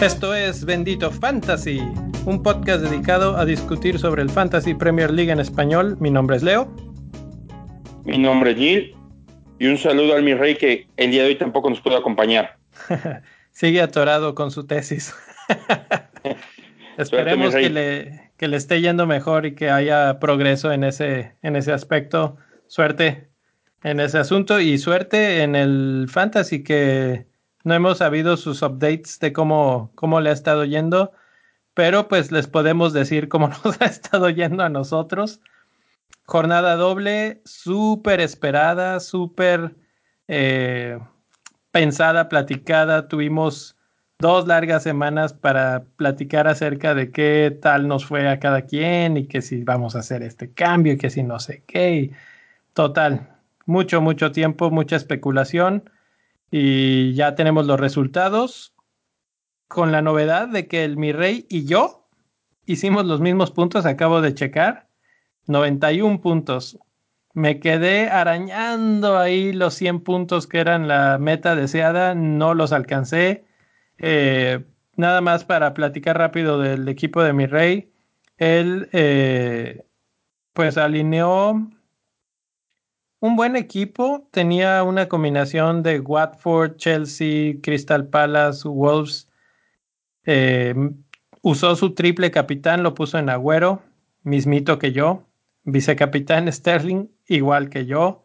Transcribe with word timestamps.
Esto 0.00 0.32
es 0.32 0.64
Bendito 0.64 1.10
Fantasy, 1.10 1.80
un 2.24 2.42
podcast 2.42 2.82
dedicado 2.82 3.36
a 3.36 3.44
discutir 3.44 3.98
sobre 3.98 4.22
el 4.22 4.30
Fantasy 4.30 4.72
Premier 4.72 5.10
League 5.10 5.30
en 5.32 5.40
español. 5.40 5.96
Mi 6.00 6.10
nombre 6.10 6.36
es 6.36 6.42
Leo. 6.42 6.72
Mi 8.04 8.16
nombre 8.16 8.52
es 8.52 8.56
Gil. 8.56 8.96
Y 9.58 9.66
un 9.66 9.76
saludo 9.76 10.14
al 10.14 10.22
mi 10.22 10.34
rey 10.34 10.54
que 10.54 10.86
el 10.96 11.10
día 11.10 11.24
de 11.24 11.30
hoy 11.30 11.34
tampoco 11.34 11.68
nos 11.68 11.80
pudo 11.80 11.96
acompañar. 11.96 12.58
Sigue 13.50 13.82
atorado 13.82 14.34
con 14.34 14.50
su 14.50 14.66
tesis. 14.66 15.14
Esperemos 16.96 17.54
que 17.54 17.68
le, 17.68 18.30
que 18.36 18.48
le 18.48 18.56
esté 18.56 18.80
yendo 18.80 19.06
mejor 19.06 19.46
y 19.46 19.54
que 19.54 19.68
haya 19.68 20.20
progreso 20.20 20.72
en 20.72 20.84
ese, 20.84 21.34
en 21.42 21.56
ese 21.56 21.72
aspecto. 21.72 22.36
Suerte 22.66 23.27
en 23.82 24.00
ese 24.00 24.18
asunto 24.18 24.60
y 24.60 24.78
suerte 24.78 25.42
en 25.42 25.54
el 25.54 26.06
fantasy 26.08 26.62
que 26.62 27.26
no 27.64 27.74
hemos 27.74 27.98
sabido 27.98 28.36
sus 28.36 28.62
updates 28.62 29.18
de 29.20 29.32
cómo, 29.32 29.92
cómo 29.94 30.20
le 30.20 30.30
ha 30.30 30.32
estado 30.32 30.64
yendo, 30.64 31.12
pero 31.74 32.08
pues 32.08 32.32
les 32.32 32.46
podemos 32.46 32.92
decir 32.92 33.28
cómo 33.28 33.48
nos 33.64 33.80
ha 33.80 33.86
estado 33.86 34.30
yendo 34.30 34.62
a 34.62 34.68
nosotros. 34.68 35.40
Jornada 36.24 36.76
doble, 36.76 37.40
súper 37.44 38.20
esperada, 38.20 39.00
súper 39.00 39.74
eh, 40.28 40.98
pensada, 41.70 42.28
platicada. 42.28 43.08
Tuvimos 43.08 43.76
dos 44.18 44.46
largas 44.46 44.82
semanas 44.82 45.32
para 45.32 45.84
platicar 45.96 46.48
acerca 46.48 46.94
de 46.94 47.12
qué 47.12 47.56
tal 47.62 47.88
nos 47.88 48.04
fue 48.04 48.28
a 48.28 48.40
cada 48.40 48.62
quien 48.62 49.16
y 49.16 49.26
que 49.26 49.40
si 49.40 49.62
vamos 49.62 49.96
a 49.96 50.00
hacer 50.00 50.22
este 50.22 50.52
cambio 50.52 50.94
y 50.94 50.98
que 50.98 51.10
si 51.10 51.22
no 51.22 51.38
sé 51.38 51.64
qué. 51.66 52.10
Total, 52.74 53.37
mucho, 53.68 54.00
mucho 54.00 54.32
tiempo, 54.32 54.70
mucha 54.70 54.96
especulación 54.96 55.90
y 56.50 57.12
ya 57.12 57.34
tenemos 57.34 57.66
los 57.66 57.78
resultados 57.78 58.74
con 59.68 59.92
la 59.92 60.00
novedad 60.00 60.48
de 60.48 60.66
que 60.66 60.84
el 60.84 60.96
mi 60.96 61.12
rey 61.12 61.46
y 61.50 61.66
yo 61.66 62.08
hicimos 62.64 63.04
los 63.04 63.20
mismos 63.20 63.50
puntos, 63.50 63.84
acabo 63.84 64.22
de 64.22 64.32
checar, 64.32 64.88
91 65.46 66.22
puntos. 66.22 66.78
Me 67.34 67.60
quedé 67.60 68.08
arañando 68.08 69.18
ahí 69.18 69.52
los 69.52 69.74
100 69.74 70.00
puntos 70.00 70.46
que 70.46 70.60
eran 70.60 70.88
la 70.88 71.18
meta 71.18 71.54
deseada, 71.54 72.14
no 72.14 72.54
los 72.54 72.72
alcancé 72.72 73.44
eh, 73.98 74.64
nada 74.96 75.20
más 75.20 75.44
para 75.44 75.74
platicar 75.74 76.16
rápido 76.16 76.58
del 76.58 76.88
equipo 76.88 77.22
de 77.22 77.34
mi 77.34 77.44
rey. 77.44 77.92
Él 78.38 78.88
eh, 78.92 79.84
pues 80.54 80.78
alineó 80.78 81.70
un 83.20 83.36
buen 83.36 83.56
equipo. 83.56 84.28
Tenía 84.30 84.82
una 84.82 85.08
combinación 85.08 85.82
de 85.82 86.00
Watford, 86.00 86.76
Chelsea, 86.76 87.54
Crystal 87.62 88.06
Palace, 88.08 88.68
Wolves. 88.68 89.28
Eh, 90.24 90.74
usó 91.42 91.76
su 91.76 91.94
triple 91.94 92.30
capitán, 92.30 92.82
lo 92.82 92.94
puso 92.94 93.18
en 93.18 93.30
Agüero, 93.30 93.82
mismito 94.22 94.78
que 94.78 94.92
yo. 94.92 95.26
Vicecapitán 95.64 96.52
Sterling, 96.52 97.08
igual 97.26 97.70
que 97.70 97.86
yo. 97.86 98.24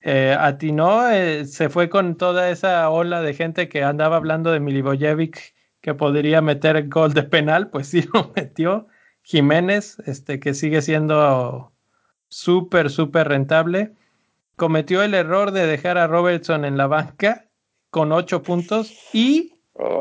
Eh, 0.00 0.36
atinó, 0.38 1.10
eh, 1.10 1.44
se 1.44 1.68
fue 1.68 1.88
con 1.90 2.16
toda 2.16 2.50
esa 2.50 2.88
ola 2.88 3.20
de 3.20 3.34
gente 3.34 3.68
que 3.68 3.82
andaba 3.82 4.16
hablando 4.16 4.52
de 4.52 4.60
Milivojevic 4.60 5.54
que 5.80 5.94
podría 5.94 6.40
meter 6.40 6.88
gol 6.88 7.14
de 7.14 7.24
penal, 7.24 7.70
pues 7.70 7.88
sí 7.88 8.08
lo 8.12 8.32
metió. 8.36 8.86
Jiménez, 9.22 9.98
este, 10.06 10.40
que 10.40 10.54
sigue 10.54 10.80
siendo 10.82 11.72
súper, 12.28 12.90
súper 12.90 13.28
rentable, 13.28 13.92
cometió 14.58 15.02
el 15.02 15.14
error 15.14 15.52
de 15.52 15.66
dejar 15.66 15.96
a 15.96 16.08
Robertson 16.08 16.66
en 16.66 16.76
la 16.76 16.88
banca 16.88 17.46
con 17.90 18.12
ocho 18.12 18.42
puntos 18.42 18.92
y 19.14 19.54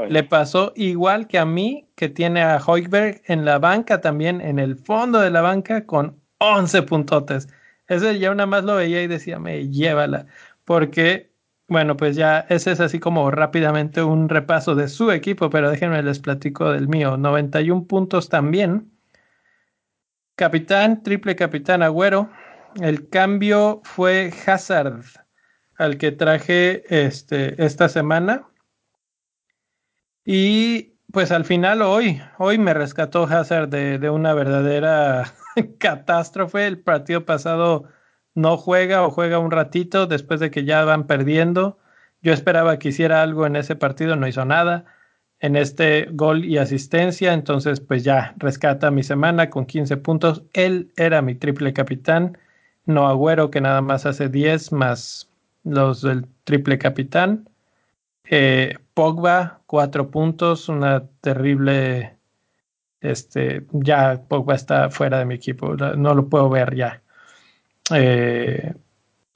le 0.10 0.24
pasó 0.24 0.74
igual 0.76 1.28
que 1.28 1.38
a 1.38 1.46
mí, 1.46 1.88
que 1.96 2.10
tiene 2.10 2.42
a 2.42 2.58
Hoiberg 2.58 3.22
en 3.26 3.46
la 3.46 3.60
banca 3.60 4.02
también, 4.02 4.42
en 4.42 4.58
el 4.58 4.76
fondo 4.76 5.20
de 5.20 5.30
la 5.30 5.42
banca, 5.42 5.86
con 5.86 6.20
11 6.40 6.82
puntotes. 6.82 7.48
Ese 7.88 8.18
ya 8.18 8.32
una 8.32 8.48
más 8.48 8.64
lo 8.64 8.76
veía 8.76 9.04
y 9.04 9.08
decía, 9.08 9.38
me 9.38 9.70
llévala. 9.70 10.26
Porque, 10.66 11.32
bueno, 11.68 11.96
pues 11.96 12.16
ya 12.16 12.40
ese 12.50 12.72
es 12.72 12.80
así 12.80 13.00
como 13.00 13.30
rápidamente 13.30 14.02
un 14.02 14.28
repaso 14.28 14.74
de 14.74 14.88
su 14.88 15.12
equipo, 15.12 15.52
pero 15.52 15.70
déjenme 15.70 16.02
les 16.02 16.20
platico 16.20 16.72
del 16.72 16.88
mío. 16.88 17.16
91 17.16 17.86
puntos 17.86 18.30
también. 18.30 18.92
Capitán, 20.36 21.04
triple 21.04 21.36
capitán 21.36 21.84
Agüero. 21.84 22.32
El 22.76 23.10
cambio 23.10 23.82
fue 23.84 24.32
Hazard, 24.46 25.04
al 25.78 25.98
que 25.98 26.12
traje 26.12 26.84
este, 27.06 27.64
esta 27.64 27.90
semana. 27.90 28.48
Y 30.26 30.98
pues 31.12 31.32
al 31.32 31.46
final 31.46 31.82
hoy, 31.82 32.22
hoy 32.38 32.58
me 32.58 32.74
rescató 32.74 33.24
Hazard 33.24 33.70
de, 33.70 33.98
de 33.98 34.10
una 34.10 34.34
verdadera 34.34 35.34
catástrofe. 35.80 36.68
El 36.68 36.80
partido 36.80 37.26
pasado 37.26 37.86
no 38.36 38.58
juega 38.58 39.04
o 39.04 39.10
juega 39.10 39.40
un 39.40 39.52
ratito 39.52 40.06
después 40.06 40.40
de 40.40 40.52
que 40.52 40.64
ya 40.64 40.86
van 40.86 41.08
perdiendo. 41.08 41.80
Yo 42.22 42.34
esperaba 42.34 42.78
que 42.78 42.90
hiciera 42.90 43.22
algo 43.22 43.46
en 43.46 43.56
ese 43.56 43.76
partido, 43.76 44.16
no 44.16 44.28
hizo 44.28 44.46
nada. 44.46 44.86
En 45.40 45.56
este 45.56 46.08
gol 46.12 46.46
y 46.46 46.58
asistencia, 46.58 47.34
entonces 47.34 47.80
pues 47.80 48.04
ya 48.04 48.34
rescata 48.38 48.92
mi 48.92 49.04
semana 49.04 49.50
con 49.50 49.66
15 49.66 49.98
puntos. 49.98 50.44
Él 50.54 50.92
era 50.98 51.22
mi 51.22 51.36
triple 51.36 51.74
capitán, 51.74 52.38
no 52.88 53.08
Agüero 53.08 53.52
que 53.52 53.62
nada 53.62 53.82
más 53.82 54.06
hace 54.06 54.30
10 54.30 54.72
más 54.72 55.30
los 55.64 56.02
del 56.02 56.26
triple 56.44 56.80
capitán. 56.80 57.50
Eh, 58.24 58.78
Pogba, 58.94 59.62
4 59.68 60.10
puntos, 60.10 60.70
una 60.70 61.06
terrible 61.22 62.18
este, 63.02 63.66
ya 63.72 64.24
Pogba 64.28 64.56
está 64.56 64.90
fuera 64.90 65.20
de 65.20 65.26
mi 65.26 65.36
equipo, 65.36 65.76
no 65.76 66.16
lo 66.16 66.28
puedo 66.30 66.50
ver 66.50 66.76
ya. 66.76 67.02
Eh, 67.94 68.74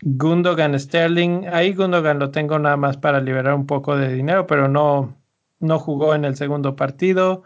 Gundogan 0.02 0.78
Sterling, 0.80 1.48
ahí 1.52 1.74
Gundogan 1.74 2.20
lo 2.20 2.32
tengo 2.32 2.58
nada 2.58 2.78
más 2.78 2.98
para 2.98 3.22
liberar 3.22 3.54
un 3.54 3.68
poco 3.68 3.96
de 3.96 4.14
dinero, 4.14 4.48
pero 4.48 4.68
no, 4.68 5.16
no 5.60 5.80
jugó 5.80 6.16
en 6.16 6.26
el 6.26 6.36
segundo 6.36 6.76
partido. 6.76 7.44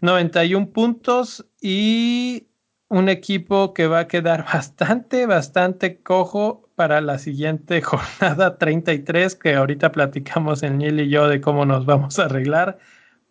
91 0.00 0.70
puntos 0.70 1.46
y 1.60 2.48
un 2.90 3.08
equipo 3.08 3.72
que 3.72 3.86
va 3.86 4.00
a 4.00 4.08
quedar 4.08 4.44
bastante, 4.52 5.24
bastante 5.24 6.02
cojo 6.02 6.68
para 6.74 7.00
la 7.00 7.18
siguiente 7.18 7.80
jornada 7.82 8.58
33, 8.58 9.34
que 9.36 9.54
ahorita 9.54 9.92
platicamos 9.92 10.62
en 10.62 10.78
Neil 10.78 11.00
y 11.00 11.08
yo 11.08 11.28
de 11.28 11.40
cómo 11.40 11.64
nos 11.64 11.86
vamos 11.86 12.18
a 12.18 12.26
arreglar, 12.26 12.78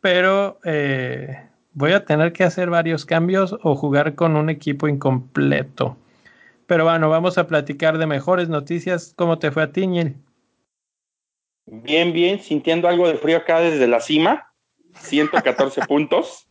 pero 0.02 0.59
eh, 0.64 1.50
voy 1.74 1.92
a 1.92 2.06
tener 2.06 2.34
que 2.34 2.46
hacer 2.46 2.70
varios 2.70 3.06
cambios 3.06 3.56
o 3.62 3.75
jugar 3.75 4.16
con 4.16 4.36
un 4.36 4.50
equipo 4.50 4.88
incompleto. 4.88 5.97
Pero 6.66 6.86
bueno, 6.86 7.09
vamos 7.09 7.38
a 7.38 7.47
platicar 7.47 7.97
de 7.97 8.06
mejores 8.06 8.47
noticias. 8.47 9.14
¿Cómo 9.16 9.40
te 9.40 9.52
fue 9.52 9.64
a 9.64 9.72
ti, 9.72 9.88
Bien, 11.66 12.14
bien, 12.14 12.40
sintiendo 12.40 12.88
algo 12.88 13.08
de 13.08 13.16
frío 13.16 13.38
acá 13.38 13.59
desde 13.59 13.88
la 13.88 14.00
cima. 14.00 14.53
114 14.94 15.81
puntos. 15.88 16.47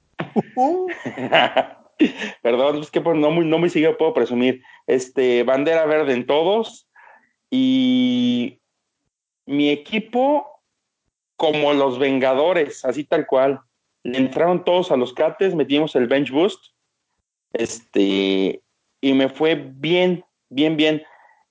Perdón, 2.43 2.81
es 2.81 2.91
que 2.91 3.01
pues, 3.01 3.17
no 3.17 3.31
muy, 3.31 3.45
no 3.45 3.59
muy 3.59 3.71
sigue 3.71 3.93
puedo 3.95 4.15
presumir. 4.15 4.63
Este, 4.87 5.43
bandera 5.43 5.87
verde 5.87 6.13
en 6.15 6.27
todos. 6.27 6.89
Y 7.51 8.61
mi 9.47 9.71
equipo, 9.71 10.47
como 11.37 11.73
los 11.73 11.99
Vengadores, 11.99 12.85
así 12.85 13.05
tal 13.05 13.27
cual 13.27 13.61
entraron 14.05 14.65
todos 14.65 14.91
a 14.91 14.97
los 14.97 15.13
cates, 15.13 15.55
metimos 15.55 15.97
el 15.97 16.07
bench 16.07 16.31
boost, 16.31 16.73
este, 17.53 18.63
y 19.01 19.13
me 19.13 19.29
fue 19.29 19.55
bien, 19.55 20.25
bien, 20.51 20.77
bien. 20.77 21.03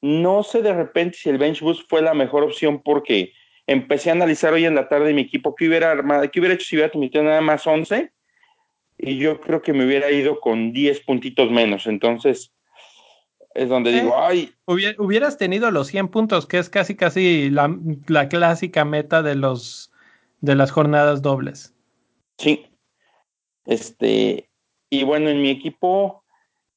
No 0.01 0.43
sé 0.43 0.61
de 0.61 0.73
repente 0.73 1.17
si 1.17 1.29
el 1.29 1.37
bench 1.37 1.61
boost 1.61 1.89
fue 1.89 2.01
la 2.01 2.13
mejor 2.13 2.43
opción 2.43 2.81
porque 2.83 3.33
empecé 3.65 4.09
a 4.09 4.13
analizar 4.13 4.53
hoy 4.53 4.65
en 4.65 4.75
la 4.75 4.87
tarde 4.87 5.13
mi 5.13 5.23
equipo 5.23 5.55
que 5.55 5.67
hubiera 5.67 5.91
armado, 5.91 6.29
que 6.29 6.39
hubiera 6.39 6.55
hecho 6.55 6.65
si 6.65 6.75
hubiera 6.75 6.97
metido 6.97 7.23
nada 7.23 7.41
más 7.41 7.65
11 7.65 8.11
y 8.97 9.17
yo 9.17 9.39
creo 9.41 9.61
que 9.61 9.73
me 9.73 9.85
hubiera 9.85 10.09
ido 10.11 10.39
con 10.39 10.73
10 10.73 11.01
puntitos 11.01 11.51
menos. 11.51 11.87
Entonces, 11.87 12.51
es 13.53 13.69
donde 13.69 13.91
digo, 13.91 14.15
ay. 14.17 14.53
Hubieras 14.65 15.37
tenido 15.37 15.71
los 15.71 15.87
100 15.87 16.09
puntos, 16.09 16.45
que 16.45 16.57
es 16.57 16.69
casi, 16.69 16.95
casi 16.95 17.49
la, 17.49 17.75
la 18.07 18.29
clásica 18.29 18.85
meta 18.85 19.21
de 19.21 19.35
los 19.35 19.91
de 20.41 20.55
las 20.55 20.71
jornadas 20.71 21.21
dobles. 21.21 21.73
Sí. 22.37 22.67
Este, 23.65 24.49
y 24.89 25.03
bueno, 25.03 25.29
en 25.29 25.41
mi 25.41 25.49
equipo, 25.49 26.23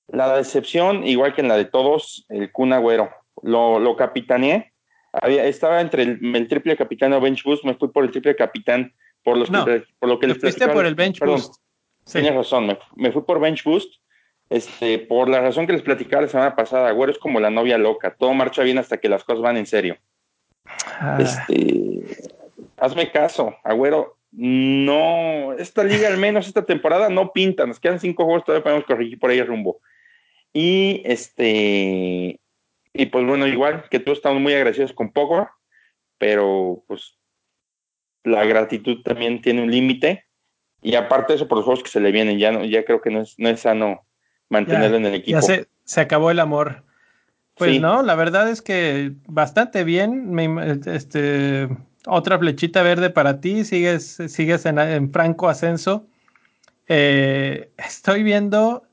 la 0.08 0.37
decepción, 0.37 1.06
igual 1.06 1.34
que 1.34 1.43
en 1.43 1.49
la 1.49 1.56
de 1.56 1.67
todos, 1.67 2.25
el 2.28 2.50
Kun 2.52 2.72
Agüero. 2.72 3.11
Lo, 3.43 3.78
lo 3.78 3.96
capitaneé. 3.96 4.72
Había, 5.12 5.44
estaba 5.44 5.81
entre 5.81 6.02
el, 6.02 6.49
triple 6.49 6.76
capitán 6.76 7.12
o 7.12 7.20
bench 7.20 7.43
boost, 7.44 7.64
me 7.64 7.75
fui 7.75 7.88
por 7.88 8.05
el 8.05 8.11
triple 8.11 8.37
capitán, 8.37 8.94
por, 9.22 9.37
los 9.37 9.50
por 9.50 10.08
lo 10.08 10.19
que 10.19 10.28
les 10.28 10.38
fuiste 10.38 10.69
por 10.69 10.87
el 10.87 10.94
bench 10.94 11.20
boost. 11.20 11.56
Tienes 12.05 12.35
razón, 12.35 12.76
me, 12.97 13.12
fui 13.12 13.23
por 13.23 13.41
bench 13.41 13.62
boost 13.64 13.94
Este, 14.49 14.99
por 14.99 15.29
la 15.29 15.41
razón 15.41 15.67
que 15.67 15.73
les 15.73 15.82
platicaba 15.82 16.23
la 16.23 16.29
semana 16.29 16.56
pasada, 16.56 16.88
Agüero 16.88 17.12
es 17.12 17.19
como 17.19 17.41
la 17.41 17.50
novia 17.50 17.79
loca, 17.79 18.14
todo 18.19 18.35
marcha 18.35 18.62
bien 18.62 18.79
hasta 18.79 18.99
que 18.99 19.08
las 19.08 19.23
cosas 19.23 19.43
van 19.43 19.56
en 19.56 19.67
serio. 19.67 19.97
Ah. 20.64 21.19
Este, 21.20 22.05
hazme 22.76 23.11
caso, 23.12 23.55
Agüero, 23.62 24.17
no, 24.32 25.52
esta 25.55 25.85
liga 25.85 26.08
al 26.08 26.19
menos 26.19 26.47
esta 26.47 26.64
temporada 26.64 27.08
no 27.08 27.32
pinta, 27.32 27.67
nos 27.67 27.81
quedan 27.81 28.00
cinco 28.00 28.25
juegos, 28.25 28.44
todavía 28.44 28.64
podemos 28.64 28.85
corregir 28.85 29.19
por 29.19 29.31
ahí 29.31 29.43
rumbo. 29.43 29.81
Y 30.53 31.03
este, 31.05 32.41
y 32.93 33.06
pues 33.06 33.26
bueno, 33.26 33.46
igual 33.46 33.88
que 33.88 34.00
tú 34.00 34.12
estamos 34.12 34.41
muy 34.41 34.53
agradecidos 34.53 34.93
con 34.93 35.12
Pogba, 35.12 35.55
pero 36.19 36.82
pues 36.87 37.19
la 38.25 38.44
gratitud 38.44 39.03
también 39.03 39.41
tiene 39.41 39.62
un 39.62 39.70
límite. 39.70 40.26
Y 40.82 40.94
aparte 40.94 41.32
de 41.32 41.37
eso, 41.37 41.49
por 41.49 41.59
los 41.59 41.65
juegos 41.65 41.82
que 41.82 41.91
se 41.91 42.00
le 42.00 42.12
vienen, 42.12 42.38
ya 42.38 42.53
no, 42.53 42.65
ya 42.65 42.85
creo 42.85 43.00
que 43.00 43.11
no 43.11 43.21
es, 43.21 43.38
no 43.38 43.49
es 43.49 43.61
sano 43.61 44.05
mantenerlo 44.49 44.97
en 44.97 45.06
el 45.06 45.15
equipo. 45.15 45.38
Ya 45.38 45.43
se, 45.43 45.69
se 45.85 46.00
acabó 46.00 46.31
el 46.31 46.41
amor. 46.41 46.85
Pues 47.61 47.79
no, 47.79 48.03
la 48.03 48.15
verdad 48.15 48.49
es 48.49 48.62
que 48.62 49.12
bastante 49.27 49.85
bien. 49.85 50.35
este, 50.87 51.69
otra 52.06 52.38
flechita 52.38 52.82
verde 52.82 53.11
para 53.11 53.43
ti. 53.43 53.65
Sigues, 53.65 54.19
sigues 54.29 54.65
en, 54.65 55.12
franco 55.12 55.49
ascenso. 55.50 56.06
Eh, 56.88 57.71
estoy 57.77 58.23
viendo 58.23 58.85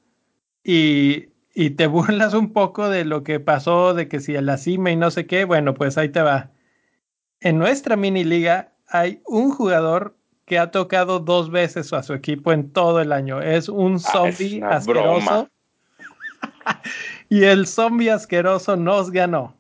y, 0.66 1.30
y, 1.56 1.70
te 1.72 1.88
burlas 1.88 2.34
un 2.34 2.52
poco 2.52 2.90
de 2.90 3.06
lo 3.06 3.24
que 3.24 3.40
pasó, 3.40 3.94
de 3.94 4.10
que 4.10 4.20
si 4.20 4.36
a 4.36 4.42
la 4.42 4.58
cima 4.58 4.92
y 4.92 4.98
no 4.98 5.12
sé 5.12 5.28
qué. 5.28 5.46
Bueno, 5.46 5.74
pues 5.74 5.98
ahí 5.98 6.10
te 6.10 6.22
va. 6.22 6.52
En 7.40 7.60
nuestra 7.60 7.96
mini 7.96 8.26
liga 8.26 8.74
hay 8.90 9.22
un 9.26 9.52
jugador 9.52 10.17
que 10.48 10.58
ha 10.58 10.72
tocado 10.72 11.20
dos 11.20 11.52
veces 11.52 11.92
a 11.92 12.02
su 12.02 12.14
equipo 12.14 12.54
en 12.54 12.72
todo 12.72 13.02
el 13.02 13.12
año. 13.12 13.42
Es 13.42 13.68
un 13.68 13.96
ah, 13.96 14.00
zombie 14.00 14.64
asqueroso. 14.64 15.50
y 17.30 17.44
el 17.44 17.68
zombie 17.68 18.10
asqueroso 18.10 18.78
nos 18.78 19.12
ganó. 19.12 19.54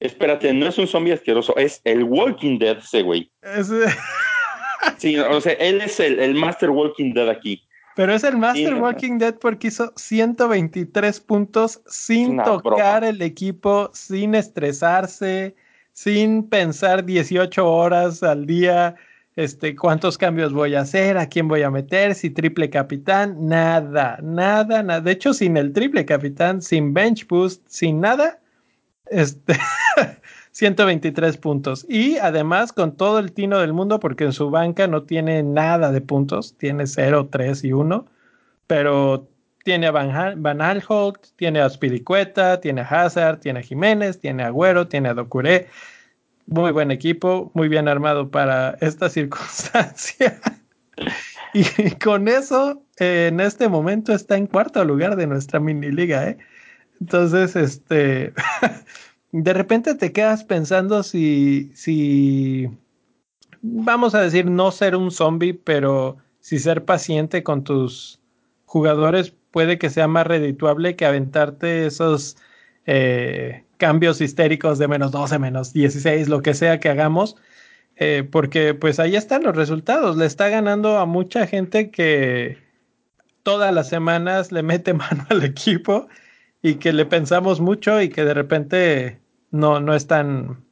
Espérate, 0.00 0.52
no 0.52 0.66
es 0.66 0.76
un 0.76 0.88
zombie 0.88 1.12
asqueroso, 1.12 1.56
es 1.56 1.80
el 1.84 2.02
Walking 2.02 2.58
Dead 2.58 2.78
ese 2.78 3.02
güey. 3.02 3.30
sí, 4.98 5.16
o 5.16 5.40
sea, 5.40 5.52
él 5.52 5.80
es 5.80 6.00
el, 6.00 6.34
Master 6.34 6.70
Walking 6.70 7.14
Dead 7.14 7.28
aquí. 7.28 7.62
Pero 7.94 8.12
es 8.12 8.24
el 8.24 8.36
Master 8.36 8.74
Walking 8.74 9.18
Dead 9.18 9.36
porque 9.36 9.68
hizo 9.68 9.92
123 9.94 11.20
puntos 11.20 11.80
sin 11.86 12.38
tocar 12.38 13.04
el 13.04 13.22
equipo, 13.22 13.88
sin 13.94 14.34
estresarse, 14.34 15.54
sin 15.92 16.42
pensar 16.48 17.04
18 17.04 17.64
horas 17.64 18.24
al 18.24 18.46
día 18.46 18.96
este, 19.36 19.74
cuántos 19.74 20.16
cambios 20.16 20.52
voy 20.52 20.74
a 20.74 20.80
hacer, 20.80 21.18
a 21.18 21.28
quién 21.28 21.48
voy 21.48 21.62
a 21.62 21.70
meter, 21.70 22.14
si 22.14 22.30
triple 22.30 22.70
capitán, 22.70 23.48
nada, 23.48 24.18
nada, 24.22 24.82
nada. 24.82 25.00
De 25.00 25.12
hecho, 25.12 25.34
sin 25.34 25.56
el 25.56 25.72
triple 25.72 26.04
capitán, 26.04 26.62
sin 26.62 26.94
bench 26.94 27.26
boost, 27.26 27.62
sin 27.66 28.00
nada, 28.00 28.40
este, 29.06 29.54
123 30.52 31.36
puntos. 31.38 31.84
Y 31.88 32.16
además 32.18 32.72
con 32.72 32.96
todo 32.96 33.18
el 33.18 33.32
tino 33.32 33.58
del 33.58 33.72
mundo, 33.72 33.98
porque 33.98 34.24
en 34.24 34.32
su 34.32 34.50
banca 34.50 34.86
no 34.86 35.02
tiene 35.02 35.42
nada 35.42 35.90
de 35.90 36.00
puntos, 36.00 36.56
tiene 36.56 36.86
0, 36.86 37.28
3 37.30 37.64
y 37.64 37.72
1, 37.72 38.06
pero 38.68 39.28
tiene 39.64 39.88
a 39.88 39.90
Van, 39.90 40.42
Van 40.42 40.82
tiene 41.36 41.60
a 41.60 41.68
Spiricueta, 41.70 42.60
tiene 42.60 42.82
a 42.82 42.84
Hazard, 42.84 43.40
tiene 43.40 43.60
a 43.60 43.62
Jiménez, 43.62 44.20
tiene 44.20 44.44
a 44.44 44.48
Agüero, 44.48 44.86
tiene 44.86 45.08
a 45.08 45.14
Docuré 45.14 45.68
muy 46.46 46.72
buen 46.72 46.90
equipo, 46.90 47.50
muy 47.54 47.68
bien 47.68 47.88
armado 47.88 48.30
para 48.30 48.76
esta 48.80 49.08
circunstancia. 49.10 50.40
y 51.52 51.90
con 51.92 52.28
eso, 52.28 52.82
en 52.98 53.40
este 53.40 53.68
momento 53.68 54.12
está 54.12 54.36
en 54.36 54.46
cuarto 54.46 54.84
lugar 54.84 55.16
de 55.16 55.26
nuestra 55.26 55.60
mini 55.60 55.90
liga, 55.90 56.28
¿eh? 56.28 56.38
Entonces, 57.00 57.56
este, 57.56 58.32
de 59.32 59.52
repente 59.52 59.94
te 59.94 60.12
quedas 60.12 60.44
pensando 60.44 61.02
si, 61.02 61.70
si, 61.74 62.68
vamos 63.62 64.14
a 64.14 64.20
decir, 64.20 64.46
no 64.46 64.70
ser 64.70 64.96
un 64.96 65.10
zombie, 65.10 65.54
pero 65.54 66.16
si 66.40 66.58
ser 66.58 66.84
paciente 66.84 67.42
con 67.42 67.64
tus 67.64 68.20
jugadores 68.64 69.34
puede 69.50 69.78
que 69.78 69.90
sea 69.90 70.08
más 70.08 70.26
redituable 70.26 70.96
que 70.96 71.06
aventarte 71.06 71.86
esos 71.86 72.36
eh, 72.86 73.63
cambios 73.84 74.22
histéricos 74.22 74.78
de 74.78 74.88
menos 74.88 75.12
12, 75.12 75.38
menos 75.38 75.74
16, 75.74 76.30
lo 76.30 76.40
que 76.40 76.54
sea 76.54 76.80
que 76.80 76.88
hagamos, 76.88 77.36
eh, 77.96 78.26
porque 78.32 78.72
pues 78.72 78.98
ahí 78.98 79.14
están 79.14 79.42
los 79.42 79.54
resultados. 79.54 80.16
Le 80.16 80.24
está 80.24 80.48
ganando 80.48 80.96
a 80.96 81.04
mucha 81.04 81.46
gente 81.46 81.90
que 81.90 82.56
todas 83.42 83.74
las 83.74 83.90
semanas 83.90 84.52
le 84.52 84.62
mete 84.62 84.94
mano 85.04 85.26
al 85.28 85.44
equipo 85.44 86.08
y 86.62 86.76
que 86.76 86.94
le 86.94 87.04
pensamos 87.04 87.60
mucho 87.60 88.00
y 88.00 88.08
que 88.08 88.24
de 88.24 88.32
repente 88.32 89.20
no, 89.50 89.80
no 89.80 89.94
es 89.94 90.06
tan, 90.06 90.64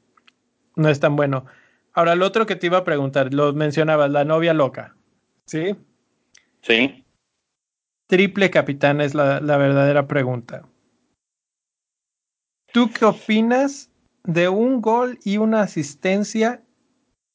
no 0.74 0.88
es 0.88 0.98
tan 0.98 1.14
bueno. 1.14 1.44
Ahora, 1.92 2.14
lo 2.14 2.24
otro 2.24 2.46
que 2.46 2.56
te 2.56 2.68
iba 2.68 2.78
a 2.78 2.84
preguntar, 2.84 3.34
lo 3.34 3.52
mencionabas, 3.52 4.10
la 4.10 4.24
novia 4.24 4.54
loca, 4.54 4.96
¿sí? 5.44 5.76
Sí. 6.62 7.04
Triple 8.06 8.48
capitán 8.48 9.02
es 9.02 9.14
la, 9.14 9.38
la 9.42 9.58
verdadera 9.58 10.08
pregunta. 10.08 10.66
¿Tú 12.72 12.90
qué 12.90 13.04
opinas 13.04 13.90
de 14.24 14.48
un 14.48 14.80
gol 14.80 15.18
y 15.24 15.36
una 15.36 15.60
asistencia 15.60 16.64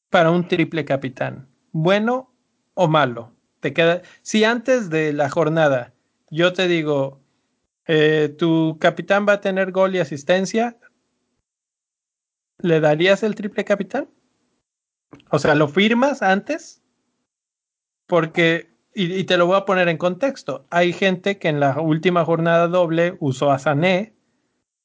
para 0.10 0.32
un 0.32 0.48
triple 0.48 0.84
capitán? 0.84 1.48
¿Bueno 1.72 2.34
o 2.74 2.88
malo? 2.88 3.36
Te 3.60 3.72
queda. 3.72 4.02
Si 4.24 4.44
antes 4.44 4.90
de 4.90 5.14
la 5.14 5.30
jornada 5.30 5.94
yo 6.32 6.54
te 6.54 6.68
digo, 6.68 7.22
eh, 7.86 8.36
tu 8.36 8.78
capitán 8.80 9.28
va 9.30 9.34
a 9.34 9.42
tener 9.42 9.72
gol 9.72 9.96
y 9.96 10.00
asistencia, 10.00 10.78
¿le 12.58 12.80
darías 12.80 13.22
el 13.22 13.36
triple 13.36 13.64
capitán? 13.64 14.10
O 15.30 15.38
sea, 15.38 15.54
¿lo 15.54 15.68
firmas 15.68 16.22
antes? 16.24 16.82
Porque, 18.08 18.76
y, 18.94 19.14
y, 19.14 19.24
te 19.24 19.38
lo 19.38 19.46
voy 19.46 19.58
a 19.58 19.66
poner 19.66 19.88
en 19.88 19.98
contexto, 19.98 20.66
hay 20.70 20.92
gente 20.92 21.38
que 21.38 21.50
en 21.50 21.60
la 21.60 21.80
última 21.80 22.26
jornada 22.26 22.68
doble 22.68 23.16
usó 23.20 23.52
a 23.52 23.60
Sané 23.60 24.17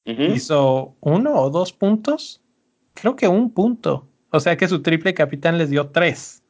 hizo 0.04 0.96
uno 1.00 1.34
o 1.34 1.50
dos 1.50 1.72
puntos. 1.72 2.42
Creo 2.94 3.16
que 3.16 3.28
un 3.28 3.52
punto. 3.52 4.08
O 4.30 4.40
sea 4.40 4.56
que 4.56 4.68
su 4.68 4.82
triple 4.82 5.14
capitán 5.14 5.58
les 5.58 5.70
dio 5.70 5.88
tres. 5.88 6.42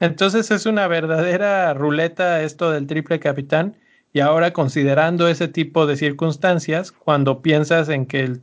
Entonces 0.00 0.50
es 0.50 0.66
una 0.66 0.86
verdadera 0.88 1.72
ruleta 1.74 2.42
esto 2.42 2.70
del 2.70 2.86
triple 2.86 3.18
capitán. 3.20 3.76
Y 4.12 4.20
ahora 4.20 4.52
considerando 4.52 5.28
ese 5.28 5.48
tipo 5.48 5.86
de 5.86 5.96
circunstancias, 5.96 6.92
cuando 6.92 7.42
piensas 7.42 7.88
en 7.88 8.06
que 8.06 8.20
el, 8.20 8.42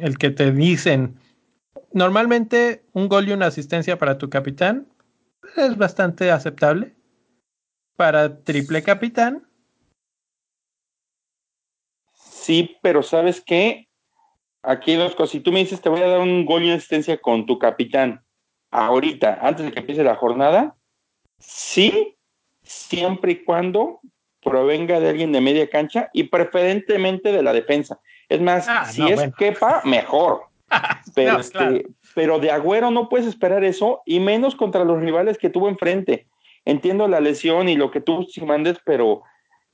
el 0.00 0.18
que 0.18 0.30
te 0.30 0.50
dicen, 0.52 1.16
normalmente 1.92 2.84
un 2.92 3.08
gol 3.08 3.28
y 3.28 3.32
una 3.32 3.46
asistencia 3.46 3.98
para 3.98 4.18
tu 4.18 4.30
capitán 4.30 4.86
es 5.56 5.76
bastante 5.76 6.30
aceptable. 6.30 6.94
Para 7.96 8.38
triple 8.38 8.82
capitán, 8.82 9.46
Sí, 12.42 12.76
pero 12.82 13.04
¿sabes 13.04 13.40
qué? 13.40 13.88
Aquí 14.64 14.90
hay 14.90 14.96
dos 14.96 15.14
cosas. 15.14 15.30
Si 15.30 15.40
tú 15.40 15.52
me 15.52 15.60
dices, 15.60 15.80
te 15.80 15.88
voy 15.88 16.00
a 16.00 16.08
dar 16.08 16.20
un 16.20 16.44
gol 16.44 16.62
y 16.62 16.66
una 16.66 16.74
asistencia 16.74 17.16
con 17.18 17.46
tu 17.46 17.56
capitán, 17.56 18.24
ahorita, 18.72 19.38
antes 19.40 19.66
de 19.66 19.72
que 19.72 19.78
empiece 19.78 20.02
la 20.02 20.16
jornada, 20.16 20.74
sí, 21.38 22.16
siempre 22.64 23.32
y 23.32 23.44
cuando 23.44 24.00
provenga 24.42 24.98
de 24.98 25.10
alguien 25.10 25.30
de 25.30 25.40
media 25.40 25.70
cancha 25.70 26.10
y 26.12 26.24
preferentemente 26.24 27.30
de 27.30 27.44
la 27.44 27.52
defensa. 27.52 28.00
Es 28.28 28.40
más, 28.40 28.66
ah, 28.68 28.86
si 28.86 29.06
es 29.08 29.20
quepa, 29.38 29.80
mejor. 29.84 30.46
Pero, 31.14 31.38
este, 31.38 31.84
pero 32.14 32.38
de 32.38 32.50
Agüero 32.50 32.90
no 32.90 33.10
puedes 33.10 33.26
esperar 33.26 33.62
eso 33.62 34.00
y 34.06 34.20
menos 34.20 34.56
contra 34.56 34.84
los 34.84 35.02
rivales 35.02 35.36
que 35.36 35.50
tuvo 35.50 35.68
enfrente. 35.68 36.28
Entiendo 36.64 37.08
la 37.08 37.20
lesión 37.20 37.68
y 37.68 37.76
lo 37.76 37.90
que 37.90 38.00
tú 38.00 38.22
si 38.22 38.40
mandes, 38.40 38.78
pero 38.86 39.22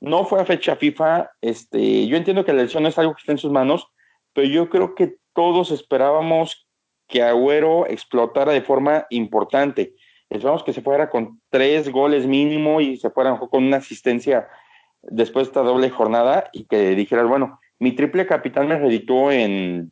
no 0.01 0.25
fue 0.25 0.41
a 0.41 0.45
fecha 0.45 0.77
FIFA. 0.77 1.31
Este, 1.41 2.07
yo 2.07 2.17
entiendo 2.17 2.45
que 2.45 2.53
la 2.53 2.61
elección 2.61 2.83
no 2.83 2.89
es 2.89 2.99
algo 2.99 3.15
que 3.15 3.21
esté 3.21 3.33
en 3.33 3.39
sus 3.39 3.53
manos, 3.53 3.89
pero 4.33 4.47
yo 4.47 4.69
creo 4.69 4.95
que 4.95 5.17
todos 5.33 5.71
esperábamos 5.71 6.69
que 7.07 7.23
Agüero 7.23 7.87
explotara 7.87 8.53
de 8.53 8.63
forma 8.63 9.07
importante. 9.11 9.95
Esperamos 10.29 10.63
que 10.63 10.73
se 10.73 10.83
fuera 10.83 11.09
con 11.09 11.41
tres 11.49 11.91
goles 11.91 12.27
mínimo 12.27 12.81
y 12.81 12.99
se 12.99 13.11
fuera 13.11 13.39
con 13.39 13.65
una 13.65 13.79
asistencia 13.79 14.47
después 15.03 15.47
de 15.47 15.51
esta 15.51 15.63
doble 15.63 15.91
jornada 15.91 16.51
y 16.53 16.65
que 16.65 16.91
dijeras, 16.95 17.27
bueno, 17.27 17.59
mi 17.79 17.93
triple 17.93 18.27
capitán 18.27 18.69
me 18.69 18.79
reditó 18.79 19.31
en 19.33 19.91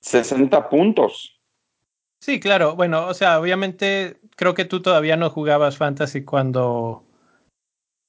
60 0.00 0.68
puntos. 0.68 1.40
Sí, 2.20 2.40
claro. 2.40 2.74
Bueno, 2.74 3.06
o 3.06 3.14
sea, 3.14 3.38
obviamente 3.38 4.18
creo 4.36 4.54
que 4.54 4.64
tú 4.64 4.82
todavía 4.82 5.16
no 5.16 5.30
jugabas 5.30 5.76
fantasy 5.76 6.24
cuando 6.24 7.03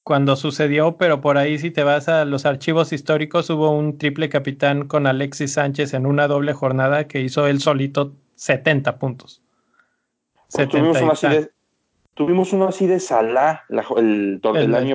cuando 0.06 0.36
sucedió, 0.36 0.96
pero 0.98 1.20
por 1.20 1.36
ahí 1.36 1.58
si 1.58 1.72
te 1.72 1.82
vas 1.82 2.08
a 2.08 2.24
los 2.24 2.46
archivos 2.46 2.92
históricos 2.92 3.50
hubo 3.50 3.72
un 3.72 3.98
triple 3.98 4.28
capitán 4.28 4.86
con 4.86 5.04
Alexis 5.08 5.54
Sánchez 5.54 5.94
en 5.94 6.06
una 6.06 6.28
doble 6.28 6.52
jornada 6.52 7.08
que 7.08 7.22
hizo 7.22 7.48
él 7.48 7.58
solito 7.58 8.12
70 8.36 9.00
puntos. 9.00 9.42
Pues 10.52 10.68
tuvimos, 10.68 11.26
tuvimos 12.14 12.52
uno 12.52 12.68
así 12.68 12.86
de 12.86 13.00
Salah 13.00 13.64
el, 13.96 14.40
el, 14.54 14.74
año 14.76 14.94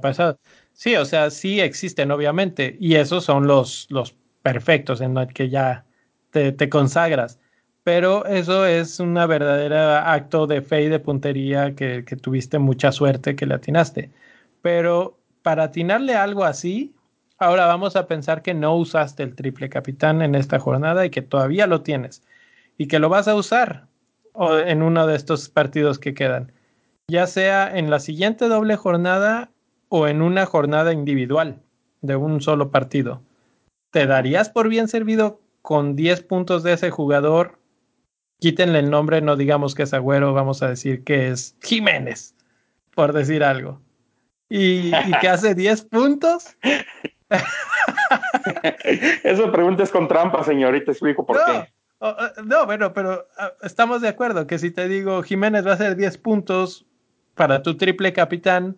pasado. 0.00 0.38
Sí, 0.72 0.94
o 0.94 1.04
sea, 1.04 1.30
sí 1.30 1.60
existen, 1.60 2.12
obviamente, 2.12 2.76
y 2.78 2.94
esos 2.94 3.24
son 3.24 3.48
los, 3.48 3.88
los 3.90 4.14
perfectos 4.44 5.00
en 5.00 5.14
los 5.14 5.26
que 5.32 5.48
ya 5.48 5.84
te, 6.30 6.52
te 6.52 6.68
consagras. 6.68 7.40
Pero 7.82 8.24
eso 8.26 8.64
es 8.66 9.00
una 9.00 9.26
verdadera 9.26 10.12
acto 10.12 10.46
de 10.46 10.62
fe 10.62 10.82
y 10.82 10.88
de 10.90 11.00
puntería 11.00 11.74
que, 11.74 12.04
que 12.04 12.14
tuviste 12.14 12.60
mucha 12.60 12.92
suerte 12.92 13.34
que 13.34 13.46
le 13.46 13.54
atinaste. 13.54 14.12
Pero 14.64 15.18
para 15.42 15.64
atinarle 15.64 16.14
algo 16.14 16.42
así, 16.42 16.94
ahora 17.36 17.66
vamos 17.66 17.96
a 17.96 18.06
pensar 18.06 18.40
que 18.40 18.54
no 18.54 18.74
usaste 18.74 19.22
el 19.22 19.34
triple 19.34 19.68
capitán 19.68 20.22
en 20.22 20.34
esta 20.34 20.58
jornada 20.58 21.04
y 21.04 21.10
que 21.10 21.20
todavía 21.20 21.66
lo 21.66 21.82
tienes 21.82 22.22
y 22.78 22.88
que 22.88 22.98
lo 22.98 23.10
vas 23.10 23.28
a 23.28 23.34
usar 23.34 23.88
en 24.64 24.80
uno 24.80 25.06
de 25.06 25.16
estos 25.16 25.50
partidos 25.50 25.98
que 25.98 26.14
quedan, 26.14 26.50
ya 27.08 27.26
sea 27.26 27.76
en 27.76 27.90
la 27.90 28.00
siguiente 28.00 28.48
doble 28.48 28.76
jornada 28.76 29.50
o 29.90 30.08
en 30.08 30.22
una 30.22 30.46
jornada 30.46 30.94
individual 30.94 31.60
de 32.00 32.16
un 32.16 32.40
solo 32.40 32.70
partido. 32.70 33.20
¿Te 33.90 34.06
darías 34.06 34.48
por 34.48 34.70
bien 34.70 34.88
servido 34.88 35.42
con 35.60 35.94
10 35.94 36.22
puntos 36.22 36.62
de 36.62 36.72
ese 36.72 36.90
jugador? 36.90 37.58
Quítenle 38.40 38.78
el 38.78 38.88
nombre, 38.88 39.20
no 39.20 39.36
digamos 39.36 39.74
que 39.74 39.82
es 39.82 39.92
Agüero, 39.92 40.32
vamos 40.32 40.62
a 40.62 40.70
decir 40.70 41.04
que 41.04 41.28
es 41.28 41.54
Jiménez, 41.60 42.34
por 42.94 43.12
decir 43.12 43.44
algo. 43.44 43.83
¿Y, 44.48 44.92
que 45.20 45.28
hace 45.28 45.54
10 45.54 45.82
puntos? 45.82 46.56
Esa 49.24 49.50
pregunta 49.50 49.82
es 49.82 49.90
con 49.90 50.08
trampa, 50.08 50.44
señorita, 50.44 50.92
explico 50.92 51.26
por 51.26 51.38
qué. 51.44 51.72
no, 52.44 52.66
bueno, 52.66 52.92
pero 52.92 53.26
ah, 53.38 53.52
estamos 53.62 54.02
de 54.02 54.08
acuerdo 54.08 54.46
que 54.46 54.58
si 54.58 54.70
te 54.70 54.88
digo 54.88 55.22
Jiménez 55.22 55.66
va 55.66 55.72
a 55.72 55.74
hacer 55.74 55.96
10 55.96 56.18
puntos 56.18 56.86
para 57.34 57.62
tu 57.62 57.76
triple 57.76 58.12
capitán, 58.12 58.76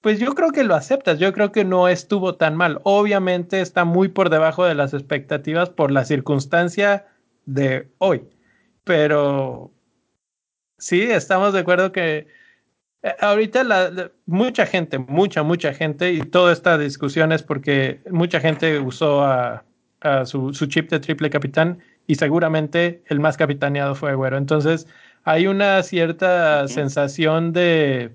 pues 0.00 0.18
yo 0.18 0.34
creo 0.34 0.50
que 0.50 0.64
lo 0.64 0.74
aceptas, 0.74 1.18
yo 1.18 1.32
creo 1.32 1.52
que 1.52 1.64
no 1.64 1.88
estuvo 1.88 2.36
tan 2.36 2.56
mal. 2.56 2.80
Obviamente 2.84 3.60
está 3.60 3.84
muy 3.84 4.08
por 4.08 4.30
debajo 4.30 4.64
de 4.64 4.74
las 4.74 4.94
expectativas 4.94 5.70
por 5.70 5.90
la 5.90 6.04
circunstancia 6.04 7.06
de 7.46 7.88
hoy, 7.98 8.28
pero 8.84 9.72
sí, 10.78 11.02
estamos 11.02 11.52
de 11.52 11.60
acuerdo 11.60 11.92
que 11.92 12.28
ahorita 13.20 13.64
la, 13.64 14.10
mucha 14.26 14.66
gente, 14.66 14.98
mucha, 14.98 15.42
mucha 15.42 15.72
gente, 15.72 16.12
y 16.12 16.20
toda 16.20 16.52
esta 16.52 16.78
discusión 16.78 17.32
es 17.32 17.42
porque 17.42 18.00
mucha 18.10 18.40
gente 18.40 18.78
usó 18.80 19.24
a, 19.24 19.64
su, 20.24 20.52
chip 20.52 20.90
de 20.90 21.00
triple 21.00 21.28
capitán 21.30 21.80
y 22.06 22.14
seguramente 22.14 23.02
el 23.06 23.20
más 23.20 23.36
capitaneado 23.36 23.94
fue 23.94 24.10
Agüero. 24.10 24.36
Entonces 24.36 24.86
hay 25.24 25.46
una 25.46 25.82
cierta 25.82 26.68
sensación 26.68 27.52
de 27.52 28.14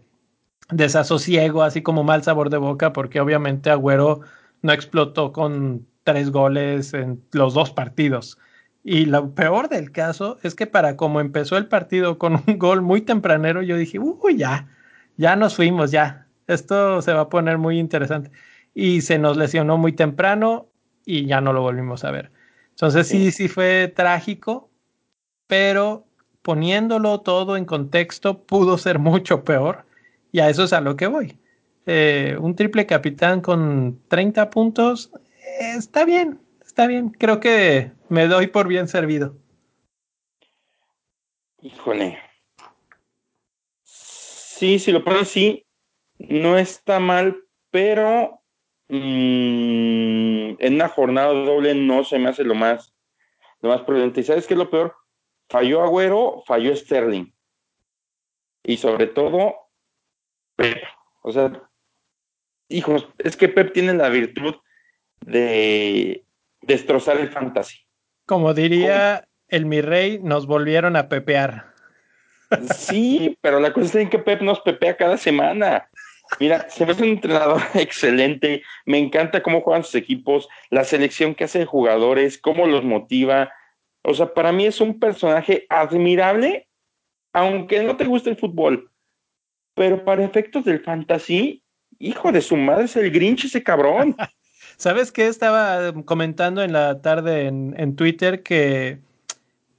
desasosiego, 0.69 1.61
así 1.63 1.81
como 1.81 2.03
mal 2.03 2.23
sabor 2.23 2.49
de 2.49 2.57
boca, 2.57 2.93
porque 2.93 3.19
obviamente 3.19 3.69
Agüero 3.69 4.21
no 4.61 4.71
explotó 4.71 5.33
con 5.33 5.85
tres 6.03 6.31
goles 6.31 6.93
en 6.93 7.21
los 7.31 7.53
dos 7.53 7.71
partidos. 7.71 8.37
Y 8.83 9.05
lo 9.05 9.33
peor 9.33 9.69
del 9.69 9.91
caso 9.91 10.37
es 10.43 10.55
que 10.55 10.67
para 10.67 10.97
como 10.97 11.21
empezó 11.21 11.57
el 11.57 11.67
partido 11.67 12.17
con 12.17 12.43
un 12.47 12.59
gol 12.59 12.81
muy 12.81 13.01
tempranero, 13.01 13.61
yo 13.61 13.77
dije, 13.77 13.99
uy, 13.99 14.37
ya, 14.37 14.69
ya 15.17 15.35
nos 15.35 15.55
fuimos, 15.55 15.91
ya. 15.91 16.27
Esto 16.47 17.01
se 17.01 17.13
va 17.13 17.21
a 17.21 17.29
poner 17.29 17.57
muy 17.57 17.79
interesante. 17.79 18.31
Y 18.73 19.01
se 19.01 19.19
nos 19.19 19.37
lesionó 19.37 19.77
muy 19.77 19.93
temprano 19.93 20.67
y 21.05 21.25
ya 21.25 21.39
no 21.41 21.53
lo 21.53 21.61
volvimos 21.61 22.03
a 22.03 22.11
ver. 22.11 22.31
Entonces 22.71 23.07
sí, 23.07 23.31
sí 23.31 23.47
fue 23.47 23.91
trágico, 23.95 24.69
pero 25.47 26.05
poniéndolo 26.41 27.21
todo 27.21 27.55
en 27.55 27.65
contexto, 27.65 28.43
pudo 28.43 28.77
ser 28.77 28.99
mucho 28.99 29.43
peor. 29.45 29.85
Y 30.31 30.39
a 30.39 30.49
eso 30.49 30.63
es 30.63 30.73
a 30.73 30.81
lo 30.81 30.95
que 30.97 31.07
voy. 31.07 31.39
Eh, 31.85 32.37
un 32.39 32.55
triple 32.55 32.85
capitán 32.85 33.41
con 33.41 33.99
30 34.07 34.49
puntos 34.49 35.11
eh, 35.59 35.75
está 35.77 36.05
bien, 36.05 36.39
está 36.73 36.87
bien. 36.87 37.09
Creo 37.09 37.39
que 37.39 37.91
me 38.09 38.25
doy 38.25 38.47
por 38.47 38.67
bien 38.67 38.87
servido. 38.87 39.37
Híjole. 41.61 42.17
Sí, 43.83 44.79
si 44.79 44.91
lo 44.91 45.03
pones 45.03 45.21
así, 45.21 45.67
no 46.17 46.57
está 46.57 46.99
mal, 46.99 47.43
pero 47.69 48.41
mm, 48.87 50.55
en 50.57 50.73
una 50.73 50.89
jornada 50.89 51.31
doble 51.31 51.75
no 51.75 52.03
se 52.03 52.17
me 52.17 52.29
hace 52.29 52.43
lo 52.43 52.55
más, 52.55 52.91
lo 53.61 53.69
más 53.69 53.81
prudente. 53.81 54.21
¿Y 54.21 54.23
sabes 54.23 54.47
qué 54.47 54.55
es 54.55 54.57
lo 54.57 54.71
peor? 54.71 54.95
Falló 55.49 55.83
Agüero, 55.83 56.41
falló 56.47 56.75
Sterling. 56.75 57.31
Y 58.63 58.77
sobre 58.77 59.05
todo, 59.05 59.53
Pep. 60.55 60.81
O 61.21 61.31
sea, 61.31 61.69
hijos, 62.67 63.07
es 63.19 63.37
que 63.37 63.47
Pep 63.47 63.73
tiene 63.73 63.93
la 63.93 64.09
virtud 64.09 64.55
de 65.21 66.22
destrozar 66.65 67.17
el 67.17 67.29
fantasy. 67.29 67.77
Como 68.25 68.53
diría 68.53 69.27
el 69.47 69.65
mi 69.65 69.81
rey, 69.81 70.19
nos 70.21 70.47
volvieron 70.47 70.95
a 70.95 71.09
pepear. 71.09 71.73
Sí, 72.75 73.37
pero 73.41 73.59
la 73.59 73.73
cosa 73.73 74.01
es 74.01 74.09
que 74.09 74.19
Pep 74.19 74.41
nos 74.41 74.59
pepea 74.61 74.95
cada 74.95 75.17
semana. 75.17 75.89
Mira, 76.39 76.69
se 76.69 76.85
ve 76.85 76.93
un 76.93 77.03
entrenador 77.03 77.61
excelente, 77.75 78.63
me 78.85 78.97
encanta 78.97 79.43
cómo 79.43 79.61
juegan 79.61 79.83
sus 79.83 79.95
equipos, 79.95 80.47
la 80.69 80.83
selección 80.83 81.35
que 81.35 81.43
hace 81.43 81.59
de 81.59 81.65
jugadores, 81.65 82.37
cómo 82.37 82.65
los 82.67 82.83
motiva. 82.83 83.51
O 84.03 84.13
sea, 84.13 84.33
para 84.33 84.51
mí 84.51 84.65
es 84.65 84.81
un 84.81 84.99
personaje 84.99 85.65
admirable, 85.69 86.67
aunque 87.33 87.83
no 87.83 87.97
te 87.97 88.05
guste 88.05 88.29
el 88.29 88.37
fútbol. 88.37 88.91
Pero 89.75 90.03
para 90.03 90.23
efectos 90.23 90.65
del 90.65 90.81
fantasy, 90.81 91.63
hijo 91.99 92.31
de 92.31 92.41
su 92.41 92.55
madre, 92.55 92.85
es 92.85 92.95
el 92.95 93.11
Grinch 93.11 93.45
ese 93.45 93.63
cabrón. 93.63 94.15
¿Sabes 94.83 95.13
qué? 95.13 95.27
Estaba 95.27 95.93
comentando 96.03 96.61
en 96.61 96.73
la 96.73 97.01
tarde 97.01 97.47
en, 97.47 97.73
en 97.77 97.95
Twitter 97.95 98.43
que 98.43 98.99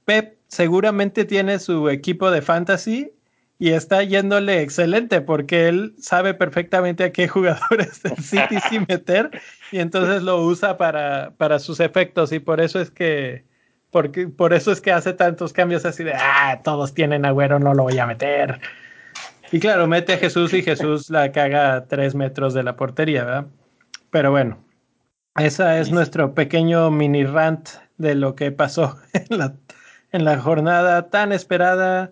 Pep 0.03 0.39
seguramente 0.47 1.25
tiene 1.25 1.59
su 1.59 1.89
equipo 1.89 2.31
de 2.31 2.41
fantasy 2.41 3.11
y 3.59 3.69
está 3.69 4.01
yéndole 4.01 4.63
excelente 4.63 5.21
porque 5.21 5.67
él 5.67 5.93
sabe 5.99 6.33
perfectamente 6.33 7.03
a 7.03 7.11
qué 7.11 7.27
jugadores 7.27 8.01
del 8.01 8.17
City 8.17 8.57
sí 8.67 8.79
meter 8.89 9.29
y 9.71 9.77
entonces 9.77 10.23
lo 10.23 10.43
usa 10.43 10.75
para, 10.75 11.33
para 11.37 11.59
sus 11.59 11.79
efectos 11.81 12.31
y 12.31 12.39
por 12.39 12.59
eso 12.59 12.81
es 12.81 12.89
que 12.89 13.45
porque, 13.91 14.27
por 14.27 14.53
eso 14.53 14.71
es 14.71 14.81
que 14.81 14.91
hace 14.91 15.13
tantos 15.13 15.53
cambios 15.53 15.85
así 15.85 16.03
de 16.03 16.15
ah, 16.15 16.61
todos 16.63 16.95
tienen 16.95 17.27
agüero, 17.27 17.59
no 17.59 17.75
lo 17.75 17.83
voy 17.83 17.99
a 17.99 18.07
meter. 18.07 18.59
Y 19.51 19.59
claro, 19.59 19.85
mete 19.85 20.13
a 20.13 20.17
Jesús 20.17 20.51
y 20.55 20.63
Jesús 20.63 21.11
la 21.11 21.31
caga 21.31 21.75
a 21.75 21.85
tres 21.85 22.15
metros 22.15 22.55
de 22.55 22.63
la 22.63 22.75
portería, 22.75 23.23
¿verdad? 23.23 23.45
Pero 24.09 24.31
bueno, 24.31 24.65
esa 25.37 25.79
es 25.79 25.91
nuestro 25.91 26.33
pequeño 26.33 26.91
mini 26.91 27.25
rant 27.25 27.69
de 27.97 28.15
lo 28.15 28.35
que 28.35 28.51
pasó 28.51 28.97
en 29.13 29.37
la, 29.37 29.55
en 30.11 30.25
la 30.25 30.39
jornada 30.39 31.09
tan 31.09 31.31
esperada. 31.31 32.11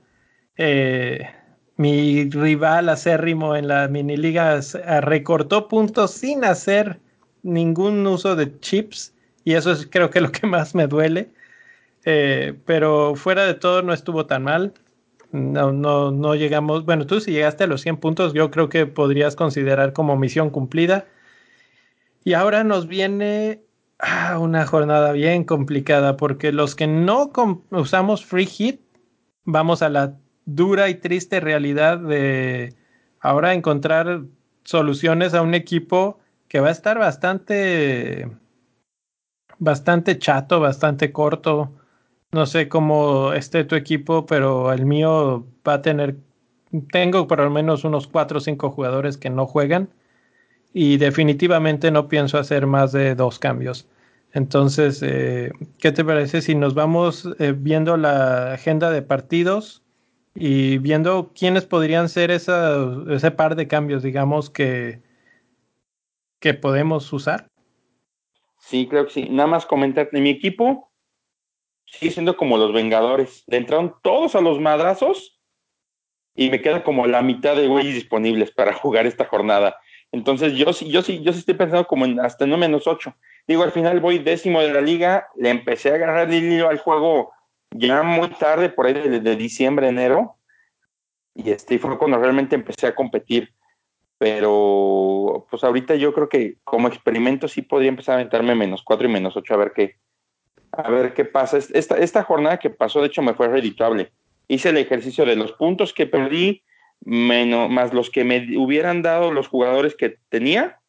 Eh, 0.58 1.30
mi 1.78 2.30
rival 2.30 2.90
acérrimo 2.90 3.56
en 3.56 3.68
la 3.68 3.88
mini 3.88 4.16
liga 4.18 4.60
recortó 5.02 5.68
puntos 5.68 6.12
sin 6.12 6.46
hacer 6.46 7.00
ningún 7.42 8.06
uso 8.06 8.36
de 8.36 8.60
chips 8.60 9.14
y 9.44 9.54
eso 9.54 9.72
es 9.72 9.88
creo 9.88 10.10
que 10.12 10.22
lo 10.22 10.32
que 10.32 10.48
más 10.48 10.76
me 10.76 10.88
duele. 10.88 11.32
Eh, 12.06 12.56
pero 12.66 13.16
fuera 13.16 13.46
de 13.46 13.54
todo 13.54 13.82
no 13.82 13.94
estuvo 13.94 14.26
tan 14.26 14.44
mal 14.44 14.74
no, 15.34 15.72
no, 15.72 16.12
no 16.12 16.36
llegamos, 16.36 16.86
bueno, 16.86 17.08
tú 17.08 17.20
si 17.20 17.32
llegaste 17.32 17.64
a 17.64 17.68
los 17.68 17.82
100 17.82 17.98
puntos, 17.98 18.34
yo 18.34 18.52
creo 18.52 18.70
que 18.70 18.86
podrías 18.86 19.36
considerar 19.36 19.92
como 19.94 20.16
misión 20.16 20.52
cumplida. 20.52 21.06
Y 22.24 22.34
ahora 22.34 22.64
nos 22.64 22.88
viene 22.88 23.64
ah, 24.00 24.38
una 24.40 24.66
jornada 24.66 25.12
bien 25.12 25.44
complicada 25.44 26.16
porque 26.16 26.52
los 26.52 26.76
que 26.76 26.88
no 26.88 27.32
usamos 27.72 28.26
free 28.26 28.46
hit, 28.46 28.82
vamos 29.44 29.82
a 29.82 29.90
la 29.90 30.18
dura 30.46 30.90
y 30.90 30.96
triste 30.96 31.40
realidad 31.40 32.00
de 32.00 32.76
ahora 33.20 33.54
encontrar 33.54 34.24
soluciones 34.64 35.34
a 35.34 35.42
un 35.42 35.54
equipo 35.54 36.20
que 36.48 36.62
va 36.62 36.70
a 36.70 36.72
estar 36.72 36.98
bastante 36.98 38.30
bastante 39.60 40.18
chato, 40.18 40.60
bastante 40.60 41.12
corto. 41.12 41.74
No 42.32 42.46
sé 42.46 42.70
cómo 42.70 43.34
esté 43.34 43.64
tu 43.66 43.76
equipo, 43.76 44.26
pero 44.26 44.72
el 44.72 44.86
mío 44.86 45.46
va 45.68 45.76
a 45.76 45.82
tener, 45.82 46.18
tengo 46.92 47.28
por 47.28 47.40
lo 47.40 47.50
menos 47.50 47.84
unos 47.84 48.08
cuatro 48.08 48.38
o 48.40 48.42
cinco 48.42 48.72
jugadores 48.72 49.18
que 49.18 49.30
no 49.30 49.46
juegan 49.46 49.90
y 50.74 50.98
definitivamente 50.98 51.92
no 51.92 52.08
pienso 52.08 52.38
hacer 52.38 52.66
más 52.66 52.92
de 52.92 53.16
dos 53.16 53.40
cambios. 53.40 53.88
Entonces, 54.34 55.02
eh, 55.04 55.52
¿qué 55.78 55.92
te 55.92 56.04
parece 56.04 56.42
si 56.42 56.56
nos 56.56 56.74
vamos 56.74 57.30
eh, 57.38 57.54
viendo 57.56 57.96
la 57.98 58.54
agenda 58.54 58.90
de 58.90 59.04
partidos 59.04 59.84
y 60.34 60.80
viendo 60.80 61.32
quiénes 61.38 61.66
podrían 61.66 62.10
ser 62.10 62.32
esa, 62.32 62.76
ese 63.10 63.30
par 63.30 63.56
de 63.56 63.68
cambios, 63.68 64.02
digamos, 64.02 64.50
que, 64.50 65.04
que 66.40 66.56
podemos 66.56 67.14
usar? 67.14 67.48
Sí, 68.58 68.88
creo 68.88 69.06
que 69.06 69.12
sí. 69.12 69.30
Nada 69.30 69.48
más 69.48 69.68
comentar, 69.68 70.10
en 70.12 70.24
mi 70.24 70.32
equipo 70.32 70.92
sigue 71.86 72.12
siendo 72.12 72.36
como 72.36 72.58
los 72.58 72.74
Vengadores. 72.74 73.44
Le 73.46 73.58
entraron 73.58 73.94
todos 74.02 74.36
a 74.36 74.42
los 74.42 74.60
madrazos 74.60 75.40
y 76.34 76.50
me 76.50 76.62
queda 76.62 76.84
como 76.84 77.06
la 77.06 77.22
mitad 77.22 77.56
de 77.56 77.68
güeyes 77.68 77.94
disponibles 77.94 78.50
para 78.52 78.74
jugar 78.74 79.06
esta 79.06 79.26
jornada. 79.26 79.78
Entonces 80.14 80.54
yo 80.54 80.72
sí, 80.74 80.90
yo 80.90 81.02
sí, 81.02 81.22
yo 81.24 81.34
sí 81.34 81.40
estoy 81.40 81.56
pensando 81.56 81.88
como 81.88 82.06
en 82.06 82.20
hasta 82.20 82.46
no 82.46 82.56
menos 82.56 82.86
ocho. 82.86 83.16
Digo, 83.48 83.64
al 83.64 83.72
final 83.72 84.00
voy 84.00 84.20
décimo 84.20 84.62
de 84.62 84.72
la 84.72 84.80
liga, 84.80 85.28
le 85.36 85.50
empecé 85.50 85.92
a 85.92 85.96
agarrar 85.96 86.32
el 86.32 86.44
hilo 86.44 86.70
al 86.70 86.78
juego 86.78 87.34
ya 87.72 88.04
muy 88.04 88.30
tarde, 88.30 88.70
por 88.70 88.86
ahí 88.86 88.94
de, 88.94 89.20
de 89.20 89.36
diciembre, 89.36 89.88
enero, 89.88 90.38
y 91.34 91.50
este 91.50 91.80
fue 91.80 91.98
cuando 91.98 92.20
realmente 92.20 92.54
empecé 92.54 92.86
a 92.86 92.94
competir. 92.94 93.54
Pero 94.20 95.48
pues 95.50 95.64
ahorita 95.64 95.96
yo 95.96 96.14
creo 96.14 96.30
que 96.30 96.58
como 96.64 96.88
experimento 96.88 97.48
sí 97.48 97.64
podría 97.64 97.90
empezar 97.90 98.14
a 98.14 98.16
aventarme 98.20 98.54
menos 98.54 98.84
cuatro 98.84 99.08
y 99.08 99.12
menos 99.12 99.36
ocho 99.36 99.56
a 99.56 99.58
ver 99.58 99.74
qué, 99.76 99.96
a 100.72 100.92
ver 100.92 101.16
qué 101.16 101.26
pasa. 101.26 101.58
Esta, 101.58 101.98
esta 101.98 102.22
jornada 102.22 102.60
que 102.60 102.70
pasó, 102.70 103.02
de 103.02 103.08
hecho, 103.08 103.24
me 103.24 103.34
fue 103.34 103.48
redituable. 103.48 104.12
Hice 104.48 104.70
el 104.70 104.78
ejercicio 104.78 105.26
de 105.26 105.36
los 105.36 105.54
puntos 105.54 105.92
que 105.92 106.06
perdí, 106.06 106.64
menos, 107.06 107.70
más 107.70 107.94
los 107.94 108.10
que 108.10 108.24
me 108.24 108.58
hubieran 108.58 109.02
dado 109.02 109.32
los 109.32 109.48
jugadores 109.48 109.96
que 109.96 110.18
tenía, 110.30 110.80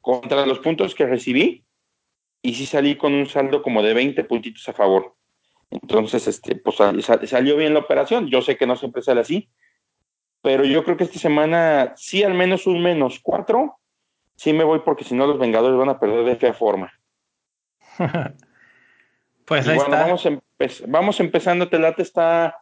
contra 0.00 0.46
los 0.46 0.58
puntos 0.58 0.94
que 0.94 1.06
recibí, 1.06 1.64
y 2.42 2.54
sí 2.54 2.66
salí 2.66 2.96
con 2.96 3.14
un 3.14 3.26
saldo 3.26 3.62
como 3.62 3.82
de 3.82 3.94
20 3.94 4.24
puntitos 4.24 4.68
a 4.68 4.72
favor. 4.72 5.14
Entonces, 5.70 6.26
este, 6.26 6.56
pues 6.56 6.76
salió 6.76 7.56
bien 7.56 7.72
la 7.72 7.80
operación. 7.80 8.28
Yo 8.28 8.42
sé 8.42 8.56
que 8.56 8.66
no 8.66 8.76
siempre 8.76 9.02
sale 9.02 9.20
así, 9.20 9.48
pero 10.42 10.64
yo 10.64 10.84
creo 10.84 10.96
que 10.96 11.04
esta 11.04 11.18
semana 11.18 11.94
sí 11.96 12.22
al 12.24 12.34
menos 12.34 12.66
un 12.66 12.82
menos 12.82 13.20
cuatro, 13.20 13.78
sí 14.36 14.52
me 14.52 14.64
voy 14.64 14.80
porque 14.80 15.04
si 15.04 15.14
no 15.14 15.26
los 15.26 15.38
Vengadores 15.38 15.78
van 15.78 15.88
a 15.88 16.00
perder 16.00 16.24
de 16.24 16.36
fea 16.36 16.52
forma. 16.52 16.92
Pues 19.44 19.66
ahí 19.66 19.76
está. 19.76 20.04
Vamos, 20.04 20.28
vamos 20.86 21.20
empezando, 21.20 21.68
Telate 21.68 22.02
está 22.02 22.61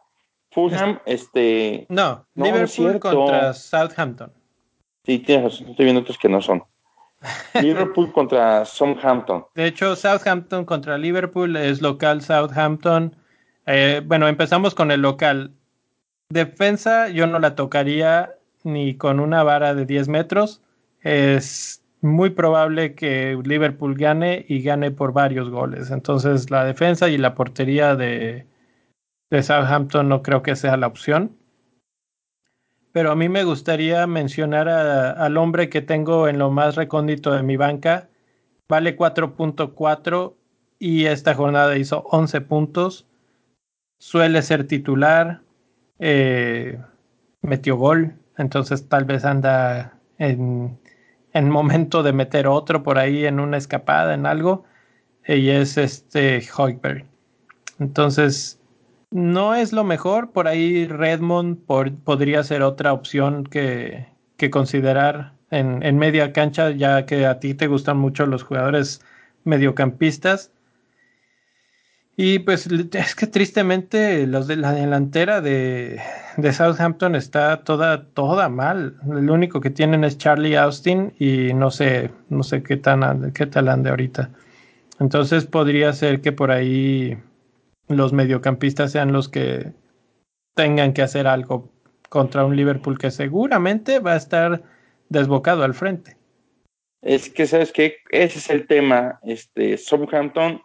Fulham, 0.51 0.99
este... 1.05 1.85
No, 1.89 2.25
Liverpool 2.35 2.99
contra 2.99 3.53
Southampton. 3.53 4.31
Sí, 5.05 5.19
tienes 5.19 5.45
razón, 5.45 5.69
estoy 5.69 5.85
viendo 5.85 6.01
otros 6.01 6.17
que 6.17 6.29
no 6.29 6.41
son. 6.41 6.63
Liverpool 7.61 8.11
contra 8.11 8.65
Southampton. 8.65 9.45
De 9.55 9.65
hecho, 9.65 9.95
Southampton 9.95 10.65
contra 10.65 10.97
Liverpool 10.97 11.55
es 11.55 11.81
local 11.81 12.21
Southampton. 12.21 13.15
Eh, 13.65 14.01
bueno, 14.05 14.27
empezamos 14.27 14.75
con 14.75 14.91
el 14.91 15.01
local. 15.01 15.51
Defensa, 16.29 17.09
yo 17.09 17.27
no 17.27 17.39
la 17.39 17.55
tocaría 17.55 18.35
ni 18.63 18.95
con 18.95 19.19
una 19.19 19.43
vara 19.43 19.73
de 19.73 19.85
10 19.85 20.07
metros. 20.07 20.61
Es 21.01 21.83
muy 22.01 22.31
probable 22.31 22.95
que 22.95 23.39
Liverpool 23.43 23.95
gane 23.95 24.45
y 24.47 24.61
gane 24.61 24.91
por 24.91 25.13
varios 25.13 25.49
goles. 25.49 25.91
Entonces 25.91 26.49
la 26.49 26.65
defensa 26.65 27.09
y 27.09 27.17
la 27.17 27.35
portería 27.35 27.95
de, 27.95 28.47
de 29.31 29.41
Southampton 29.41 30.07
no 30.07 30.21
creo 30.21 30.43
que 30.43 30.55
sea 30.55 30.77
la 30.77 30.85
opción. 30.85 31.35
Pero 32.91 33.11
a 33.11 33.15
mí 33.15 33.29
me 33.29 33.43
gustaría 33.43 34.05
mencionar 34.05 34.69
al 34.69 35.37
hombre 35.37 35.69
que 35.69 35.81
tengo 35.81 36.27
en 36.27 36.37
lo 36.37 36.51
más 36.51 36.75
recóndito 36.75 37.31
de 37.31 37.41
mi 37.41 37.57
banca. 37.57 38.09
Vale 38.69 38.95
4.4 38.95 40.35
y 40.77 41.05
esta 41.05 41.33
jornada 41.33 41.75
hizo 41.77 42.03
11 42.11 42.41
puntos. 42.41 43.07
Suele 43.97 44.43
ser 44.43 44.67
titular. 44.67 45.41
Eh, 45.97 46.79
metió 47.41 47.77
gol. 47.77 48.13
Entonces 48.37 48.87
tal 48.87 49.05
vez 49.05 49.25
anda 49.25 49.97
en 50.17 50.77
en 51.33 51.49
momento 51.49 52.03
de 52.03 52.13
meter 52.13 52.47
otro 52.47 52.83
por 52.83 52.97
ahí 52.97 53.25
en 53.25 53.39
una 53.39 53.57
escapada, 53.57 54.13
en 54.13 54.25
algo, 54.25 54.65
y 55.27 55.49
es 55.49 55.77
este 55.77 56.43
Hoiberg. 56.55 57.05
Entonces, 57.79 58.60
no 59.11 59.55
es 59.55 59.73
lo 59.73 59.83
mejor, 59.83 60.31
por 60.31 60.47
ahí 60.47 60.87
Redmond 60.87 61.65
podría 61.65 62.43
ser 62.43 62.63
otra 62.63 62.93
opción 62.93 63.43
que, 63.43 64.07
considerar 64.49 65.33
en, 65.51 65.97
media 65.97 66.33
cancha, 66.33 66.71
ya 66.71 67.05
que 67.05 67.25
a 67.25 67.39
ti 67.39 67.53
te 67.53 67.67
gustan 67.67 67.97
mucho 67.97 68.25
los 68.25 68.43
jugadores 68.43 69.01
mediocampistas. 69.43 70.51
Y 72.17 72.39
pues 72.39 72.67
es 72.67 73.15
que 73.15 73.27
tristemente 73.27 74.27
los 74.27 74.47
de 74.47 74.55
la 74.55 74.73
delantera 74.73 75.41
de, 75.41 75.99
de, 76.37 76.53
Southampton 76.53 77.15
está 77.15 77.63
toda, 77.63 78.05
toda 78.05 78.49
mal. 78.49 78.95
El 79.09 79.29
único 79.29 79.61
que 79.61 79.69
tienen 79.69 80.03
es 80.03 80.17
Charlie 80.17 80.55
Austin 80.55 81.13
y 81.19 81.53
no 81.53 81.71
sé, 81.71 82.11
no 82.29 82.43
sé 82.43 82.63
qué 82.63 82.77
tan 82.77 83.31
qué 83.31 83.45
tal 83.45 83.69
ande 83.69 83.89
ahorita. 83.89 84.29
Entonces 84.99 85.45
podría 85.45 85.93
ser 85.93 86.21
que 86.21 86.31
por 86.31 86.51
ahí 86.51 87.17
los 87.95 88.13
mediocampistas 88.13 88.91
sean 88.91 89.11
los 89.11 89.29
que 89.29 89.73
tengan 90.55 90.93
que 90.93 91.01
hacer 91.01 91.27
algo 91.27 91.71
contra 92.09 92.45
un 92.45 92.55
Liverpool 92.55 92.97
que 92.97 93.11
seguramente 93.11 93.99
va 93.99 94.13
a 94.13 94.17
estar 94.17 94.63
desbocado 95.09 95.63
al 95.63 95.73
frente. 95.73 96.17
Es 97.01 97.29
que 97.29 97.47
sabes 97.47 97.71
que 97.71 97.97
ese 98.09 98.39
es 98.39 98.49
el 98.49 98.67
tema. 98.67 99.19
Este 99.23 99.77
Southampton 99.77 100.61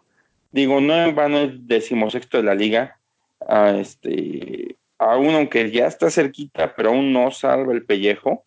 digo, 0.56 0.80
no 0.80 0.94
en 0.94 1.14
vano 1.14 1.38
es 1.40 1.66
decimosexto 1.66 2.38
de 2.38 2.42
la 2.42 2.54
liga, 2.54 2.98
a 3.46 3.72
este, 3.72 4.76
aún 4.98 5.34
aunque 5.34 5.70
ya 5.70 5.86
está 5.86 6.10
cerquita, 6.10 6.74
pero 6.74 6.88
aún 6.90 7.12
no 7.12 7.30
salva 7.30 7.74
el 7.74 7.84
pellejo. 7.84 8.46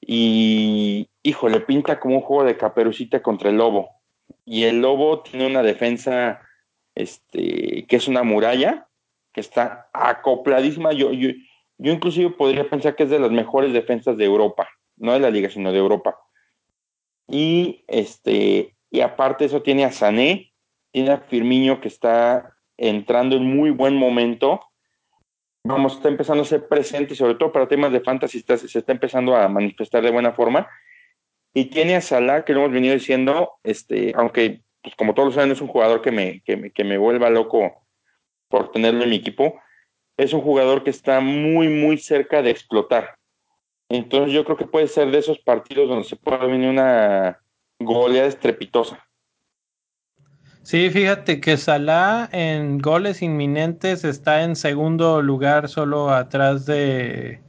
Y, 0.00 1.08
híjole, 1.22 1.60
pinta 1.60 2.00
como 2.00 2.16
un 2.16 2.22
juego 2.22 2.42
de 2.44 2.56
caperucita 2.56 3.22
contra 3.22 3.50
el 3.50 3.58
lobo. 3.58 3.90
Y 4.44 4.64
el 4.64 4.80
lobo 4.80 5.22
tiene 5.22 5.46
una 5.46 5.62
defensa, 5.62 6.40
este, 6.94 7.86
que 7.86 7.96
es 7.96 8.08
una 8.08 8.22
muralla, 8.22 8.88
que 9.32 9.40
está 9.40 9.88
acopladísima. 9.92 10.92
Yo, 10.92 11.12
yo, 11.12 11.30
yo 11.78 11.92
inclusive 11.92 12.30
podría 12.30 12.68
pensar 12.68 12.96
que 12.96 13.04
es 13.04 13.10
de 13.10 13.18
las 13.18 13.30
mejores 13.30 13.72
defensas 13.72 14.16
de 14.16 14.24
Europa, 14.24 14.68
no 14.96 15.12
de 15.12 15.20
la 15.20 15.30
liga, 15.30 15.50
sino 15.50 15.72
de 15.72 15.78
Europa. 15.78 16.18
Y 17.28 17.84
este, 17.88 18.76
y 18.92 19.00
aparte 19.00 19.46
eso 19.46 19.62
tiene 19.62 19.84
a 19.84 19.90
Sané, 19.90 20.52
tiene 20.92 21.10
a 21.12 21.18
Firmino 21.18 21.80
que 21.80 21.88
está 21.88 22.54
entrando 22.76 23.36
en 23.36 23.44
muy 23.44 23.70
buen 23.70 23.96
momento. 23.96 24.60
Vamos, 25.64 25.94
está 25.94 26.08
empezando 26.08 26.42
a 26.42 26.46
ser 26.46 26.68
presente, 26.68 27.14
sobre 27.14 27.36
todo 27.36 27.52
para 27.52 27.68
temas 27.68 27.90
de 27.92 28.00
fantasy, 28.00 28.40
se 28.40 28.78
está 28.78 28.92
empezando 28.92 29.34
a 29.34 29.48
manifestar 29.48 30.02
de 30.02 30.10
buena 30.10 30.32
forma. 30.32 30.68
Y 31.54 31.66
tiene 31.66 31.96
a 31.96 32.00
Salah, 32.02 32.44
que 32.44 32.52
lo 32.52 32.60
hemos 32.60 32.72
venido 32.72 32.94
diciendo, 32.94 33.52
este, 33.62 34.12
aunque, 34.14 34.62
pues 34.82 34.94
como 34.96 35.14
todos 35.14 35.34
saben, 35.34 35.52
es 35.52 35.60
un 35.60 35.68
jugador 35.68 36.02
que 36.02 36.10
me, 36.10 36.40
que 36.42 36.70
que 36.72 36.84
me 36.84 36.98
vuelva 36.98 37.30
loco 37.30 37.84
por 38.48 38.70
tenerlo 38.70 39.04
en 39.04 39.10
mi 39.10 39.16
equipo. 39.16 39.60
Es 40.16 40.32
un 40.32 40.42
jugador 40.42 40.84
que 40.84 40.90
está 40.90 41.20
muy, 41.20 41.68
muy 41.68 41.98
cerca 41.98 42.42
de 42.42 42.50
explotar. 42.50 43.16
Entonces 43.88 44.32
yo 44.32 44.44
creo 44.44 44.56
que 44.56 44.66
puede 44.66 44.88
ser 44.88 45.10
de 45.10 45.18
esos 45.18 45.38
partidos 45.38 45.88
donde 45.88 46.04
se 46.04 46.16
puede 46.16 46.46
venir 46.46 46.68
una, 46.68 47.42
goleada 47.84 48.28
estrepitosa. 48.28 49.06
Sí, 50.62 50.90
fíjate 50.90 51.40
que 51.40 51.56
Salah 51.56 52.28
en 52.32 52.78
goles 52.78 53.20
inminentes 53.20 54.04
está 54.04 54.44
en 54.44 54.54
segundo 54.54 55.20
lugar, 55.20 55.68
solo 55.68 56.10
atrás 56.10 56.66
de 56.66 57.41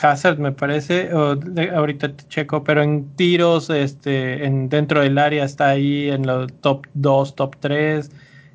Hazard, 0.00 0.38
me 0.38 0.52
parece. 0.52 1.10
Ahorita 1.12 2.16
te 2.16 2.24
checo, 2.28 2.64
pero 2.64 2.82
en 2.82 3.14
tiros, 3.16 3.70
este, 3.70 4.44
en 4.44 4.68
dentro 4.68 5.00
del 5.00 5.18
área 5.18 5.44
está 5.44 5.68
ahí 5.68 6.10
en 6.10 6.26
los 6.26 6.52
top 6.60 6.86
2, 6.94 7.34
top 7.34 7.56
3, 7.60 8.10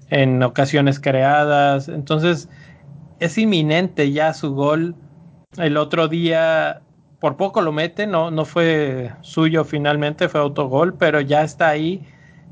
en 0.10 0.44
ocasiones 0.44 1.00
creadas. 1.00 1.90
Entonces, 1.90 2.50
es 3.20 3.38
inminente 3.38 4.12
ya 4.12 4.34
su 4.34 4.54
gol. 4.54 4.96
El 5.58 5.78
otro 5.78 6.08
día 6.08 6.82
por 7.20 7.36
poco 7.38 7.62
lo 7.62 7.72
mete, 7.72 8.08
no, 8.08 8.32
no 8.32 8.46
fue 8.46 9.12
suyo 9.22 9.64
finalmente, 9.66 10.30
fue 10.30 10.40
autogol, 10.40 10.94
pero 10.94 11.22
ya 11.22 11.44
está 11.44 11.70
ahí. 11.70 12.06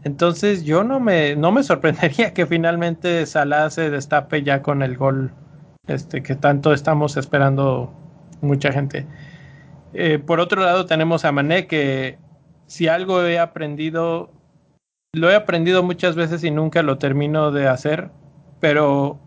Entonces 0.04 0.63
yo 0.63 0.84
no 0.84 1.00
me, 1.00 1.36
no 1.36 1.52
me 1.52 1.63
sorprendería 1.63 2.34
que 2.34 2.45
finalmente 2.45 3.26
Salah 3.26 3.69
se 3.69 3.89
destape 3.89 4.43
ya 4.43 4.62
con 4.62 4.82
el 4.82 4.98
gol 4.98 5.32
este, 5.88 6.24
que 6.24 6.36
tanto 6.36 6.74
estamos 6.74 7.17
esperando 7.17 7.93
mucha 8.46 8.72
gente. 8.72 9.06
Eh, 9.94 10.20
por 10.20 10.40
otro 10.40 10.62
lado 10.62 10.86
tenemos 10.86 11.26
a 11.26 11.32
Mané 11.32 11.68
que 11.68 12.18
si 12.68 12.88
algo 12.88 13.24
he 13.24 13.40
aprendido, 13.40 14.30
lo 15.14 15.30
he 15.30 15.36
aprendido 15.36 15.84
muchas 15.84 16.16
veces 16.16 16.44
y 16.44 16.52
nunca 16.52 16.84
lo 16.84 16.98
termino 16.98 17.52
de 17.52 17.68
hacer, 17.68 18.10
pero 18.60 19.20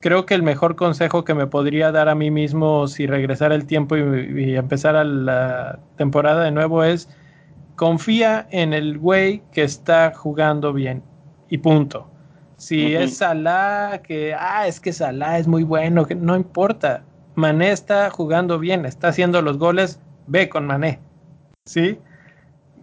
creo 0.00 0.26
que 0.26 0.34
el 0.34 0.42
mejor 0.42 0.76
consejo 0.76 1.24
que 1.24 1.34
me 1.34 1.46
podría 1.46 1.92
dar 1.92 2.08
a 2.08 2.14
mí 2.14 2.30
mismo 2.30 2.88
si 2.88 3.06
regresara 3.06 3.54
el 3.54 3.66
tiempo 3.66 3.96
y, 3.96 4.56
empezar 4.56 4.96
a 4.96 5.04
la 5.04 5.78
temporada 5.96 6.44
de 6.44 6.50
nuevo 6.50 6.82
es 6.82 7.08
confía 7.76 8.46
en 8.50 8.74
el 8.74 8.98
güey 8.98 9.42
que 9.52 9.62
está 9.62 10.12
jugando 10.14 10.72
bien 10.72 11.02
y 11.48 11.58
punto. 11.58 12.10
Si 12.56 12.94
es 12.94 13.16
Salah, 13.16 14.02
que, 14.02 14.34
ah, 14.38 14.66
es 14.66 14.80
que 14.80 14.92
Salah 14.92 15.38
es 15.38 15.46
muy 15.46 15.64
bueno, 15.64 16.04
que 16.06 16.14
no 16.14 16.36
importa. 16.36 17.04
Mané 17.40 17.72
está 17.72 18.10
jugando 18.10 18.58
bien, 18.58 18.86
está 18.86 19.08
haciendo 19.08 19.42
los 19.42 19.58
goles, 19.58 19.98
ve 20.26 20.48
con 20.48 20.66
Mané. 20.66 21.00
¿Sí? 21.66 21.98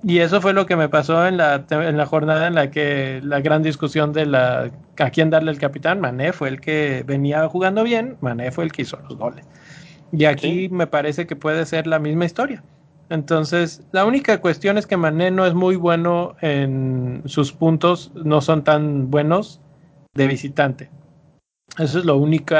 Y 0.04 0.20
eso 0.20 0.42
fue 0.42 0.54
lo 0.54 0.66
que 0.66 0.76
me 0.76 0.90
pasó 0.90 1.26
en 1.28 1.38
la, 1.38 1.66
en 1.70 1.98
la 1.98 2.06
jornada 2.06 2.48
en 2.48 2.56
la 2.56 2.70
que 2.70 3.20
la 3.24 3.40
gran 3.40 3.64
discusión 3.64 4.14
de 4.14 4.26
la 4.26 4.70
a 4.98 5.10
quién 5.10 5.30
darle 5.30 5.52
el 5.52 5.60
capitán. 5.60 6.00
Mané 6.00 6.34
fue 6.34 6.50
el 6.50 6.60
que 6.60 7.04
venía 7.06 7.48
jugando 7.48 7.84
bien, 7.84 8.18
Mané 8.22 8.52
fue 8.52 8.66
el 8.66 8.72
que 8.72 8.84
hizo 8.84 8.98
los 9.08 9.18
goles. 9.18 9.46
Y 10.12 10.26
aquí 10.26 10.70
me 10.70 10.88
parece 10.88 11.28
que 11.28 11.36
puede 11.36 11.66
ser 11.66 11.88
la 11.88 12.00
misma 12.00 12.26
historia. 12.26 12.64
Entonces, 13.10 13.84
la 13.92 14.06
única 14.06 14.42
cuestión 14.42 14.78
es 14.78 14.86
que 14.86 14.98
Mané 14.98 15.32
no 15.32 15.46
es 15.46 15.54
muy 15.54 15.76
bueno 15.76 16.36
en 16.42 17.22
sus 17.26 17.54
puntos, 17.54 18.12
no 18.16 18.42
son 18.42 18.64
tan 18.64 19.10
buenos 19.10 19.62
de 20.14 20.28
visitante. 20.28 20.90
Eso 21.78 22.00
es 22.00 22.06
lo 22.06 22.18
único 22.18 22.56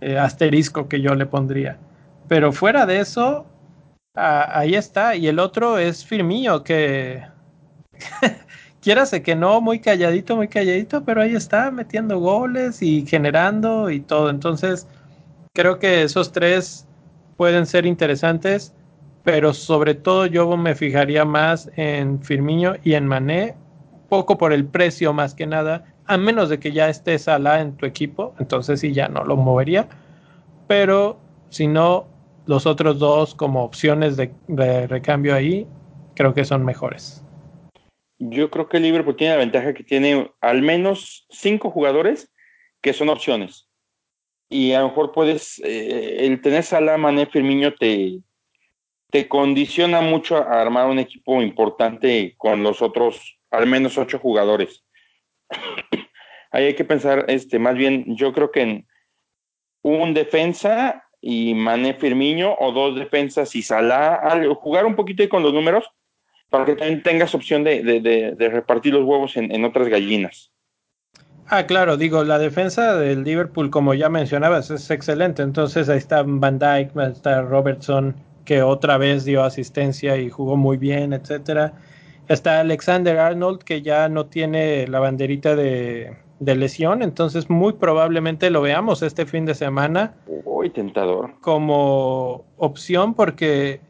eh, 0.00 0.18
asterisco 0.18 0.88
que 0.88 1.00
yo 1.00 1.14
le 1.14 1.26
pondría. 1.26 1.78
Pero 2.28 2.52
fuera 2.52 2.86
de 2.86 3.00
eso, 3.00 3.46
ahí 4.14 4.74
está. 4.74 5.16
Y 5.16 5.28
el 5.28 5.38
otro 5.38 5.78
es 5.78 6.04
Firmillo, 6.04 6.62
que 6.62 7.22
quiérase 8.80 9.22
que 9.22 9.34
no, 9.34 9.60
muy 9.60 9.80
calladito, 9.80 10.36
muy 10.36 10.48
calladito, 10.48 11.04
pero 11.04 11.22
ahí 11.22 11.34
está 11.34 11.70
metiendo 11.70 12.18
goles 12.18 12.82
y 12.82 13.06
generando 13.06 13.90
y 13.90 14.00
todo. 14.00 14.30
Entonces, 14.30 14.86
creo 15.54 15.78
que 15.78 16.02
esos 16.02 16.32
tres 16.32 16.86
pueden 17.36 17.66
ser 17.66 17.86
interesantes, 17.86 18.74
pero 19.24 19.54
sobre 19.54 19.94
todo 19.94 20.26
yo 20.26 20.56
me 20.56 20.74
fijaría 20.74 21.24
más 21.24 21.70
en 21.76 22.22
Firmino 22.22 22.74
y 22.84 22.94
en 22.94 23.06
Mané, 23.06 23.54
poco 24.08 24.38
por 24.38 24.52
el 24.52 24.64
precio 24.64 25.12
más 25.12 25.34
que 25.34 25.46
nada, 25.46 25.84
a 26.08 26.16
menos 26.16 26.48
de 26.48 26.58
que 26.58 26.72
ya 26.72 26.88
esté 26.88 27.18
Salah 27.18 27.60
en 27.60 27.76
tu 27.76 27.86
equipo, 27.86 28.34
entonces 28.40 28.80
sí 28.80 28.92
ya 28.92 29.08
no 29.08 29.24
lo 29.24 29.36
movería, 29.36 29.88
pero 30.66 31.18
si 31.50 31.66
no, 31.66 32.06
los 32.46 32.66
otros 32.66 32.98
dos 32.98 33.34
como 33.34 33.62
opciones 33.62 34.16
de, 34.16 34.86
recambio 34.86 35.34
ahí, 35.34 35.66
creo 36.14 36.34
que 36.34 36.44
son 36.44 36.64
mejores. 36.64 37.22
Yo 38.18 38.50
creo 38.50 38.68
que 38.68 38.80
Liverpool 38.80 39.16
tiene 39.16 39.34
la 39.34 39.38
ventaja 39.38 39.74
que 39.74 39.84
tiene 39.84 40.32
al 40.40 40.62
menos 40.62 41.26
cinco 41.30 41.70
jugadores 41.70 42.32
que 42.80 42.92
son 42.92 43.10
opciones 43.10 43.68
y 44.48 44.72
a 44.72 44.80
lo 44.80 44.88
mejor 44.88 45.12
puedes, 45.12 45.60
eh, 45.64 46.26
el 46.26 46.40
tener 46.40 46.62
Salah, 46.62 46.96
Mané, 46.96 47.26
Firmino 47.26 47.74
te, 47.74 48.20
te 49.10 49.28
condiciona 49.28 50.00
mucho 50.00 50.36
a 50.36 50.60
armar 50.60 50.88
un 50.88 50.98
equipo 50.98 51.42
importante 51.42 52.34
con 52.38 52.62
los 52.62 52.80
otros, 52.80 53.38
al 53.50 53.66
menos 53.66 53.98
ocho 53.98 54.18
jugadores. 54.18 54.84
Ahí 56.50 56.64
hay 56.64 56.74
que 56.74 56.84
pensar, 56.84 57.24
este, 57.28 57.58
más 57.58 57.74
bien, 57.74 58.04
yo 58.16 58.32
creo 58.32 58.50
que 58.50 58.62
en 58.62 58.86
un 59.82 60.14
defensa 60.14 61.04
y 61.20 61.54
Mané 61.54 61.94
Firmino 61.94 62.56
o 62.58 62.72
dos 62.72 62.96
defensas 62.96 63.54
y 63.54 63.62
Salah, 63.62 64.20
jugar 64.54 64.86
un 64.86 64.96
poquito 64.96 65.22
ahí 65.22 65.28
con 65.28 65.42
los 65.42 65.52
números 65.52 65.84
para 66.50 66.64
que 66.64 66.76
también 66.76 67.02
tengas 67.02 67.34
opción 67.34 67.64
de, 67.64 68.34
repartir 68.38 68.94
los 68.94 69.04
huevos 69.04 69.36
en, 69.36 69.64
otras 69.64 69.88
gallinas. 69.88 70.50
Ah, 71.46 71.66
claro, 71.66 71.96
digo, 71.96 72.24
la 72.24 72.38
defensa 72.38 72.96
del 72.96 73.24
Liverpool, 73.24 73.70
como 73.70 73.94
ya 73.94 74.08
mencionabas, 74.08 74.70
es 74.70 74.90
excelente. 74.90 75.42
Entonces 75.42 75.88
ahí 75.88 75.98
está 75.98 76.22
Van 76.24 76.58
Dyke, 76.58 76.92
está 77.10 77.42
Robertson, 77.42 78.16
que 78.44 78.62
otra 78.62 78.98
vez 78.98 79.24
dio 79.24 79.42
asistencia 79.42 80.16
y 80.16 80.30
jugó 80.30 80.56
muy 80.56 80.76
bien, 80.76 81.12
etcétera. 81.12 81.72
Está 82.28 82.60
Alexander 82.60 83.18
Arnold, 83.18 83.60
que 83.60 83.80
ya 83.80 84.08
no 84.08 84.26
tiene 84.26 84.86
la 84.86 85.00
banderita 85.00 85.56
de, 85.56 86.16
lesión, 86.40 87.02
entonces 87.02 87.48
muy 87.48 87.72
probablemente 87.72 88.50
lo 88.50 88.60
veamos 88.60 89.02
este 89.02 89.24
fin 89.24 89.46
de 89.46 89.54
semana. 89.54 90.14
Uy, 90.44 90.70
tentador. 90.70 91.32
Como 91.40 92.44
opción, 92.58 93.14
porque, 93.14 93.80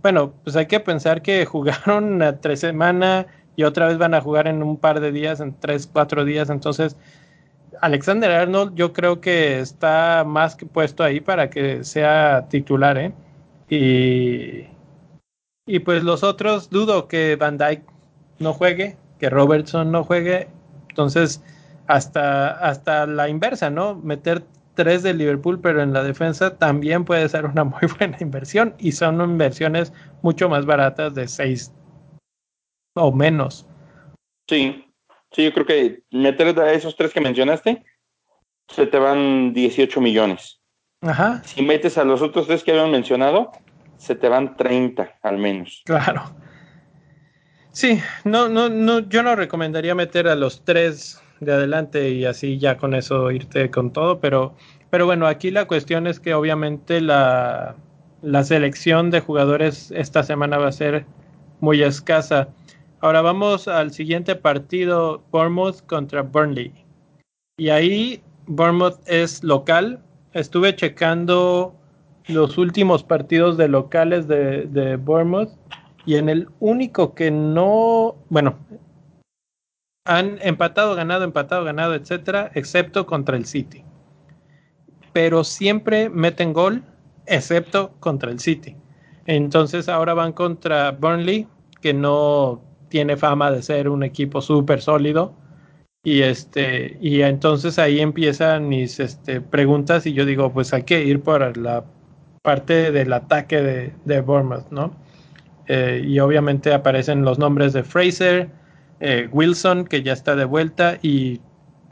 bueno, 0.00 0.32
pues 0.44 0.54
hay 0.54 0.66
que 0.66 0.78
pensar 0.78 1.22
que 1.22 1.44
jugaron 1.44 2.22
a 2.22 2.40
tres 2.40 2.60
semanas 2.60 3.26
y 3.56 3.64
otra 3.64 3.88
vez 3.88 3.98
van 3.98 4.14
a 4.14 4.20
jugar 4.20 4.46
en 4.46 4.62
un 4.62 4.76
par 4.76 5.00
de 5.00 5.10
días, 5.10 5.40
en 5.40 5.52
tres, 5.58 5.88
cuatro 5.92 6.24
días. 6.24 6.50
Entonces, 6.50 6.96
Alexander 7.80 8.30
Arnold 8.30 8.76
yo 8.76 8.92
creo 8.92 9.20
que 9.20 9.58
está 9.58 10.24
más 10.24 10.54
que 10.54 10.66
puesto 10.66 11.02
ahí 11.02 11.20
para 11.20 11.50
que 11.50 11.82
sea 11.82 12.46
titular, 12.48 12.96
¿eh? 12.96 13.12
Y, 13.68 14.77
y 15.68 15.80
pues 15.80 16.02
los 16.02 16.22
otros, 16.24 16.70
dudo 16.70 17.08
que 17.08 17.36
Van 17.36 17.58
Dyke 17.58 17.84
no 18.38 18.54
juegue, 18.54 18.96
que 19.20 19.28
Robertson 19.28 19.92
no 19.92 20.02
juegue. 20.02 20.48
Entonces, 20.88 21.42
hasta, 21.86 22.50
hasta 22.50 23.06
la 23.06 23.28
inversa, 23.28 23.68
¿no? 23.68 23.94
Meter 23.94 24.44
tres 24.74 25.02
de 25.02 25.12
Liverpool, 25.12 25.60
pero 25.60 25.82
en 25.82 25.92
la 25.92 26.02
defensa 26.02 26.56
también 26.56 27.04
puede 27.04 27.28
ser 27.28 27.44
una 27.44 27.64
muy 27.64 27.80
buena 27.98 28.16
inversión 28.20 28.74
y 28.78 28.92
son 28.92 29.20
inversiones 29.20 29.92
mucho 30.22 30.48
más 30.48 30.64
baratas 30.64 31.14
de 31.14 31.28
seis 31.28 31.72
o 32.94 33.12
menos. 33.12 33.66
Sí, 34.48 34.86
sí, 35.32 35.44
yo 35.44 35.52
creo 35.52 35.66
que 35.66 36.02
meter 36.10 36.58
a 36.58 36.72
esos 36.72 36.96
tres 36.96 37.12
que 37.12 37.20
mencionaste, 37.20 37.84
se 38.68 38.86
te 38.86 38.98
van 38.98 39.52
18 39.52 40.00
millones. 40.00 40.60
Ajá. 41.02 41.42
Si 41.44 41.62
metes 41.62 41.98
a 41.98 42.04
los 42.04 42.22
otros 42.22 42.46
tres 42.46 42.64
que 42.64 42.70
habían 42.70 42.90
mencionado, 42.90 43.52
se 43.98 44.14
te 44.14 44.28
van 44.28 44.56
30 44.56 45.18
al 45.22 45.38
menos. 45.38 45.82
Claro. 45.84 46.22
Sí, 47.72 48.00
no, 48.24 48.48
no, 48.48 48.68
no, 48.68 49.00
yo 49.00 49.22
no 49.22 49.36
recomendaría 49.36 49.94
meter 49.94 50.26
a 50.28 50.34
los 50.34 50.64
tres 50.64 51.22
de 51.40 51.52
adelante 51.52 52.10
y 52.10 52.24
así 52.24 52.58
ya 52.58 52.76
con 52.76 52.94
eso 52.94 53.30
irte 53.30 53.70
con 53.70 53.92
todo, 53.92 54.18
pero, 54.18 54.54
pero 54.90 55.06
bueno, 55.06 55.26
aquí 55.26 55.50
la 55.50 55.66
cuestión 55.66 56.06
es 56.06 56.18
que 56.18 56.34
obviamente 56.34 57.00
la, 57.00 57.76
la 58.22 58.42
selección 58.42 59.10
de 59.10 59.20
jugadores 59.20 59.92
esta 59.92 60.22
semana 60.22 60.58
va 60.58 60.68
a 60.68 60.72
ser 60.72 61.06
muy 61.60 61.82
escasa. 61.82 62.48
Ahora 63.00 63.22
vamos 63.22 63.68
al 63.68 63.92
siguiente 63.92 64.34
partido, 64.34 65.22
Bournemouth 65.30 65.86
contra 65.86 66.22
Burnley. 66.22 66.72
Y 67.58 67.68
ahí 67.68 68.22
Bournemouth 68.46 68.98
es 69.06 69.44
local. 69.44 70.00
Estuve 70.32 70.74
checando 70.74 71.77
los 72.28 72.58
últimos 72.58 73.02
partidos 73.02 73.56
de 73.56 73.68
locales 73.68 74.28
de, 74.28 74.66
de 74.66 74.96
Bournemouth 74.96 75.50
y 76.06 76.16
en 76.16 76.28
el 76.28 76.48
único 76.60 77.14
que 77.14 77.30
no, 77.30 78.16
bueno, 78.28 78.56
han 80.04 80.38
empatado, 80.40 80.94
ganado, 80.94 81.24
empatado, 81.24 81.64
ganado, 81.64 81.94
etcétera, 81.94 82.50
excepto 82.54 83.06
contra 83.06 83.36
el 83.36 83.44
City. 83.44 83.84
Pero 85.12 85.44
siempre 85.44 86.08
meten 86.08 86.54
gol, 86.54 86.82
excepto 87.26 87.92
contra 88.00 88.30
el 88.30 88.40
City. 88.40 88.74
Entonces 89.26 89.88
ahora 89.88 90.14
van 90.14 90.32
contra 90.32 90.92
Burnley, 90.92 91.46
que 91.82 91.92
no 91.92 92.62
tiene 92.88 93.18
fama 93.18 93.50
de 93.50 93.62
ser 93.62 93.90
un 93.90 94.02
equipo 94.02 94.40
súper 94.40 94.80
sólido. 94.80 95.34
Y 96.02 96.22
este, 96.22 96.96
y 97.02 97.20
entonces 97.20 97.78
ahí 97.78 98.00
empiezan 98.00 98.66
mis 98.66 98.98
este, 99.00 99.42
preguntas 99.42 100.06
y 100.06 100.14
yo 100.14 100.24
digo, 100.24 100.54
pues 100.54 100.72
hay 100.72 100.84
que 100.84 101.04
ir 101.04 101.20
por 101.20 101.54
la 101.58 101.84
parte 102.48 102.92
del 102.92 103.12
ataque 103.12 103.60
de, 103.60 103.92
de 104.06 104.22
Bournemouth, 104.22 104.70
¿no? 104.70 104.96
Eh, 105.66 106.02
y 106.02 106.18
obviamente 106.18 106.72
aparecen 106.72 107.22
los 107.22 107.38
nombres 107.38 107.74
de 107.74 107.82
Fraser, 107.82 108.48
eh, 109.00 109.28
Wilson, 109.30 109.84
que 109.84 110.02
ya 110.02 110.14
está 110.14 110.34
de 110.34 110.46
vuelta, 110.46 110.96
y 111.02 111.42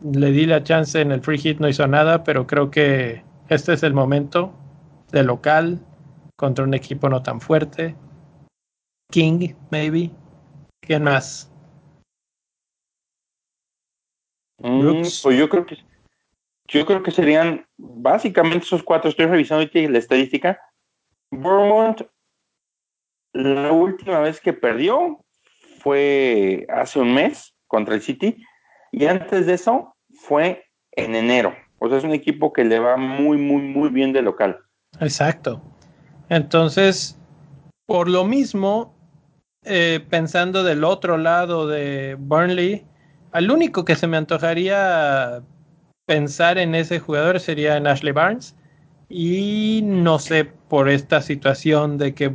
le 0.00 0.30
di 0.30 0.46
la 0.46 0.64
chance 0.64 0.98
en 0.98 1.12
el 1.12 1.20
free 1.20 1.36
hit, 1.36 1.58
no 1.58 1.68
hizo 1.68 1.86
nada, 1.86 2.24
pero 2.24 2.46
creo 2.46 2.70
que 2.70 3.22
este 3.50 3.74
es 3.74 3.82
el 3.82 3.92
momento 3.92 4.54
de 5.12 5.24
local 5.24 5.78
contra 6.38 6.64
un 6.64 6.72
equipo 6.72 7.10
no 7.10 7.22
tan 7.22 7.38
fuerte. 7.38 7.94
King, 9.12 9.52
maybe. 9.70 10.10
¿Quién 10.80 11.02
más? 11.02 11.52
Mm, 14.62 15.02
pues 15.22 15.38
yo 15.38 15.50
creo 15.50 15.66
que 15.66 15.76
yo 16.68 16.86
creo 16.86 17.02
que 17.02 17.10
serían 17.10 17.66
básicamente 17.76 18.64
esos 18.64 18.82
cuatro. 18.82 19.10
Estoy 19.10 19.26
revisando 19.26 19.68
la 19.72 19.98
estadística. 19.98 20.60
Bournemouth, 21.30 22.08
la 23.32 23.72
última 23.72 24.20
vez 24.20 24.40
que 24.40 24.52
perdió 24.52 25.24
fue 25.80 26.66
hace 26.68 26.98
un 26.98 27.14
mes 27.14 27.54
contra 27.66 27.94
el 27.94 28.02
City 28.02 28.36
y 28.92 29.06
antes 29.06 29.46
de 29.46 29.54
eso 29.54 29.94
fue 30.14 30.64
en 30.92 31.14
enero. 31.14 31.54
O 31.78 31.88
sea, 31.88 31.98
es 31.98 32.04
un 32.04 32.12
equipo 32.12 32.52
que 32.52 32.64
le 32.64 32.78
va 32.78 32.96
muy, 32.96 33.36
muy, 33.36 33.62
muy 33.62 33.90
bien 33.90 34.12
de 34.12 34.22
local. 34.22 34.58
Exacto. 35.00 35.62
Entonces, 36.28 37.18
por 37.86 38.08
lo 38.08 38.24
mismo, 38.24 38.94
eh, 39.64 40.00
pensando 40.08 40.64
del 40.64 40.84
otro 40.84 41.18
lado 41.18 41.66
de 41.66 42.16
Burnley, 42.18 42.86
al 43.32 43.50
único 43.50 43.84
que 43.84 43.96
se 43.96 44.06
me 44.06 44.16
antojaría 44.16 45.42
pensar 46.06 46.56
en 46.58 46.74
ese 46.74 47.00
jugador 47.00 47.40
sería 47.40 47.76
en 47.76 47.86
Ashley 47.86 48.12
Barnes. 48.12 48.56
Y 49.08 49.82
no 49.84 50.18
sé 50.18 50.44
por 50.44 50.88
esta 50.88 51.20
situación 51.20 51.98
de 51.98 52.14
que 52.14 52.34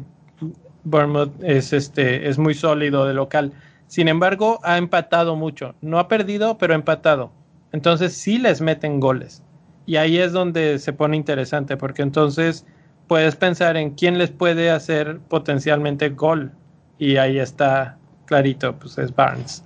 Bournemouth 0.84 1.31
es, 1.43 1.73
este, 1.73 2.29
es 2.29 2.38
muy 2.38 2.53
sólido 2.53 3.05
de 3.05 3.13
local. 3.13 3.53
Sin 3.88 4.07
embargo, 4.07 4.60
ha 4.63 4.77
empatado 4.77 5.36
mucho. 5.36 5.75
No 5.81 5.99
ha 5.99 6.07
perdido, 6.07 6.57
pero 6.57 6.73
ha 6.73 6.77
empatado. 6.77 7.31
Entonces 7.71 8.13
sí 8.13 8.38
les 8.38 8.62
meten 8.62 8.99
goles. 8.99 9.43
Y 9.86 9.95
ahí 9.97 10.17
es 10.17 10.31
donde 10.31 10.79
se 10.79 10.93
pone 10.93 11.17
interesante, 11.17 11.75
porque 11.75 12.01
entonces 12.01 12.65
puedes 13.07 13.36
pensar 13.36 13.75
en 13.75 13.91
quién 13.91 14.17
les 14.17 14.29
puede 14.29 14.69
hacer 14.71 15.19
potencialmente 15.27 16.10
gol 16.10 16.51
y 16.97 17.17
ahí 17.17 17.39
está 17.39 17.97
clarito, 18.25 18.77
pues 18.77 18.97
es 18.97 19.13
Barnes. 19.13 19.65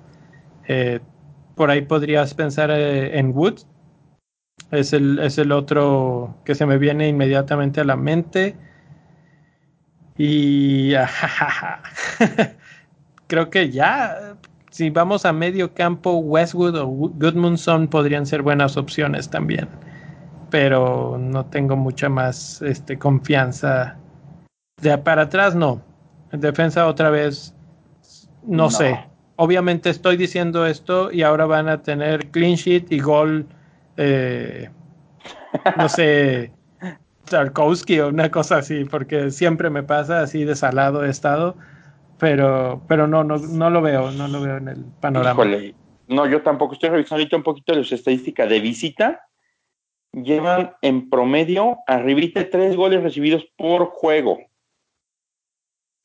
Eh, 0.67 0.99
por 1.53 1.69
ahí 1.69 1.81
podrías 1.81 2.33
pensar 2.33 2.71
eh, 2.71 3.19
en 3.19 3.35
Wood. 3.35 3.59
Es 4.71 4.93
el, 4.93 5.19
es 5.19 5.37
el 5.37 5.51
otro 5.51 6.35
que 6.43 6.55
se 6.55 6.65
me 6.65 6.77
viene 6.77 7.07
inmediatamente 7.07 7.81
a 7.81 7.85
la 7.85 7.95
mente. 7.95 8.55
Y 10.17 10.93
creo 13.27 13.49
que 13.49 13.69
ya, 13.69 14.37
si 14.69 14.89
vamos 14.89 15.25
a 15.25 15.33
medio 15.33 15.73
campo, 15.73 16.17
Westwood 16.17 16.77
o 16.77 16.87
Goodmanson 16.87 17.87
podrían 17.87 18.25
ser 18.25 18.41
buenas 18.41 18.77
opciones 18.77 19.29
también. 19.29 19.67
Pero 20.49 21.17
no 21.19 21.45
tengo 21.45 21.75
mucha 21.75 22.09
más 22.09 22.61
este, 22.61 22.97
confianza. 22.97 23.97
De 24.81 24.97
para 24.97 25.23
atrás, 25.23 25.55
no. 25.55 25.81
En 26.31 26.39
defensa, 26.39 26.87
otra 26.87 27.09
vez, 27.09 27.53
no, 28.45 28.69
sé. 28.69 28.99
Obviamente 29.37 29.89
estoy 29.89 30.17
diciendo 30.17 30.65
esto 30.65 31.11
y 31.11 31.23
ahora 31.23 31.45
van 31.45 31.67
a 31.67 31.81
tener 31.81 32.29
clean 32.31 32.55
sheet 32.55 32.91
y 32.91 32.99
gol, 32.99 33.47
eh, 33.97 34.69
no 35.77 35.89
sé, 35.89 36.51
Tarkovsky 37.29 37.99
o 37.99 38.09
una 38.09 38.29
cosa 38.31 38.57
así, 38.57 38.85
porque 38.85 39.31
siempre 39.31 39.69
me 39.69 39.83
pasa 39.83 40.21
así 40.21 40.43
de 40.43 40.55
salado 40.55 41.05
he 41.05 41.09
estado, 41.09 41.55
pero, 42.19 42.81
pero 42.87 43.07
no, 43.07 43.23
no, 43.23 43.37
no 43.37 43.69
lo 43.69 43.81
veo, 43.81 44.11
no 44.11 44.27
lo 44.27 44.41
veo 44.41 44.57
en 44.57 44.67
el 44.67 44.85
panorama. 45.01 45.45
No, 46.07 46.27
yo 46.27 46.43
tampoco 46.43 46.73
estoy 46.73 46.89
revisando 46.89 47.21
ahorita 47.21 47.37
un 47.37 47.43
poquito 47.43 47.73
las 47.73 47.91
estadísticas 47.91 48.47
de 48.47 48.59
visita. 48.59 49.27
Llevan 50.11 50.75
en 50.81 51.09
promedio 51.09 51.79
arribita 51.87 52.49
tres 52.49 52.75
goles 52.75 53.03
recibidos 53.03 53.45
por 53.57 53.87
juego. 53.87 54.39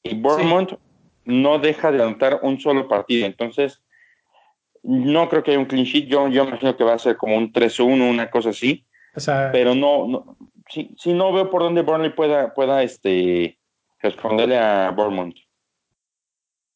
Y 0.02 0.14
Bournemouth 0.14 0.78
no 1.24 1.58
deja 1.58 1.92
de 1.92 2.02
anotar 2.02 2.40
un 2.42 2.58
solo 2.58 2.88
partido. 2.88 3.26
Entonces, 3.26 3.82
no 4.82 5.28
creo 5.28 5.42
que 5.42 5.52
haya 5.52 5.60
un 5.60 5.66
clean 5.66 5.84
sheet. 5.84 6.06
Yo, 6.06 6.28
yo 6.28 6.44
imagino 6.44 6.76
que 6.76 6.84
va 6.84 6.94
a 6.94 6.98
ser 6.98 7.16
como 7.16 7.36
un 7.36 7.52
3-1, 7.52 8.08
una 8.08 8.30
cosa 8.30 8.50
así. 8.50 8.86
pero 9.52 9.74
no, 9.74 10.06
no, 10.06 10.36
sí, 10.68 10.94
sí, 10.98 11.12
no 11.12 11.32
veo 11.32 11.50
por 11.50 11.62
dónde 11.62 11.82
Burnley 11.82 12.14
pueda, 12.14 12.54
pueda 12.54 12.82
este, 12.82 13.58
responderle 14.00 14.58
a 14.58 14.90
Bournemouth. 14.90 15.36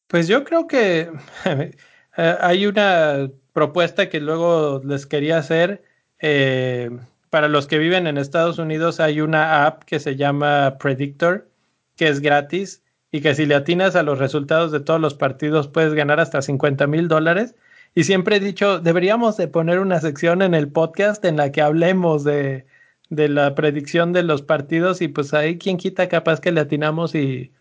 Pues 0.07 0.27
yo 0.27 0.43
creo 0.43 0.67
que 0.67 1.09
eh, 1.45 2.35
hay 2.39 2.67
una 2.67 3.29
propuesta 3.53 4.09
que 4.09 4.19
luego 4.19 4.81
les 4.85 5.05
quería 5.05 5.37
hacer. 5.37 5.83
Eh, 6.19 6.89
para 7.29 7.47
los 7.47 7.67
que 7.67 7.77
viven 7.77 8.07
en 8.07 8.17
Estados 8.17 8.59
Unidos 8.59 8.99
hay 8.99 9.19
una 9.21 9.65
app 9.65 9.83
que 9.83 9.99
se 9.99 10.15
llama 10.15 10.77
Predictor, 10.79 11.49
que 11.95 12.07
es 12.07 12.21
gratis 12.21 12.83
y 13.11 13.21
que 13.21 13.35
si 13.35 13.45
le 13.45 13.55
atinas 13.55 13.95
a 13.95 14.03
los 14.03 14.19
resultados 14.19 14.71
de 14.71 14.79
todos 14.79 15.01
los 15.01 15.13
partidos 15.15 15.67
puedes 15.67 15.93
ganar 15.93 16.19
hasta 16.19 16.41
50 16.41 16.87
mil 16.87 17.07
dólares. 17.07 17.55
Y 17.95 18.03
siempre 18.03 18.35
he 18.35 18.39
dicho, 18.41 18.79
deberíamos 18.79 19.37
de 19.37 19.47
poner 19.47 19.79
una 19.79 20.01
sección 20.01 20.41
en 20.41 20.53
el 20.53 20.67
podcast 20.67 21.23
en 21.23 21.37
la 21.37 21.51
que 21.51 21.61
hablemos 21.61 22.25
de, 22.25 22.65
de 23.09 23.29
la 23.29 23.55
predicción 23.55 24.13
de 24.13 24.23
los 24.23 24.41
partidos 24.41 25.01
y 25.01 25.07
pues 25.07 25.33
ahí 25.33 25.57
quien 25.57 25.77
quita 25.77 26.09
capaz 26.09 26.41
que 26.41 26.51
le 26.51 26.61
atinamos 26.61 27.15
y, 27.15 27.51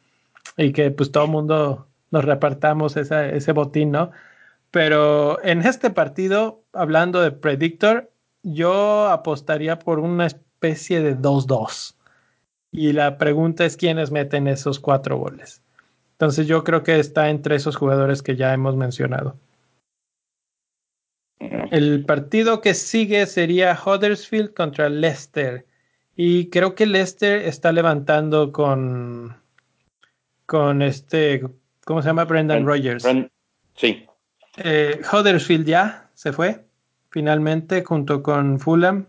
y 0.57 0.73
que 0.73 0.90
pues 0.90 1.12
todo 1.12 1.25
el 1.25 1.31
mundo 1.31 1.87
nos 2.11 2.25
repartamos 2.25 2.97
ese 2.97 3.53
botín, 3.53 3.92
¿no? 3.92 4.11
Pero 4.70 5.42
en 5.44 5.62
este 5.62 5.90
partido, 5.90 6.62
hablando 6.73 7.20
de 7.20 7.31
Predictor, 7.31 8.11
yo 8.42 9.09
apostaría 9.09 9.79
por 9.79 10.01
una 10.01 10.27
especie 10.27 11.01
de 11.01 11.16
2-2. 11.16 11.94
Y 12.73 12.92
la 12.92 13.18
pregunta 13.18 13.64
es 13.64 13.77
quiénes 13.77 14.11
meten 14.11 14.49
esos 14.49 14.81
cuatro 14.81 15.16
goles. 15.16 15.62
Entonces 16.12 16.49
yo 16.49 16.64
creo 16.64 16.83
que 16.83 16.99
está 16.99 17.31
entre 17.31 17.55
esos 17.55 17.77
jugadores 17.77 18.23
que 18.23 18.35
ya 18.35 18.53
hemos 18.53 18.75
mencionado. 18.75 19.37
El 21.70 22.04
partido 22.04 22.61
que 22.61 22.74
sigue 22.74 23.26
sería 23.26 23.78
Huddersfield 23.85 24.54
contra 24.54 24.88
Leicester. 24.88 25.66
Y 26.16 26.48
creo 26.50 26.74
que 26.74 26.87
Leicester 26.87 27.42
está 27.42 27.72
levantando 27.72 28.52
con, 28.52 29.37
con 30.46 30.83
este, 30.83 31.42
¿cómo 31.85 32.02
se 32.02 32.09
llama? 32.09 32.24
Brendan 32.24 32.66
Rogers. 32.66 33.04
sí. 33.76 34.07
Eh, 34.57 35.00
Huddersfield 35.12 35.66
ya 35.66 36.11
se 36.14 36.33
fue, 36.33 36.64
finalmente, 37.11 37.83
junto 37.83 38.22
con 38.22 38.61
Fulham. 38.61 39.07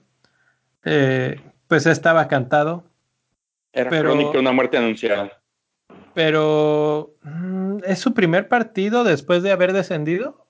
Eh, 0.83 1.39
pues 1.67 1.85
estaba 1.85 2.27
cantado. 2.27 2.83
Era 3.71 3.89
pero, 3.89 4.15
una 4.39 4.51
muerte 4.51 4.77
anunciada. 4.77 5.39
Pero, 6.15 7.15
mm, 7.23 7.79
¿es 7.85 7.99
su 7.99 8.13
primer 8.13 8.47
partido 8.47 9.03
después 9.03 9.43
de 9.43 9.51
haber 9.51 9.73
descendido? 9.73 10.47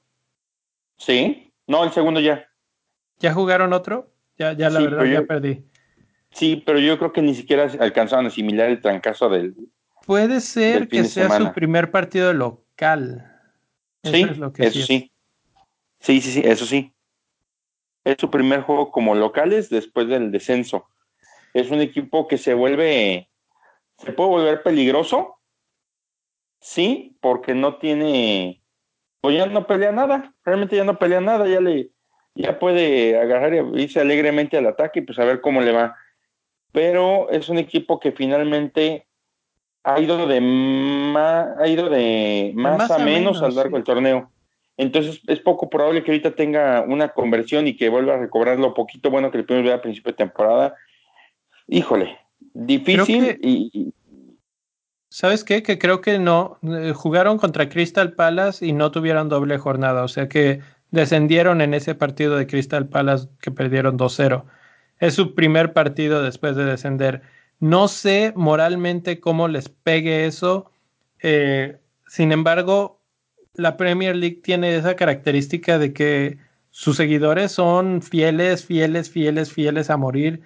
Sí, 0.97 1.44
no, 1.67 1.84
el 1.84 1.91
segundo 1.91 2.19
ya. 2.19 2.47
¿Ya 3.19 3.34
jugaron 3.34 3.73
otro? 3.73 4.12
Ya, 4.38 4.54
ya 4.54 4.69
la 4.69 4.80
verdad, 4.82 5.06
ya 5.06 5.21
perdí. 5.23 5.65
Sí, 6.32 6.62
pero 6.65 6.80
yo 6.80 6.97
creo 6.97 7.13
que 7.13 7.21
ni 7.21 7.34
siquiera 7.34 7.71
alcanzaron 7.80 8.25
a 8.25 8.28
asimilar 8.28 8.69
el 8.69 8.82
trancazo 8.82 9.30
del. 9.30 9.56
Puede 10.06 10.41
ser 10.41 10.88
que 10.88 11.06
sea 11.06 11.30
su 11.30 11.54
primer 11.54 11.91
partido 11.91 12.34
local. 12.34 13.32
sí, 14.04 14.28
eso 14.58 14.86
sí. 14.86 15.12
Sí, 16.01 16.21
sí, 16.21 16.32
sí, 16.32 16.41
eso 16.43 16.65
sí. 16.65 16.93
Es 18.04 18.17
su 18.19 18.30
primer 18.30 18.62
juego 18.62 18.91
como 18.91 19.15
locales 19.15 19.69
después 19.69 20.08
del 20.08 20.32
descenso 20.32 20.88
es 21.56 21.71
un 21.71 21.80
equipo 21.80 22.28
que 22.28 22.38
se 22.38 22.54
vuelve, 22.54 23.32
se 23.97 24.12
puede 24.12 24.30
volver 24.30 24.62
peligroso, 24.62 25.39
sí, 26.60 27.17
porque 27.21 27.56
no 27.56 27.78
tiene, 27.78 28.62
pues 29.25 29.38
ya 29.38 29.45
no 29.47 29.67
pelea 29.67 29.91
nada, 29.91 30.33
realmente 30.43 30.75
ya 30.75 30.83
no 30.83 30.99
pelea 30.99 31.21
nada, 31.21 31.47
ya 31.47 31.59
le, 31.61 31.89
ya 32.35 32.59
puede 32.59 33.19
agarrar 33.19 33.53
y 33.53 33.81
irse 33.81 33.99
alegremente 33.99 34.57
al 34.57 34.67
ataque 34.67 34.99
y 34.99 35.03
pues 35.03 35.19
a 35.19 35.25
ver 35.25 35.41
cómo 35.41 35.61
le 35.61 35.71
va. 35.71 35.95
Pero 36.71 37.29
es 37.29 37.49
un 37.49 37.57
equipo 37.57 37.99
que 37.99 38.11
finalmente 38.11 39.07
ha 39.83 39.99
ido 39.99 40.27
de 40.27 40.41
más, 40.41 41.47
ha 41.59 41.67
ido 41.67 41.89
de 41.89 42.51
más, 42.55 42.91
a, 42.91 42.99
menos, 42.99 43.41
a 43.41 43.47
lo 43.47 43.55
largo 43.55 43.77
del 43.77 43.85
torneo. 43.85 44.31
Entonces 44.77 45.21
es 45.27 45.39
poco 45.39 45.69
probable 45.69 46.03
que 46.03 46.11
ahorita 46.11 46.31
tenga 46.35 46.81
una 46.81 47.09
conversión 47.09 47.67
y 47.67 47.77
que 47.77 47.89
vuelva 47.89 48.15
a 48.15 48.19
recobrar 48.19 48.59
lo 48.59 48.73
poquito 48.73 49.09
bueno 49.09 49.31
que 49.31 49.38
le 49.38 49.43
pudimos 49.45 49.65
ver 49.65 49.75
a 49.75 49.81
principio 49.81 50.11
de 50.11 50.17
temporada 50.17 50.75
híjole, 51.67 52.17
difícil 52.53 53.39
y, 53.41 53.93
¿Sabes 55.09 55.43
qué? 55.43 55.63
Que 55.63 55.77
creo 55.77 56.01
que 56.01 56.19
no. 56.19 56.59
Eh, 56.63 56.93
jugaron 56.93 57.37
contra 57.37 57.69
Crystal 57.69 58.13
Palace 58.13 58.65
y 58.65 58.73
no 58.73 58.91
tuvieron 58.91 59.29
doble 59.29 59.57
jornada. 59.57 60.03
O 60.03 60.07
sea 60.07 60.27
que 60.27 60.61
descendieron 60.91 61.61
en 61.61 61.73
ese 61.73 61.95
partido 61.95 62.35
de 62.37 62.47
Crystal 62.47 62.87
Palace 62.87 63.27
que 63.41 63.51
perdieron 63.51 63.97
2-0. 63.97 64.45
Es 64.99 65.13
su 65.15 65.35
primer 65.35 65.73
partido 65.73 66.23
después 66.23 66.55
de 66.55 66.65
descender. 66.65 67.21
No 67.59 67.87
sé 67.87 68.33
moralmente 68.35 69.19
cómo 69.19 69.47
les 69.47 69.69
pegue 69.69 70.25
eso. 70.25 70.71
Eh, 71.21 71.79
sin 72.07 72.31
embargo, 72.31 73.01
la 73.53 73.77
Premier 73.77 74.15
League 74.15 74.41
tiene 74.43 74.75
esa 74.75 74.95
característica 74.95 75.79
de 75.79 75.93
que 75.93 76.37
sus 76.71 76.97
seguidores 76.97 77.51
son 77.53 78.01
fieles, 78.01 78.65
fieles, 78.65 79.09
fieles, 79.09 79.51
fieles 79.51 79.89
a 79.89 79.97
morir 79.97 80.43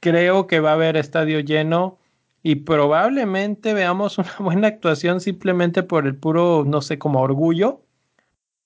creo 0.00 0.46
que 0.46 0.60
va 0.60 0.70
a 0.70 0.74
haber 0.74 0.96
estadio 0.96 1.40
lleno 1.40 1.98
y 2.42 2.56
probablemente 2.56 3.74
veamos 3.74 4.18
una 4.18 4.32
buena 4.38 4.68
actuación 4.68 5.20
simplemente 5.20 5.82
por 5.82 6.06
el 6.06 6.16
puro, 6.16 6.64
no 6.66 6.80
sé, 6.82 6.98
como 6.98 7.20
orgullo. 7.20 7.82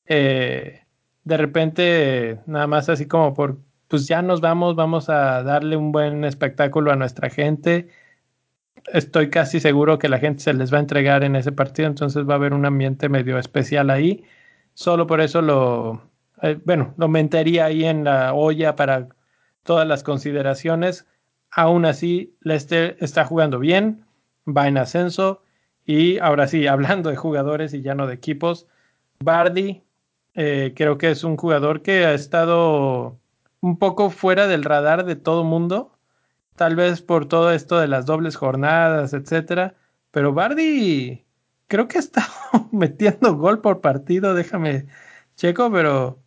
Eh, 0.06 0.84
de 1.24 1.36
repente, 1.36 2.40
nada 2.46 2.66
más 2.66 2.88
así 2.88 3.06
como 3.06 3.34
por, 3.34 3.58
pues 3.88 4.06
ya 4.08 4.22
nos 4.22 4.40
vamos, 4.40 4.76
vamos 4.76 5.08
a 5.08 5.42
darle 5.42 5.76
un 5.76 5.92
buen 5.92 6.24
espectáculo 6.24 6.92
a 6.92 6.96
nuestra 6.96 7.30
gente. 7.30 7.88
Estoy 8.92 9.30
casi 9.30 9.60
seguro 9.60 9.98
que 9.98 10.08
la 10.08 10.18
gente 10.18 10.42
se 10.42 10.54
les 10.54 10.72
va 10.72 10.78
a 10.78 10.80
entregar 10.80 11.24
en 11.24 11.36
ese 11.36 11.52
partido, 11.52 11.88
entonces 11.88 12.28
va 12.28 12.34
a 12.34 12.36
haber 12.36 12.54
un 12.54 12.66
ambiente 12.66 13.08
medio 13.08 13.38
especial 13.38 13.90
ahí. 13.90 14.24
Solo 14.74 15.06
por 15.06 15.20
eso 15.20 15.42
lo, 15.42 16.02
eh, 16.42 16.58
bueno, 16.64 16.94
lo 16.98 17.08
metería 17.08 17.66
ahí 17.66 17.84
en 17.84 18.04
la 18.04 18.34
olla 18.34 18.76
para 18.76 19.08
todas 19.62 19.86
las 19.86 20.02
consideraciones. 20.02 21.06
Aún 21.52 21.84
así, 21.84 22.34
Leicester 22.40 22.96
está 23.00 23.24
jugando 23.24 23.58
bien, 23.58 24.04
va 24.46 24.68
en 24.68 24.78
ascenso. 24.78 25.42
Y 25.84 26.18
ahora 26.18 26.48
sí, 26.48 26.66
hablando 26.66 27.10
de 27.10 27.16
jugadores 27.16 27.74
y 27.74 27.82
ya 27.82 27.94
no 27.94 28.06
de 28.06 28.14
equipos, 28.14 28.66
Bardi 29.20 29.82
eh, 30.34 30.72
creo 30.74 30.98
que 30.98 31.10
es 31.10 31.24
un 31.24 31.36
jugador 31.36 31.82
que 31.82 32.06
ha 32.06 32.14
estado 32.14 33.18
un 33.60 33.78
poco 33.78 34.10
fuera 34.10 34.46
del 34.46 34.64
radar 34.64 35.04
de 35.04 35.16
todo 35.16 35.44
mundo, 35.44 35.96
tal 36.56 36.74
vez 36.74 37.02
por 37.02 37.26
todo 37.26 37.52
esto 37.52 37.78
de 37.78 37.88
las 37.88 38.06
dobles 38.06 38.36
jornadas, 38.36 39.12
etcétera. 39.12 39.74
Pero 40.10 40.32
Bardi 40.32 41.24
creo 41.68 41.88
que 41.88 41.98
está 41.98 42.26
metiendo 42.72 43.36
gol 43.36 43.60
por 43.60 43.80
partido, 43.80 44.34
déjame 44.34 44.86
checo, 45.36 45.70
pero 45.70 46.18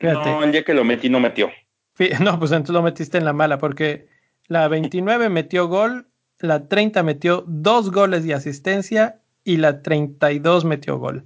No, 0.00 0.42
el 0.44 0.52
día 0.52 0.64
que 0.64 0.74
lo 0.74 0.84
metí 0.84 1.08
no 1.08 1.20
metió. 1.20 1.50
No, 2.20 2.38
pues 2.38 2.52
entonces 2.52 2.74
lo 2.74 2.82
metiste 2.82 3.18
en 3.18 3.24
la 3.24 3.32
mala, 3.32 3.58
porque 3.58 4.08
la 4.48 4.68
29 4.68 5.28
metió 5.28 5.68
gol, 5.68 6.08
la 6.38 6.68
30 6.68 7.02
metió 7.02 7.44
dos 7.46 7.90
goles 7.90 8.24
y 8.26 8.32
asistencia 8.32 9.20
y 9.44 9.58
la 9.58 9.82
32 9.82 10.64
metió 10.64 10.98
gol. 10.98 11.24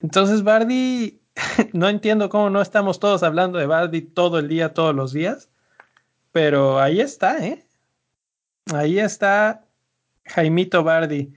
Entonces 0.00 0.42
Bardi 0.42 1.20
no 1.72 1.88
entiendo 1.88 2.28
cómo 2.28 2.50
no 2.50 2.60
estamos 2.60 3.00
todos 3.00 3.22
hablando 3.22 3.58
de 3.58 3.66
Bardi 3.66 4.02
todo 4.02 4.38
el 4.38 4.48
día, 4.48 4.74
todos 4.74 4.94
los 4.94 5.12
días, 5.12 5.50
pero 6.32 6.80
ahí 6.80 7.00
está, 7.00 7.44
¿eh? 7.46 7.64
Ahí 8.72 8.98
está 8.98 9.64
Jaimito 10.24 10.84
Bardi. 10.84 11.32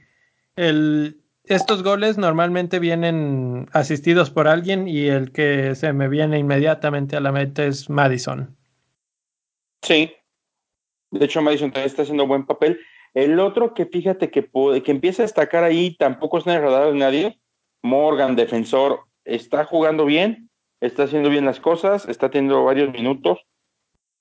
El, 0.56 1.21
estos 1.54 1.84
goles 1.84 2.18
normalmente 2.18 2.80
vienen 2.80 3.68
asistidos 3.74 4.30
por 4.30 4.48
alguien 4.48 4.88
y 4.88 5.08
el 5.08 5.32
que 5.32 5.76
se 5.76 5.94
me 5.94 6.08
viene 6.08 6.40
inmediatamente 6.40 7.16
a 7.16 7.20
la 7.20 7.32
mente 7.32 7.68
es 7.68 7.90
Madison. 7.90 8.56
Sí. 9.82 10.14
De 11.12 11.26
hecho, 11.26 11.42
Madison 11.42 11.72
también 11.72 11.88
está 11.88 12.04
haciendo 12.04 12.28
buen 12.28 12.46
papel. 12.46 12.80
El 13.14 13.40
otro 13.40 13.74
que 13.74 13.86
fíjate 13.86 14.32
que, 14.32 14.50
que 14.84 14.92
empieza 14.92 15.24
a 15.24 15.26
destacar 15.26 15.64
ahí, 15.64 15.96
tampoco 15.98 16.38
es 16.38 16.48
en 16.48 16.62
de 16.62 16.94
nadie. 16.94 17.40
Morgan, 17.84 18.36
defensor, 18.36 19.02
está 19.26 19.66
jugando 19.66 20.06
bien, 20.06 20.50
está 20.80 21.04
haciendo 21.04 21.30
bien 21.30 21.46
las 21.46 21.60
cosas, 21.60 22.08
está 22.08 22.30
teniendo 22.30 22.64
varios 22.64 22.94
minutos. 22.94 23.40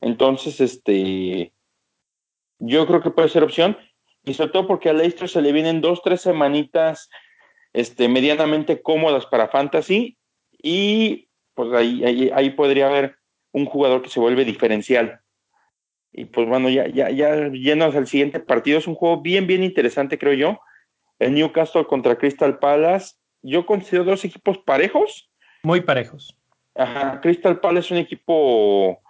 Entonces, 0.00 0.60
este, 0.60 1.52
yo 2.58 2.86
creo 2.86 3.02
que 3.02 3.10
puede 3.10 3.28
ser 3.28 3.42
opción. 3.42 3.76
Y 4.24 4.34
sobre 4.34 4.52
todo 4.52 4.66
porque 4.66 4.90
a 4.90 4.92
Leicester 4.92 5.28
se 5.28 5.42
le 5.42 5.52
vienen 5.52 5.80
dos, 5.80 6.02
tres 6.02 6.20
semanitas 6.20 7.08
este, 7.72 8.08
medianamente 8.08 8.82
cómodas 8.82 9.26
para 9.26 9.48
Fantasy. 9.48 10.18
Y 10.62 11.28
pues 11.54 11.72
ahí, 11.72 12.04
ahí, 12.04 12.30
ahí 12.34 12.50
podría 12.50 12.88
haber 12.88 13.16
un 13.52 13.66
jugador 13.66 14.02
que 14.02 14.10
se 14.10 14.20
vuelve 14.20 14.44
diferencial. 14.44 15.20
Y 16.12 16.24
pues 16.26 16.48
bueno, 16.48 16.68
ya, 16.68 16.88
ya, 16.88 17.10
ya 17.10 17.50
yéndonos 17.52 17.94
al 17.94 18.06
siguiente 18.06 18.40
partido, 18.40 18.78
es 18.78 18.86
un 18.86 18.94
juego 18.94 19.20
bien, 19.20 19.46
bien 19.46 19.62
interesante, 19.62 20.18
creo 20.18 20.34
yo. 20.34 20.60
El 21.18 21.34
Newcastle 21.34 21.86
contra 21.86 22.16
Crystal 22.16 22.58
Palace. 22.58 23.14
Yo 23.42 23.64
considero 23.64 24.04
dos 24.04 24.24
equipos 24.24 24.58
parejos. 24.58 25.30
Muy 25.62 25.80
parejos. 25.80 26.36
Ajá, 26.74 27.20
Crystal 27.20 27.60
Palace 27.60 27.86
es 27.86 27.90
un 27.90 27.98
equipo, 27.98 29.00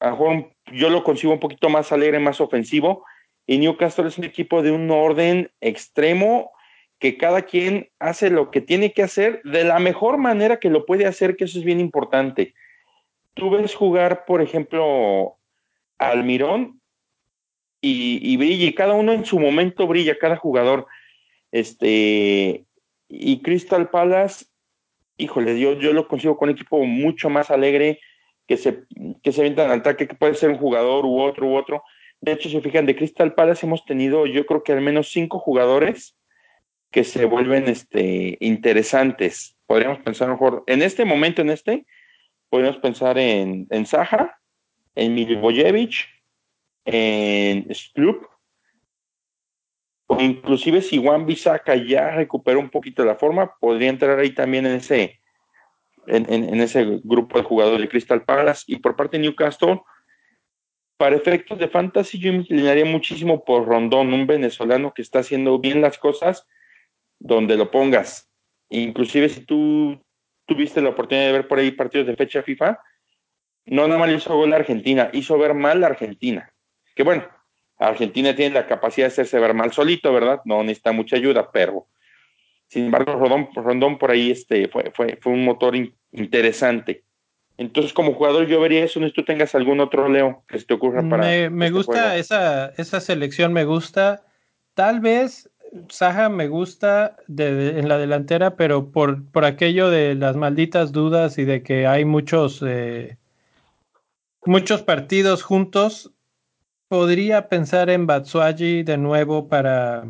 a 0.00 0.10
lo 0.10 0.10
mejor 0.10 0.52
yo 0.72 0.90
lo 0.90 1.04
consigo 1.04 1.32
un 1.32 1.40
poquito 1.40 1.68
más 1.68 1.90
alegre, 1.92 2.18
más 2.18 2.40
ofensivo. 2.40 3.04
Y 3.46 3.58
Newcastle 3.58 4.08
es 4.08 4.18
un 4.18 4.24
equipo 4.24 4.62
de 4.62 4.72
un 4.72 4.90
orden 4.90 5.50
extremo 5.60 6.50
que 6.98 7.16
cada 7.16 7.42
quien 7.42 7.90
hace 7.98 8.30
lo 8.30 8.50
que 8.50 8.60
tiene 8.60 8.92
que 8.92 9.02
hacer 9.02 9.42
de 9.44 9.64
la 9.64 9.78
mejor 9.78 10.18
manera 10.18 10.58
que 10.58 10.70
lo 10.70 10.86
puede 10.86 11.06
hacer, 11.06 11.36
que 11.36 11.44
eso 11.44 11.58
es 11.58 11.64
bien 11.64 11.80
importante. 11.80 12.54
Tú 13.34 13.50
ves 13.50 13.74
jugar, 13.74 14.24
por 14.24 14.40
ejemplo, 14.40 15.36
Almirón 15.98 16.80
y, 17.80 18.18
y 18.22 18.36
brilla, 18.36 18.66
y 18.66 18.74
cada 18.74 18.94
uno 18.94 19.12
en 19.12 19.24
su 19.24 19.38
momento 19.38 19.86
brilla, 19.86 20.18
cada 20.18 20.36
jugador. 20.36 20.86
Este, 21.52 22.64
y 23.08 23.42
Crystal 23.42 23.90
Palace, 23.90 24.46
híjole, 25.18 25.58
yo, 25.60 25.74
yo 25.74 25.92
lo 25.92 26.08
consigo 26.08 26.36
con 26.36 26.48
un 26.48 26.54
equipo 26.54 26.84
mucho 26.84 27.30
más 27.30 27.50
alegre, 27.50 28.00
que 28.46 28.56
se, 28.56 28.84
que 29.22 29.32
se 29.32 29.44
al 29.44 29.72
ataque, 29.72 30.06
que 30.06 30.14
puede 30.14 30.34
ser 30.34 30.50
un 30.50 30.58
jugador 30.58 31.04
u 31.04 31.20
otro 31.20 31.46
u 31.46 31.56
otro. 31.56 31.82
De 32.26 32.32
hecho, 32.32 32.48
si 32.48 32.60
fijan, 32.60 32.86
de 32.86 32.96
Crystal 32.96 33.34
Palace 33.34 33.64
hemos 33.64 33.84
tenido, 33.84 34.26
yo 34.26 34.46
creo 34.46 34.64
que 34.64 34.72
al 34.72 34.80
menos 34.80 35.12
cinco 35.12 35.38
jugadores 35.38 36.18
que 36.90 37.04
se 37.04 37.24
vuelven 37.24 37.68
este, 37.68 38.36
interesantes. 38.40 39.56
Podríamos 39.64 40.00
pensar 40.00 40.28
mejor, 40.28 40.64
en 40.66 40.82
este 40.82 41.04
momento, 41.04 41.42
en 41.42 41.50
este, 41.50 41.86
podríamos 42.48 42.80
pensar 42.80 43.16
en, 43.16 43.68
en 43.70 43.86
Saja, 43.86 44.40
en 44.96 45.14
Milivojevic, 45.14 46.08
en 46.84 47.72
Sloop, 47.72 48.26
o 50.08 50.20
inclusive 50.20 50.82
si 50.82 51.00
Juan 51.00 51.26
Bisaca 51.26 51.76
ya 51.76 52.10
recuperó 52.10 52.58
un 52.58 52.70
poquito 52.70 53.04
la 53.04 53.14
forma, 53.14 53.54
podría 53.60 53.88
entrar 53.88 54.18
ahí 54.18 54.30
también 54.30 54.66
en 54.66 54.74
ese, 54.74 55.20
en, 56.08 56.32
en, 56.32 56.60
ese 56.60 57.00
grupo 57.04 57.38
de 57.38 57.44
jugadores 57.44 57.82
de 57.82 57.88
Crystal 57.88 58.24
Palace. 58.24 58.64
Y 58.66 58.80
por 58.80 58.96
parte 58.96 59.16
de 59.16 59.22
Newcastle, 59.22 59.80
para 60.96 61.16
efectos 61.16 61.58
de 61.58 61.68
fantasy, 61.68 62.18
yo 62.18 62.32
me 62.32 62.38
inclinaría 62.38 62.84
muchísimo 62.84 63.44
por 63.44 63.66
Rondón, 63.66 64.12
un 64.12 64.26
venezolano 64.26 64.94
que 64.94 65.02
está 65.02 65.20
haciendo 65.20 65.58
bien 65.58 65.80
las 65.80 65.98
cosas 65.98 66.46
donde 67.18 67.56
lo 67.56 67.70
pongas. 67.70 68.30
Inclusive 68.68 69.28
si 69.28 69.40
tú 69.42 70.00
tuviste 70.46 70.80
la 70.80 70.90
oportunidad 70.90 71.26
de 71.26 71.32
ver 71.32 71.48
por 71.48 71.58
ahí 71.58 71.70
partidos 71.70 72.06
de 72.06 72.16
fecha 72.16 72.42
FIFA, 72.42 72.78
no 73.66 73.86
nada 73.88 73.98
más 73.98 74.10
hizo 74.10 74.36
gol 74.36 74.52
a 74.52 74.56
Argentina, 74.56 75.10
hizo 75.12 75.36
ver 75.38 75.54
mal 75.54 75.82
a 75.82 75.88
Argentina. 75.88 76.52
Que 76.94 77.02
bueno, 77.02 77.26
Argentina 77.78 78.34
tiene 78.34 78.54
la 78.54 78.66
capacidad 78.66 79.06
de 79.06 79.12
hacerse 79.12 79.38
ver 79.38 79.54
mal 79.54 79.72
solito, 79.72 80.12
¿verdad? 80.12 80.40
No 80.44 80.62
necesita 80.62 80.92
mucha 80.92 81.16
ayuda, 81.16 81.50
pero 81.50 81.88
sin 82.68 82.86
embargo, 82.86 83.12
Rondón, 83.12 83.48
Rondón 83.54 83.98
por 83.98 84.10
ahí 84.10 84.30
este, 84.30 84.68
fue, 84.68 84.90
fue, 84.92 85.18
fue 85.20 85.32
un 85.32 85.44
motor 85.44 85.74
interesante. 86.12 87.04
Entonces, 87.58 87.92
como 87.92 88.14
jugador, 88.14 88.46
yo 88.46 88.60
vería 88.60 88.84
eso. 88.84 89.00
No 89.00 89.06
si 89.06 89.12
tú 89.12 89.24
tengas 89.24 89.54
algún 89.54 89.80
otro 89.80 90.08
Leo 90.08 90.44
que 90.46 90.58
se 90.58 90.66
te 90.66 90.74
ocurra 90.74 91.08
para. 91.08 91.24
Me, 91.24 91.50
me 91.50 91.66
este 91.66 91.76
gusta 91.76 92.16
esa, 92.16 92.68
esa 92.76 93.00
selección, 93.00 93.52
me 93.52 93.64
gusta. 93.64 94.24
Tal 94.74 95.00
vez 95.00 95.50
Saja 95.88 96.28
me 96.28 96.48
gusta 96.48 97.16
de, 97.26 97.78
en 97.78 97.88
la 97.88 97.98
delantera, 97.98 98.56
pero 98.56 98.90
por, 98.90 99.24
por 99.30 99.44
aquello 99.44 99.90
de 99.90 100.14
las 100.14 100.36
malditas 100.36 100.92
dudas 100.92 101.38
y 101.38 101.44
de 101.44 101.62
que 101.62 101.86
hay 101.86 102.04
muchos, 102.04 102.62
eh, 102.66 103.18
muchos 104.44 104.82
partidos 104.82 105.42
juntos, 105.42 106.12
podría 106.88 107.48
pensar 107.48 107.90
en 107.90 108.06
Batsuagi 108.06 108.82
de 108.82 108.96
nuevo 108.96 109.48
para, 109.48 110.04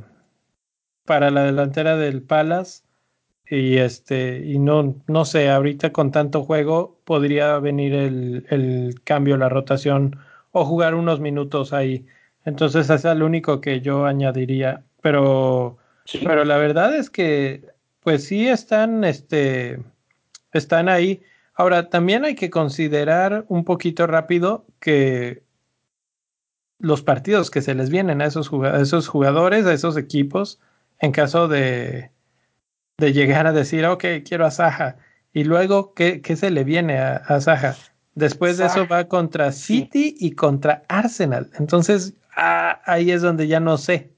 para 1.05 1.31
la 1.31 1.45
delantera 1.45 1.97
del 1.97 2.23
Palace. 2.23 2.83
Y 3.49 3.79
este, 3.79 4.39
y 4.45 4.59
no, 4.59 4.97
no 5.07 5.25
sé, 5.25 5.51
ahorita 5.51 5.93
con 5.93 6.11
tanto 6.11 6.45
juego 6.45 6.99
podría 7.05 7.59
venir 7.59 7.95
el, 7.95 8.47
el 8.51 9.01
cambio, 9.05 9.37
la 9.37 9.49
rotación 9.49 10.19
o 10.53 10.65
jugar 10.65 10.95
unos 10.95 11.21
minutos 11.21 11.73
ahí. 11.73 12.07
Entonces, 12.45 12.91
es 12.91 13.05
el 13.05 13.23
único 13.23 13.61
que 13.61 13.81
yo 13.81 14.07
añadiría 14.07 14.85
pero, 15.07 15.79
pero 16.25 16.45
la 16.45 16.57
verdad 16.57 16.97
es 16.97 17.11
que, 17.11 17.65
pues 18.01 18.25
sí 18.25 18.49
están, 18.49 19.05
este, 19.05 19.81
están 20.53 20.89
ahí. 20.89 21.23
Ahora, 21.55 21.91
también 21.91 22.25
hay 22.25 22.35
que 22.35 22.51
considerar 22.51 23.45
un 23.47 23.65
poquito 23.65 24.09
rápido 24.09 24.67
que 24.81 25.45
los 26.81 27.03
partidos 27.03 27.53
que 27.53 27.63
se 27.63 27.77
les 27.77 27.89
vienen 27.89 28.21
a 28.21 28.27
esos, 28.27 28.51
esos 28.81 29.07
jugadores, 29.07 29.65
a 29.67 29.73
esos 29.73 29.97
equipos, 29.97 30.59
en 30.99 31.13
caso 31.13 31.47
de, 31.47 32.11
de 32.99 33.13
llegar 33.13 33.47
a 33.47 33.53
decir, 33.53 33.85
ok, 33.85 34.05
quiero 34.25 34.47
a 34.47 34.51
Saja, 34.51 34.97
y 35.33 35.45
luego, 35.45 35.93
¿qué, 35.93 36.23
qué 36.23 36.35
se 36.35 36.51
le 36.51 36.65
viene 36.65 36.99
a, 36.99 37.17
a 37.17 37.41
Saja? 37.41 37.77
Después 38.15 38.57
de 38.57 38.67
eso 38.67 38.89
va 38.89 39.07
contra 39.07 39.53
City 39.53 40.15
y 40.19 40.33
contra 40.33 40.83
Arsenal. 40.89 41.51
Entonces, 41.59 42.15
ah, 42.35 42.81
ahí 42.87 43.11
es 43.11 43.21
donde 43.21 43.47
ya 43.47 43.61
no 43.61 43.77
sé. 43.77 44.11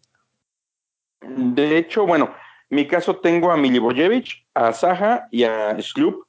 De 1.20 1.76
hecho, 1.76 2.06
bueno, 2.06 2.32
mi 2.70 2.86
caso 2.86 3.16
tengo 3.16 3.50
a 3.50 3.56
Milivojevic, 3.56 4.46
a 4.54 4.72
Saja 4.72 5.26
y 5.32 5.42
a 5.42 5.76
Sloop. 5.80 6.24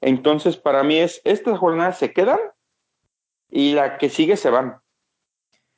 Entonces, 0.00 0.56
para 0.56 0.84
mí 0.84 0.98
es, 0.98 1.20
estas 1.24 1.58
jornadas 1.58 1.98
se 1.98 2.12
quedan 2.12 2.38
y 3.50 3.72
la 3.72 3.98
que 3.98 4.08
sigue 4.08 4.36
se 4.36 4.50
van. 4.50 4.76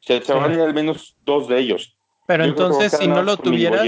Se, 0.00 0.20
se 0.20 0.34
van 0.34 0.60
al 0.60 0.74
menos 0.74 1.16
dos 1.24 1.48
de 1.48 1.58
ellos. 1.58 1.96
Pero 2.26 2.44
entonces, 2.44 2.92
si 2.92 3.08
no 3.08 3.22
lo 3.22 3.38
tuvieras, 3.38 3.86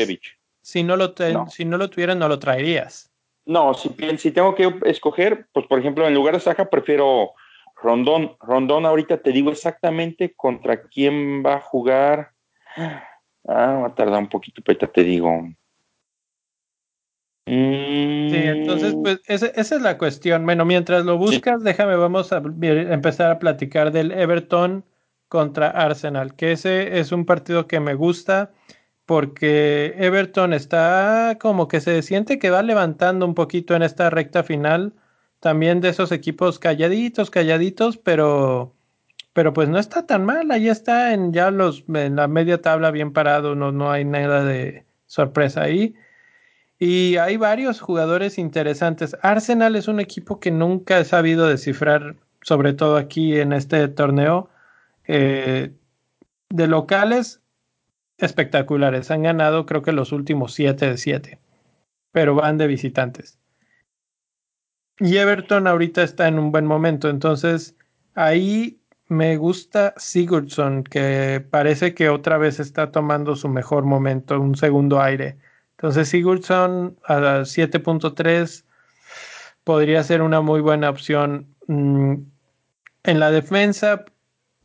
si 0.67 0.83
no 0.83 0.97
lo, 0.97 1.15
si 1.49 1.65
no 1.65 1.79
lo 1.79 1.89
tuvieras, 1.89 2.17
no 2.17 2.29
lo 2.29 2.41
traerías. 2.41 3.09
No, 3.45 3.73
si, 3.75 3.89
si 4.19 4.33
tengo 4.33 4.57
que 4.57 4.75
escoger, 4.85 5.47
pues 5.53 5.65
por 5.69 5.79
ejemplo, 5.79 6.09
en 6.09 6.15
lugar 6.15 6.35
de 6.35 6.41
Saja, 6.41 6.69
prefiero 6.69 7.35
Rondón. 7.81 8.37
Rondón 8.41 8.85
ahorita 8.85 9.19
te 9.19 9.31
digo 9.31 9.53
exactamente 9.53 10.35
contra 10.35 10.83
quién 10.83 11.45
va 11.47 11.55
a 11.55 11.61
jugar. 11.61 12.33
Ah, 12.77 13.75
va 13.75 13.87
a 13.87 13.95
tardar 13.95 14.19
un 14.19 14.29
poquito, 14.29 14.61
pero 14.65 14.91
te 14.91 15.05
digo. 15.05 15.41
Sí, 17.47 17.55
entonces, 18.35 18.97
mm. 18.97 19.03
pues 19.03 19.21
esa, 19.27 19.47
es 19.47 19.71
la 19.81 19.97
cuestión. 19.99 20.45
Bueno, 20.47 20.65
mientras 20.65 21.05
lo 21.05 21.17
buscas, 21.17 21.63
déjame, 21.63 21.95
vamos 21.95 22.33
a 22.33 22.39
empezar 22.39 23.31
a 23.31 23.39
platicar 23.39 23.93
del 23.93 24.11
Everton 24.11 24.85
contra 25.29 25.71
Arsenal, 25.71 26.35
que 26.35 26.51
ese 26.51 26.99
es 26.99 27.13
un 27.13 27.25
partido 27.25 27.69
que 27.69 27.79
me 27.79 27.95
gusta 27.95 28.51
porque 29.07 29.95
Everton 29.99 30.53
está 30.53 31.39
como 31.41 31.69
que 31.69 31.81
se 31.81 32.03
siente 32.03 32.39
que 32.39 32.51
va 32.51 32.63
levantando 32.63 33.25
un 33.25 33.35
poquito 33.35 33.75
en 33.77 33.83
esta 33.83 34.11
recta 34.11 34.43
final, 34.43 34.95
también 35.41 35.81
de 35.81 35.91
esos 35.91 36.13
equipos 36.13 36.59
calladitos, 36.59 37.31
calladitos, 37.31 37.97
pero 37.99 38.75
pero 39.33 39.53
pues 39.53 39.69
no 39.69 39.79
está 39.79 40.07
tan 40.07 40.25
mal, 40.25 40.51
ahí 40.51 40.69
está 40.69 41.13
en 41.15 41.33
ya 41.33 41.51
los 41.51 41.85
en 41.95 42.17
la 42.17 42.29
media 42.29 42.63
tabla 42.63 42.91
bien 42.91 43.13
parado, 43.13 43.55
no, 43.55 43.73
no 43.73 43.91
hay 43.91 44.05
nada 44.05 44.45
de 44.45 44.85
sorpresa 45.07 45.63
ahí. 45.63 45.95
Y 46.79 47.17
hay 47.17 47.37
varios 47.39 47.81
jugadores 47.81 48.39
interesantes. 48.39 49.17
Arsenal 49.23 49.77
es 49.77 49.89
un 49.89 50.01
equipo 50.01 50.41
que 50.41 50.51
nunca 50.51 50.99
he 50.99 51.05
sabido 51.05 51.49
descifrar, 51.49 52.17
sobre 52.43 52.75
todo 52.75 52.97
aquí 52.97 53.39
en 53.39 53.53
este 53.53 53.89
torneo. 53.89 54.51
Eh, 55.09 55.73
de 56.51 56.67
locales 56.67 57.41
espectaculares. 58.19 59.11
Han 59.11 59.23
ganado 59.23 59.67
creo 59.67 59.83
que 59.83 59.93
los 59.93 60.13
últimos 60.13 60.55
7 60.55 60.91
de 60.91 60.97
7. 60.97 61.41
Pero 62.13 62.35
van 62.35 62.59
de 62.59 62.67
visitantes. 62.67 63.39
Y 64.99 65.17
Everton 65.19 65.67
ahorita 65.67 66.03
está 66.03 66.27
en 66.29 66.39
un 66.39 66.53
buen 66.53 66.65
momento, 66.65 67.11
entonces 67.11 67.77
ahí 68.15 68.81
me 69.09 69.37
gusta 69.37 69.95
Sigurdsson, 69.99 70.85
que 70.85 71.45
parece 71.51 71.95
que 71.95 72.09
otra 72.09 72.39
vez 72.39 72.59
está 72.61 72.91
tomando 72.91 73.37
su 73.37 73.49
mejor 73.49 73.85
momento, 73.85 74.41
un 74.41 74.57
segundo 74.57 75.01
aire. 75.01 75.39
Entonces 75.73 76.09
Sigurdsson 76.09 76.99
a 77.05 77.41
7.3 77.41 78.65
podría 79.65 80.03
ser 80.03 80.23
una 80.23 80.41
muy 80.41 80.61
buena 80.61 80.89
opción. 80.91 81.55
Mm, 81.69 82.15
en 83.05 83.21
la 83.21 83.31
defensa, 83.31 84.05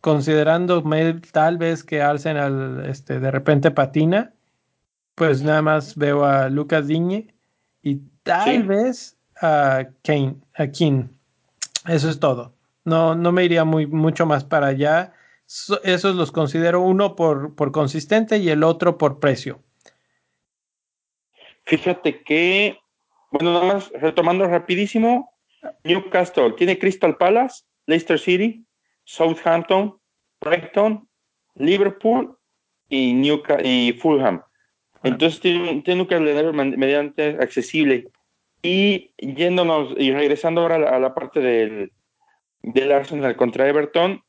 considerando 0.01 0.83
tal 1.31 1.57
vez 1.57 1.83
que 1.83 2.01
Arsenal 2.01 2.83
este, 2.87 3.19
de 3.19 3.31
repente 3.31 3.71
patina, 3.71 4.33
pues 5.15 5.43
nada 5.43 5.61
más 5.61 5.95
veo 5.95 6.25
a 6.25 6.49
Lucas 6.49 6.87
Digne 6.87 7.33
y 7.83 8.01
tal 8.23 8.63
vez 8.63 9.17
a 9.39 9.87
Kane, 10.03 10.35
a 10.55 10.67
King. 10.67 11.05
Eso 11.87 12.09
es 12.09 12.19
todo. 12.19 12.53
No, 12.83 13.15
no 13.15 13.31
me 13.31 13.45
iría 13.45 13.63
muy, 13.63 13.85
mucho 13.85 14.25
más 14.25 14.43
para 14.43 14.67
allá. 14.67 15.13
esos 15.83 16.15
los 16.15 16.31
considero 16.31 16.81
uno 16.81 17.15
por, 17.15 17.55
por 17.55 17.71
consistente 17.71 18.37
y 18.37 18.49
el 18.49 18.63
otro 18.63 18.97
por 18.97 19.19
precio. 19.19 19.61
Fíjate 21.65 22.23
que, 22.23 22.79
bueno, 23.31 23.53
nada 23.53 23.73
más 23.73 23.91
retomando 23.93 24.47
rapidísimo, 24.47 25.31
Newcastle 25.83 26.53
tiene 26.57 26.79
Crystal 26.79 27.15
Palace, 27.17 27.63
Leicester 27.85 28.19
City, 28.19 28.65
Southampton, 29.03 29.97
Brighton, 30.39 31.07
Liverpool 31.55 32.37
y, 32.89 33.13
Newcastle, 33.13 33.67
y 33.67 33.93
Fulham. 33.93 34.41
Entonces 35.03 35.39
tiene, 35.39 35.81
tiene 35.81 36.01
un 36.01 36.07
calendario 36.07 36.53
mediante 36.53 37.37
accesible. 37.39 38.09
Y 38.61 39.11
yéndonos 39.17 39.95
y 39.97 40.11
regresando 40.11 40.61
ahora 40.61 40.75
a 40.95 40.99
la, 40.99 41.15
parte 41.15 41.39
del, 41.39 41.91
del, 42.61 42.91
Arsenal 42.91 43.35
contra 43.35 43.67
Everton, 43.67 44.21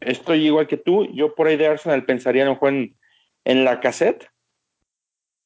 estoy 0.00 0.46
igual 0.46 0.68
que 0.68 0.76
tú. 0.76 1.06
Yo 1.12 1.34
por 1.34 1.48
ahí 1.48 1.56
de 1.56 1.66
Arsenal 1.66 2.04
pensaría 2.04 2.44
en 2.44 2.50
un 2.50 2.56
juego 2.56 2.88
en, 3.44 3.64
la 3.64 3.80
cassette. 3.80 4.28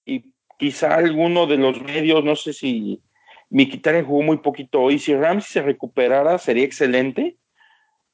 Y 0.04 0.34
quizá 0.58 0.94
alguno 0.94 1.46
de 1.46 1.56
los 1.56 1.80
medios, 1.80 2.22
no 2.24 2.36
sé 2.36 2.52
si 2.52 3.02
Mikitarian 3.48 4.04
jugó 4.04 4.22
muy 4.22 4.38
poquito 4.38 4.82
hoy. 4.82 4.98
Si 4.98 5.14
Ramsey 5.14 5.50
se 5.50 5.62
recuperara, 5.62 6.36
sería 6.36 6.64
excelente 6.64 7.38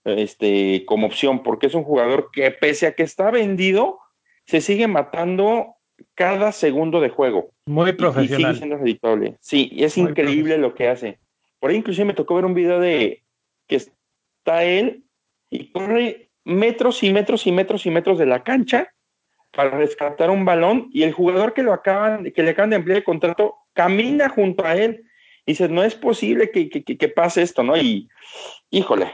este, 0.05 0.84
como 0.86 1.07
opción, 1.07 1.42
porque 1.42 1.66
es 1.66 1.74
un 1.74 1.84
jugador 1.84 2.30
que 2.32 2.50
pese 2.50 2.86
a 2.86 2.94
que 2.94 3.03
está 3.03 3.30
vendido, 3.30 4.00
se 4.46 4.61
sigue 4.61 4.88
matando 4.88 5.76
cada 6.14 6.53
segundo 6.53 7.00
de 7.00 7.11
juego. 7.11 7.53
Muy 7.66 7.92
profesional. 7.92 8.55
Y, 8.55 8.59
sigue 8.59 8.94
siendo 8.94 9.36
Sí, 9.40 9.70
es 9.78 9.96
increíble 9.96 10.59
lo 10.59 10.74
que 10.74 10.88
hace. 10.88 11.18
Por 11.59 11.70
ahí 11.70 11.76
inclusive 11.76 12.07
me 12.07 12.14
tocó 12.14 12.34
ver 12.34 12.44
un 12.44 12.55
video 12.55 12.80
de 12.80 13.22
que 13.68 13.76
está 13.76 14.64
él 14.64 15.05
y 15.50 15.70
corre 15.70 16.30
metros 16.44 17.03
y 17.03 17.12
metros 17.12 17.46
y 17.46 17.53
metros 17.53 17.86
y 17.86 17.90
metros 17.90 18.18
de 18.18 18.26
la 18.26 18.42
cancha 18.42 18.92
para 19.53 19.70
rescatar 19.70 20.30
un 20.30 20.44
balón 20.44 20.88
y 20.92 21.05
el 21.05 21.12
jugador 21.12 21.53
que 21.53 21.62
lo 21.62 21.72
acaban, 21.72 22.32
que 22.32 22.42
le 22.42 22.50
acaban 22.50 22.70
de 22.70 22.76
ampliar 22.76 22.98
el 22.98 23.05
contrato 23.05 23.57
camina 23.74 24.28
junto 24.28 24.64
a 24.64 24.74
él 24.74 25.05
y 25.46 25.53
dice, 25.53 25.68
no 25.68 25.84
es 25.84 25.94
posible 25.94 26.50
que, 26.50 26.68
que, 26.68 26.82
que 26.82 27.09
pase 27.09 27.42
esto, 27.42 27.62
¿no? 27.62 27.76
Y 27.76 28.09
híjole, 28.70 29.11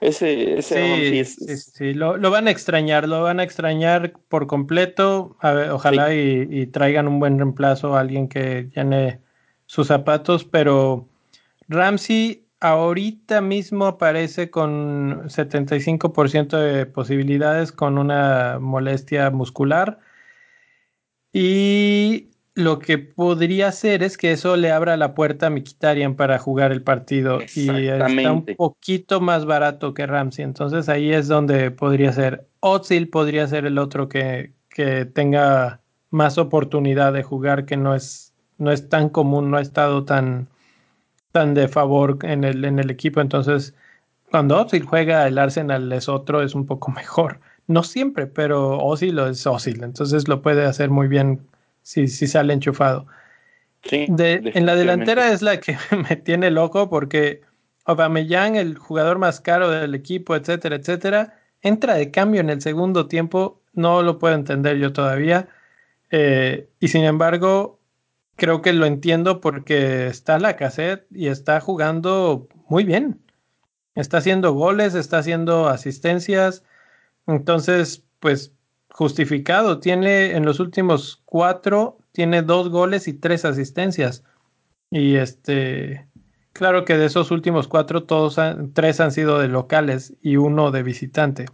ese, 0.00 0.58
ese 0.58 1.24
sí, 1.24 1.56
sí, 1.56 1.94
Lo, 1.94 2.18
van 2.30 2.48
a 2.48 2.50
extrañar, 2.50 3.08
lo 3.08 3.22
van 3.22 3.40
a 3.40 3.42
extrañar 3.42 4.12
por 4.28 4.46
completo. 4.46 5.36
ojalá 5.72 6.14
y, 6.14 6.66
traigan 6.66 7.08
un 7.08 7.20
buen 7.20 7.38
reemplazo, 7.38 7.96
alguien 7.96 8.28
que 8.28 8.70
llene 8.74 9.20
sus 9.66 9.86
zapatos, 9.86 10.44
pero 10.44 11.08
Ramsey 11.68 12.46
ahorita 12.60 13.40
mismo 13.40 13.86
aparece 13.86 14.50
con 14.50 15.28
75% 15.28 16.58
de 16.58 16.86
posibilidades 16.86 17.72
con 17.72 17.98
una 17.98 18.58
molestia 18.60 19.30
muscular. 19.30 20.00
Y 21.32 22.30
lo 22.54 22.78
que 22.78 22.98
podría 22.98 23.68
hacer 23.68 24.02
es 24.02 24.16
que 24.16 24.32
eso 24.32 24.56
le 24.56 24.70
abra 24.70 24.96
la 24.96 25.14
puerta 25.14 25.46
a 25.46 25.50
Mikitarian 25.50 26.14
para 26.14 26.38
jugar 26.38 26.70
el 26.70 26.82
partido 26.82 27.40
y 27.54 27.68
está 27.88 28.32
un 28.32 28.44
poquito 28.56 29.20
más 29.20 29.44
barato 29.44 29.92
que 29.92 30.06
Ramsey, 30.06 30.44
entonces 30.44 30.88
ahí 30.88 31.12
es 31.12 31.26
donde 31.26 31.72
podría 31.72 32.12
ser. 32.12 32.46
Ozil 32.60 33.08
podría 33.08 33.46
ser 33.48 33.66
el 33.66 33.78
otro 33.78 34.08
que, 34.08 34.52
que, 34.68 35.04
tenga 35.04 35.80
más 36.10 36.38
oportunidad 36.38 37.12
de 37.12 37.24
jugar, 37.24 37.66
que 37.66 37.76
no 37.76 37.94
es, 37.94 38.32
no 38.58 38.70
es 38.70 38.88
tan 38.88 39.08
común, 39.08 39.50
no 39.50 39.56
ha 39.56 39.60
estado 39.60 40.04
tan, 40.04 40.46
tan 41.32 41.54
de 41.54 41.66
favor 41.66 42.18
en 42.22 42.44
el, 42.44 42.64
en 42.64 42.78
el 42.78 42.90
equipo, 42.90 43.20
entonces 43.20 43.74
cuando 44.30 44.60
Ozil 44.60 44.84
juega 44.84 45.26
el 45.26 45.38
Arsenal 45.38 45.92
es 45.92 46.08
otro, 46.08 46.40
es 46.40 46.54
un 46.54 46.66
poco 46.66 46.90
mejor. 46.92 47.40
No 47.66 47.82
siempre, 47.82 48.26
pero 48.26 48.78
Ozil 48.78 49.18
es 49.18 49.44
Ozil, 49.44 49.82
entonces 49.82 50.28
lo 50.28 50.40
puede 50.40 50.64
hacer 50.66 50.90
muy 50.90 51.08
bien 51.08 51.40
si, 51.84 52.08
si 52.08 52.26
sale 52.26 52.52
enchufado. 52.52 53.06
Sí, 53.84 54.06
en 54.08 54.66
la 54.66 54.74
delantera 54.74 55.30
es 55.30 55.42
la 55.42 55.60
que 55.60 55.76
me 56.08 56.16
tiene 56.16 56.50
loco 56.50 56.88
porque 56.90 57.42
Aubameyang, 57.84 58.56
el 58.56 58.76
jugador 58.76 59.18
más 59.18 59.40
caro 59.40 59.70
del 59.70 59.94
equipo, 59.94 60.34
etcétera, 60.34 60.76
etcétera, 60.76 61.38
entra 61.60 61.94
de 61.94 62.10
cambio 62.10 62.40
en 62.40 62.50
el 62.50 62.62
segundo 62.62 63.06
tiempo. 63.06 63.62
No 63.74 64.02
lo 64.02 64.18
puedo 64.18 64.34
entender 64.34 64.78
yo 64.78 64.92
todavía. 64.92 65.48
Eh, 66.10 66.70
y 66.80 66.88
sin 66.88 67.04
embargo, 67.04 67.78
creo 68.36 68.62
que 68.62 68.72
lo 68.72 68.86
entiendo 68.86 69.40
porque 69.40 70.06
está 70.06 70.38
la 70.38 70.56
cassette 70.56 71.06
y 71.10 71.28
está 71.28 71.60
jugando 71.60 72.48
muy 72.68 72.84
bien. 72.84 73.20
Está 73.94 74.18
haciendo 74.18 74.52
goles, 74.54 74.94
está 74.94 75.18
haciendo 75.18 75.68
asistencias. 75.68 76.64
Entonces, 77.26 78.04
pues 78.20 78.53
justificado. 78.94 79.80
Tiene 79.80 80.36
en 80.36 80.44
los 80.44 80.60
últimos 80.60 81.20
cuatro, 81.24 81.98
tiene 82.12 82.42
dos 82.42 82.68
goles 82.68 83.08
y 83.08 83.12
tres 83.12 83.44
asistencias. 83.44 84.22
Y 84.88 85.16
este, 85.16 86.06
claro 86.52 86.84
que 86.84 86.96
de 86.96 87.06
esos 87.06 87.32
últimos 87.32 87.66
cuatro, 87.66 88.04
todos 88.04 88.38
tres 88.72 89.00
han 89.00 89.10
sido 89.10 89.40
de 89.40 89.48
locales 89.48 90.14
y 90.22 90.36
uno 90.36 90.70
de 90.70 90.84
visitante. 90.84 91.46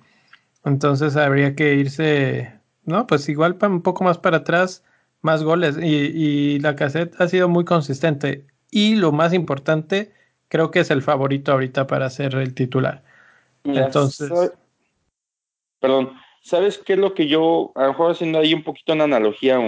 Entonces 0.67 1.17
habría 1.17 1.55
que 1.55 1.75
irse, 1.77 2.61
no, 2.85 3.07
pues 3.07 3.27
igual 3.31 3.57
un 3.63 3.81
poco 3.81 4.05
más 4.05 4.19
para 4.19 4.39
atrás, 4.39 4.85
más 5.23 5.43
goles. 5.43 5.79
Y, 5.81 5.87
y 5.87 6.59
la 6.59 6.77
cassette 6.77 7.19
ha 7.19 7.27
sido 7.27 7.49
muy 7.49 7.65
consistente. 7.65 8.47
Y 8.71 8.97
lo 8.97 9.13
más 9.13 9.33
importante, 9.33 10.13
creo 10.49 10.71
que 10.71 10.81
es 10.81 10.91
el 10.91 11.01
favorito 11.01 11.53
ahorita 11.53 11.87
para 11.87 12.11
ser 12.11 12.35
el 12.35 12.53
titular. 12.53 13.03
Entonces. 13.65 14.31
Perdón, 15.81 16.13
¿Sabes 16.41 16.79
qué 16.79 16.95
es 16.95 16.99
lo 16.99 17.15
que 17.15 17.29
yo, 17.29 17.73
a 17.75 17.83
lo 17.83 17.89
mejor 17.89 18.13
haciendo 18.13 18.39
ahí 18.39 18.55
un 18.55 18.65
poquito 18.65 18.95
una 18.95 19.05
analogía, 19.05 19.59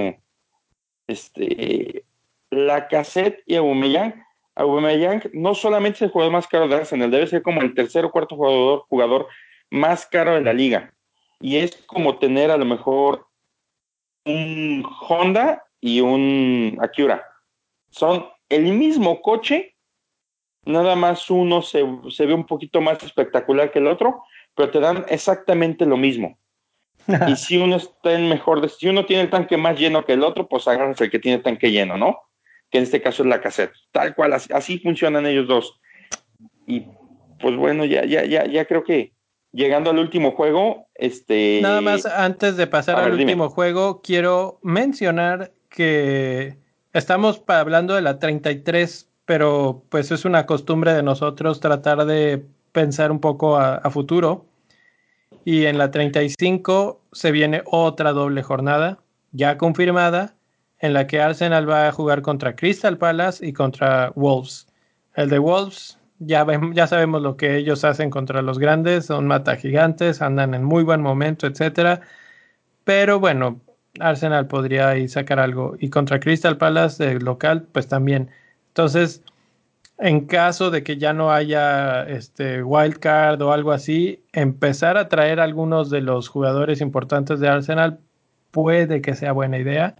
este, 1.06 2.04
la 2.50 2.88
cassette 2.88 3.42
y 3.46 3.56
Aubameyang, 3.56 4.24
Aubameyang 4.54 5.22
no 5.34 5.54
solamente 5.54 5.96
es 5.96 6.02
el 6.02 6.10
jugador 6.10 6.32
más 6.32 6.46
caro 6.46 6.68
de 6.68 6.76
Arsenal, 6.76 7.10
debe 7.10 7.26
ser 7.26 7.42
como 7.42 7.60
el 7.60 7.74
tercer 7.74 8.04
o 8.04 8.10
cuarto 8.10 8.36
jugador, 8.36 8.84
jugador 8.88 9.28
más 9.70 10.06
caro 10.06 10.34
de 10.34 10.42
la 10.42 10.52
liga. 10.52 10.94
Y 11.40 11.56
es 11.56 11.76
como 11.86 12.18
tener 12.18 12.50
a 12.50 12.56
lo 12.56 12.64
mejor 12.64 13.26
un 14.24 14.86
Honda 15.08 15.64
y 15.80 16.00
un 16.00 16.78
Acura. 16.80 17.26
Son 17.90 18.26
el 18.48 18.64
mismo 18.72 19.20
coche, 19.20 19.74
nada 20.64 20.94
más 20.94 21.28
uno 21.30 21.62
se, 21.62 21.84
se 22.10 22.26
ve 22.26 22.34
un 22.34 22.46
poquito 22.46 22.80
más 22.80 23.02
espectacular 23.02 23.70
que 23.70 23.78
el 23.78 23.88
otro, 23.88 24.22
pero 24.54 24.70
te 24.70 24.80
dan 24.80 25.04
exactamente 25.08 25.84
lo 25.86 25.96
mismo. 25.96 26.38
y 27.28 27.36
si 27.36 27.58
uno 27.58 27.76
está 27.76 28.12
en 28.12 28.28
mejor, 28.28 28.68
si 28.68 28.88
uno 28.88 29.06
tiene 29.06 29.22
el 29.22 29.30
tanque 29.30 29.56
más 29.56 29.78
lleno 29.78 30.04
que 30.04 30.12
el 30.12 30.22
otro, 30.22 30.48
pues 30.48 30.66
agarras 30.68 31.00
el 31.00 31.10
que 31.10 31.18
tiene 31.18 31.36
el 31.36 31.42
tanque 31.42 31.70
lleno, 31.70 31.96
¿no? 31.96 32.18
Que 32.70 32.78
en 32.78 32.84
este 32.84 33.02
caso 33.02 33.22
es 33.22 33.28
la 33.28 33.40
cassette. 33.40 33.72
Tal 33.90 34.14
cual, 34.14 34.32
así, 34.32 34.78
funcionan 34.78 35.26
ellos 35.26 35.48
dos. 35.48 35.80
Y 36.66 36.86
pues 37.40 37.56
bueno, 37.56 37.84
ya, 37.84 38.04
ya, 38.04 38.24
ya, 38.24 38.46
ya 38.46 38.64
creo 38.66 38.84
que 38.84 39.12
llegando 39.52 39.90
al 39.90 39.98
último 39.98 40.32
juego, 40.32 40.86
este. 40.94 41.60
Nada 41.62 41.80
más 41.80 42.06
antes 42.06 42.56
de 42.56 42.66
pasar 42.66 42.98
al 42.98 43.12
último 43.12 43.50
juego, 43.50 44.00
quiero 44.02 44.58
mencionar 44.62 45.52
que 45.68 46.56
estamos 46.92 47.42
hablando 47.48 47.94
de 47.94 48.02
la 48.02 48.18
33, 48.18 49.08
pero 49.24 49.82
pues 49.88 50.10
es 50.12 50.24
una 50.24 50.46
costumbre 50.46 50.94
de 50.94 51.02
nosotros 51.02 51.60
tratar 51.60 52.04
de 52.06 52.44
pensar 52.72 53.10
un 53.10 53.20
poco 53.20 53.56
a 53.58 53.90
futuro. 53.90 54.46
Y 55.44 55.66
en 55.66 55.78
la 55.78 55.90
35 55.90 57.00
se 57.12 57.32
viene 57.32 57.62
otra 57.66 58.12
doble 58.12 58.42
jornada, 58.42 58.98
ya 59.32 59.58
confirmada, 59.58 60.34
en 60.78 60.94
la 60.94 61.06
que 61.06 61.20
Arsenal 61.20 61.68
va 61.68 61.88
a 61.88 61.92
jugar 61.92 62.22
contra 62.22 62.56
Crystal 62.56 62.98
Palace 62.98 63.46
y 63.46 63.52
contra 63.52 64.12
Wolves. 64.14 64.66
El 65.14 65.30
de 65.30 65.38
Wolves, 65.38 65.98
ya, 66.18 66.46
ya 66.74 66.86
sabemos 66.86 67.22
lo 67.22 67.36
que 67.36 67.56
ellos 67.56 67.84
hacen 67.84 68.10
contra 68.10 68.42
los 68.42 68.58
grandes, 68.58 69.06
son 69.06 69.26
mata 69.26 69.56
gigantes, 69.56 70.22
andan 70.22 70.54
en 70.54 70.64
muy 70.64 70.84
buen 70.84 71.00
momento, 71.00 71.46
etcétera. 71.46 72.00
Pero 72.84 73.20
bueno, 73.20 73.60
Arsenal 74.00 74.46
podría 74.46 74.90
ahí 74.90 75.08
sacar 75.08 75.38
algo. 75.38 75.76
Y 75.78 75.90
contra 75.90 76.20
Crystal 76.20 76.56
Palace, 76.56 77.12
el 77.12 77.24
local, 77.24 77.66
pues 77.72 77.88
también. 77.88 78.30
Entonces, 78.68 79.22
en 80.02 80.26
caso 80.26 80.70
de 80.72 80.82
que 80.82 80.98
ya 80.98 81.12
no 81.12 81.32
haya 81.32 82.02
este 82.02 82.62
wildcard 82.64 83.40
o 83.40 83.52
algo 83.52 83.70
así, 83.70 84.24
empezar 84.32 84.96
a 84.98 85.08
traer 85.08 85.38
algunos 85.38 85.90
de 85.90 86.00
los 86.00 86.28
jugadores 86.28 86.80
importantes 86.80 87.38
de 87.38 87.48
Arsenal 87.48 88.00
puede 88.50 89.00
que 89.00 89.14
sea 89.14 89.30
buena 89.32 89.58
idea. 89.58 89.96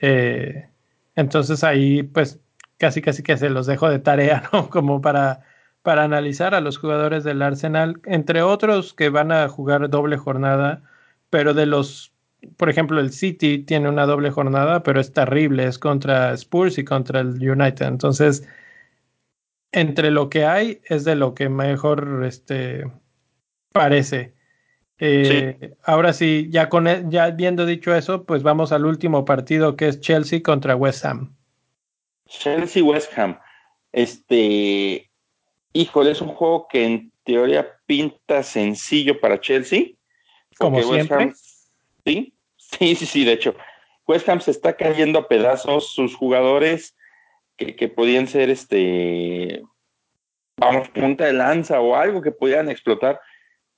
Eh, 0.00 0.70
entonces 1.16 1.64
ahí 1.64 2.02
pues 2.02 2.40
casi 2.78 3.02
casi 3.02 3.22
que 3.22 3.36
se 3.36 3.50
los 3.50 3.66
dejo 3.66 3.90
de 3.90 3.98
tarea, 3.98 4.44
¿no? 4.54 4.70
Como 4.70 5.02
para, 5.02 5.42
para 5.82 6.04
analizar 6.04 6.54
a 6.54 6.62
los 6.62 6.78
jugadores 6.78 7.22
del 7.24 7.42
Arsenal, 7.42 8.00
entre 8.06 8.42
otros 8.42 8.94
que 8.94 9.10
van 9.10 9.32
a 9.32 9.48
jugar 9.48 9.90
doble 9.90 10.16
jornada, 10.16 10.82
pero 11.30 11.52
de 11.54 11.66
los, 11.66 12.14
por 12.56 12.70
ejemplo, 12.70 13.00
el 13.00 13.12
City 13.12 13.58
tiene 13.58 13.90
una 13.90 14.06
doble 14.06 14.30
jornada, 14.30 14.82
pero 14.82 14.98
es 15.00 15.12
terrible, 15.12 15.66
es 15.66 15.78
contra 15.78 16.32
Spurs 16.32 16.78
y 16.78 16.84
contra 16.84 17.20
el 17.20 17.50
United. 17.50 17.86
Entonces, 17.86 18.46
entre 19.72 20.10
lo 20.10 20.30
que 20.30 20.44
hay 20.44 20.80
es 20.84 21.04
de 21.04 21.16
lo 21.16 21.34
que 21.34 21.48
mejor 21.48 22.24
este, 22.24 22.90
parece. 23.72 24.34
Eh, 24.98 25.74
ahora 25.84 26.12
sí, 26.12 26.48
ya, 26.50 26.68
con, 26.68 26.88
e, 26.88 27.04
ya 27.08 27.24
habiendo 27.24 27.66
dicho 27.66 27.94
eso, 27.94 28.24
pues 28.24 28.42
vamos 28.42 28.72
al 28.72 28.86
último 28.86 29.24
partido 29.24 29.76
que 29.76 29.88
es 29.88 30.00
Chelsea 30.00 30.42
contra 30.42 30.74
West 30.74 31.04
Ham. 31.04 31.36
Chelsea 32.26 32.82
West 32.82 33.16
Ham. 33.18 33.38
Este, 33.92 35.10
híjole, 35.72 36.12
es 36.12 36.20
un 36.20 36.28
juego 36.28 36.66
que 36.68 36.84
en 36.84 37.12
teoría 37.24 37.66
pinta 37.84 38.42
sencillo 38.42 39.20
para 39.20 39.40
Chelsea. 39.40 39.88
Como 40.58 40.82
siempre. 40.82 41.32
sí, 42.04 42.34
sí, 42.56 42.94
sí, 42.96 43.06
sí, 43.06 43.24
de 43.24 43.32
hecho. 43.32 43.54
West 44.08 44.28
Ham 44.28 44.40
se 44.40 44.52
está 44.52 44.76
cayendo 44.76 45.18
a 45.18 45.28
pedazos, 45.28 45.92
sus 45.92 46.14
jugadores 46.14 46.95
que, 47.56 47.88
podían 47.88 48.26
ser 48.26 48.50
este, 48.50 49.62
vamos, 50.56 50.88
punta 50.90 51.24
de 51.24 51.32
lanza 51.32 51.80
o 51.80 51.96
algo 51.96 52.22
que 52.22 52.32
pudieran 52.32 52.70
explotar, 52.70 53.20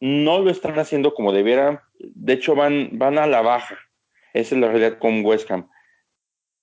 no 0.00 0.40
lo 0.40 0.50
están 0.50 0.78
haciendo 0.78 1.14
como 1.14 1.32
debiera. 1.32 1.84
De 1.98 2.34
hecho, 2.34 2.54
van, 2.54 2.90
van 2.92 3.18
a 3.18 3.26
la 3.26 3.40
baja. 3.40 3.78
Esa 4.32 4.54
es 4.54 4.60
la 4.60 4.68
realidad 4.68 4.98
con 4.98 5.24
West 5.24 5.50
Ham. 5.50 5.68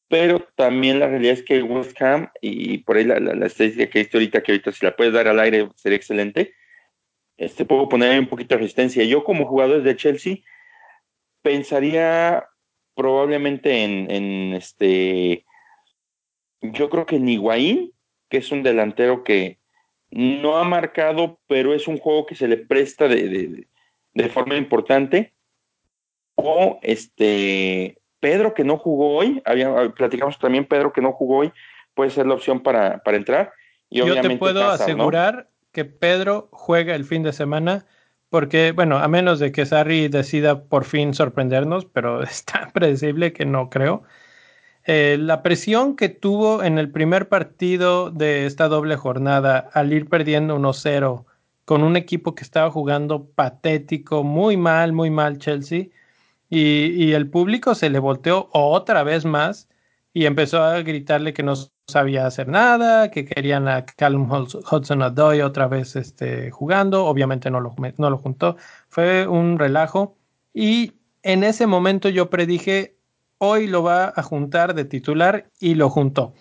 Pero 0.07 0.39
también 0.55 0.99
la 0.99 1.07
realidad 1.07 1.34
es 1.34 1.43
que 1.43 1.63
West 1.63 1.99
Ham, 2.01 2.30
y 2.41 2.80
por 2.80 2.97
ahí 2.97 3.05
la, 3.05 3.20
la, 3.20 3.45
estadística 3.45 3.89
que 3.89 3.99
visto 3.99 4.18
ahorita, 4.18 4.43
que 4.43 4.51
ahorita 4.51 4.72
si 4.72 4.86
la 4.86 4.95
puedes 4.95 5.13
dar 5.13 5.28
al 5.28 5.39
aire 5.39 5.70
sería 5.76 5.97
excelente, 5.97 6.53
este, 7.38 7.66
puedo 7.66 7.89
poner 7.89 8.20
un 8.20 8.28
poquito 8.28 8.55
de 8.55 8.61
resistencia. 8.61 9.03
Yo 9.03 9.24
como 9.24 9.47
jugador 9.47 9.82
de 9.82 9.95
Chelsea 9.95 10.38
pensaría 11.41 12.45
probablemente 12.95 13.84
en, 13.84 14.09
en 14.09 14.53
este 14.53 15.45
yo 16.72 16.89
creo 16.89 17.05
que 17.05 17.20
Niguaín, 17.20 17.91
que 18.30 18.38
es 18.38 18.51
un 18.51 18.63
delantero 18.63 19.24
que 19.24 19.59
no 20.11 20.57
ha 20.57 20.63
marcado, 20.63 21.39
pero 21.47 21.74
es 21.74 21.88
un 21.88 21.97
juego 21.97 22.26
que 22.26 22.36
se 22.36 22.47
le 22.47 22.57
presta 22.57 23.07
de, 23.07 23.68
forma 24.32 24.55
importante. 24.55 25.34
O 26.36 26.80
este 26.82 27.97
Pedro, 28.20 28.53
que 28.53 28.63
no 28.63 28.78
jugó 28.78 29.16
hoy, 29.16 29.41
había, 29.45 29.89
platicamos 29.89 30.39
también 30.39 30.66
Pedro, 30.66 30.93
que 30.93 31.01
no 31.01 31.11
jugó 31.11 31.38
hoy, 31.39 31.53
puede 31.93 32.11
ser 32.11 32.28
la 32.28 32.36
opción 32.36 32.61
para, 32.61 33.01
entrar. 33.05 33.53
Y 33.89 33.99
Yo 33.99 34.20
te 34.20 34.38
puedo 34.38 34.70
asegurar 34.70 35.49
que 35.72 35.86
Pedro 35.86 36.49
juega 36.51 36.95
el 36.95 37.05
fin 37.05 37.24
de 37.24 37.34
semana, 37.34 37.86
porque, 38.30 38.72
bueno, 38.72 38.97
a 38.97 39.07
menos 39.07 39.39
de 39.39 39.51
que 39.51 39.66
Sarri 39.66 40.07
decida 40.07 40.63
por 40.63 40.86
fin 40.86 41.13
sorprendernos, 41.13 41.86
pero 41.86 42.24
es 42.24 42.45
tan 42.45 42.72
predecible 42.72 43.34
que 43.34 43.45
no 43.45 43.70
creo. 43.70 44.03
Eh, 44.88 45.17
la 45.19 45.41
presión 45.41 45.95
que 45.95 46.09
tuvo 46.09 46.63
en 46.63 46.77
el 46.77 46.91
primer 46.91 47.27
partido 47.27 48.11
de 48.11 48.45
esta 48.45 48.67
doble 48.67 48.95
jornada 48.95 49.69
al 49.73 49.91
ir 49.91 50.07
perdiendo 50.07 50.57
1-0 50.57 51.25
con 51.65 51.83
un 51.83 51.97
equipo 51.97 52.36
que 52.36 52.43
estaba 52.43 52.69
jugando 52.69 53.25
patético, 53.25 54.23
muy 54.23 54.57
mal, 54.57 54.93
muy 54.93 55.09
mal 55.09 55.39
Chelsea, 55.39 55.88
y, 56.49 57.13
el 57.13 57.29
público 57.29 57.73
se 57.75 57.89
le 57.89 57.99
volteó 57.99 58.49
otra 58.53 59.03
vez 59.03 59.25
más 59.25 59.67
y 60.13 60.25
empezó 60.25 60.63
a 60.63 60.81
gritarle 60.83 61.33
que 61.33 61.43
no 61.43 61.55
sabía 61.88 62.27
hacer 62.27 62.47
nada, 62.47 63.11
que 63.11 63.25
querían 63.25 63.67
a 63.67 63.86
Callum 63.86 64.29
Hudson 64.31 65.01
Odoi 65.01 65.41
otra 65.41 65.67
vez 65.67 65.95
este, 65.95 66.51
jugando, 66.51 67.05
obviamente 67.05 67.49
no 67.49 67.59
lo, 67.59 67.75
no 67.97 68.09
lo 68.09 68.17
juntó, 68.17 68.57
fue 68.89 69.27
un 69.27 69.57
relajo 69.59 70.17
y 70.53 70.93
en 71.23 71.43
ese 71.43 71.67
momento 71.67 72.09
yo 72.09 72.29
predije 72.29 72.94
hoy 73.38 73.67
lo 73.67 73.83
va 73.83 74.13
a 74.15 74.23
juntar 74.23 74.73
de 74.73 74.86
titular 74.86 75.49
y 75.59 75.75
lo 75.75 75.89
juntó. 75.89 76.33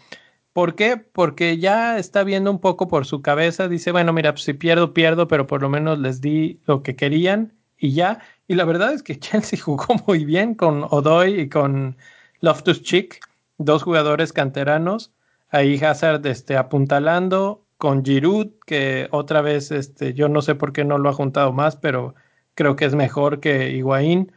¿Por 0.52 0.76
qué? 0.76 0.96
Porque 0.96 1.58
ya 1.58 1.98
está 1.98 2.22
viendo 2.22 2.50
un 2.50 2.60
poco 2.60 2.86
por 2.86 3.06
su 3.06 3.22
cabeza, 3.22 3.68
dice, 3.68 3.90
bueno, 3.90 4.12
mira, 4.12 4.32
pues 4.32 4.44
si 4.44 4.52
pierdo, 4.52 4.94
pierdo, 4.94 5.26
pero 5.26 5.46
por 5.46 5.62
lo 5.62 5.68
menos 5.68 5.98
les 5.98 6.20
di 6.20 6.60
lo 6.66 6.82
que 6.82 6.94
querían 6.94 7.54
y 7.76 7.92
ya. 7.92 8.20
Y 8.46 8.54
la 8.54 8.64
verdad 8.64 8.92
es 8.92 9.02
que 9.02 9.18
Chelsea 9.18 9.60
jugó 9.60 9.96
muy 10.06 10.24
bien 10.24 10.54
con 10.54 10.84
Odoy 10.84 11.40
y 11.40 11.48
con 11.48 11.96
Loftus 12.40 12.82
Cheek, 12.82 13.20
dos 13.58 13.82
jugadores 13.82 14.32
canteranos. 14.32 15.12
Ahí 15.50 15.82
Hazard 15.82 16.24
este, 16.26 16.56
apuntalando 16.56 17.66
con 17.78 18.04
Giroud, 18.04 18.48
que 18.66 19.08
otra 19.10 19.40
vez 19.40 19.70
este, 19.70 20.14
yo 20.14 20.28
no 20.28 20.42
sé 20.42 20.54
por 20.54 20.72
qué 20.72 20.84
no 20.84 20.98
lo 20.98 21.08
ha 21.08 21.12
juntado 21.12 21.52
más, 21.52 21.76
pero 21.76 22.14
creo 22.54 22.76
que 22.76 22.84
es 22.84 22.94
mejor 22.94 23.40
que 23.40 23.70
Higuaín. 23.70 24.32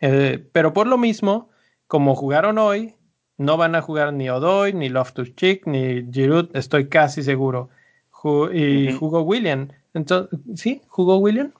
Eh, 0.00 0.44
pero 0.52 0.72
por 0.72 0.86
lo 0.86 0.98
mismo, 0.98 1.49
como 1.90 2.14
jugaron 2.14 2.56
hoy, 2.58 2.94
no 3.36 3.56
van 3.56 3.74
a 3.74 3.82
jugar 3.82 4.12
ni 4.12 4.30
Odoy, 4.30 4.72
ni 4.72 4.88
Loftus 4.88 5.34
Cheek, 5.34 5.66
ni 5.66 6.08
Giroud, 6.12 6.48
estoy 6.54 6.88
casi 6.88 7.24
seguro. 7.24 7.68
y 8.52 8.92
jugó 8.92 9.22
William. 9.22 9.70
Entonces, 9.92 10.38
¿sí? 10.54 10.82
¿Jugó 10.86 11.18
William? 11.18 11.52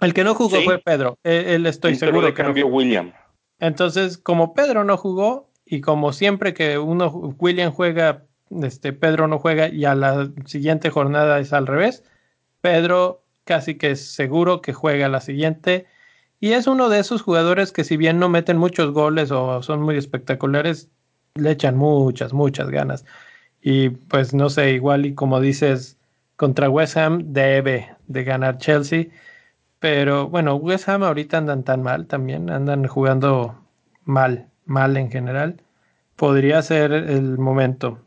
El 0.00 0.14
que 0.14 0.24
no 0.24 0.34
jugó 0.34 0.60
fue 0.62 0.78
Pedro. 0.78 1.16
E, 1.22 1.54
él, 1.54 1.66
estoy 1.66 1.94
seguro 1.94 2.26
de 2.26 2.34
cambio 2.34 2.66
William. 2.66 3.12
Entonces, 3.60 4.18
como 4.18 4.52
Pedro 4.52 4.82
no 4.82 4.96
jugó 4.96 5.48
y 5.64 5.80
como 5.80 6.12
siempre 6.12 6.54
que 6.54 6.78
uno 6.78 7.36
William 7.38 7.70
juega, 7.70 8.24
este 8.62 8.92
Pedro 8.92 9.28
no 9.28 9.38
juega 9.38 9.68
y 9.68 9.84
a 9.84 9.94
la 9.94 10.28
siguiente 10.44 10.90
jornada 10.90 11.38
es 11.38 11.52
al 11.52 11.68
revés, 11.68 12.02
Pedro 12.62 13.22
casi 13.44 13.76
que 13.76 13.92
es 13.92 14.12
seguro 14.12 14.60
que 14.60 14.72
juega 14.72 15.08
la 15.08 15.20
siguiente 15.20 15.86
y 16.42 16.54
es 16.54 16.66
uno 16.66 16.88
de 16.88 16.98
esos 16.98 17.22
jugadores 17.22 17.70
que 17.70 17.84
si 17.84 17.96
bien 17.96 18.18
no 18.18 18.28
meten 18.28 18.58
muchos 18.58 18.90
goles 18.90 19.30
o 19.30 19.62
son 19.62 19.80
muy 19.80 19.96
espectaculares, 19.96 20.90
le 21.36 21.52
echan 21.52 21.76
muchas, 21.76 22.32
muchas 22.32 22.68
ganas. 22.68 23.04
Y 23.60 23.90
pues 23.90 24.34
no 24.34 24.50
sé, 24.50 24.72
igual 24.72 25.06
y 25.06 25.14
como 25.14 25.40
dices, 25.40 26.00
contra 26.34 26.68
West 26.68 26.96
Ham 26.96 27.32
debe 27.32 27.94
de 28.08 28.24
ganar 28.24 28.58
Chelsea. 28.58 29.06
Pero 29.78 30.28
bueno, 30.30 30.56
West 30.56 30.88
Ham 30.88 31.04
ahorita 31.04 31.38
andan 31.38 31.62
tan 31.62 31.84
mal 31.84 32.08
también, 32.08 32.50
andan 32.50 32.88
jugando 32.88 33.56
mal, 34.04 34.48
mal 34.64 34.96
en 34.96 35.12
general. 35.12 35.62
Podría 36.16 36.60
ser 36.62 36.90
el 36.90 37.38
momento. 37.38 38.00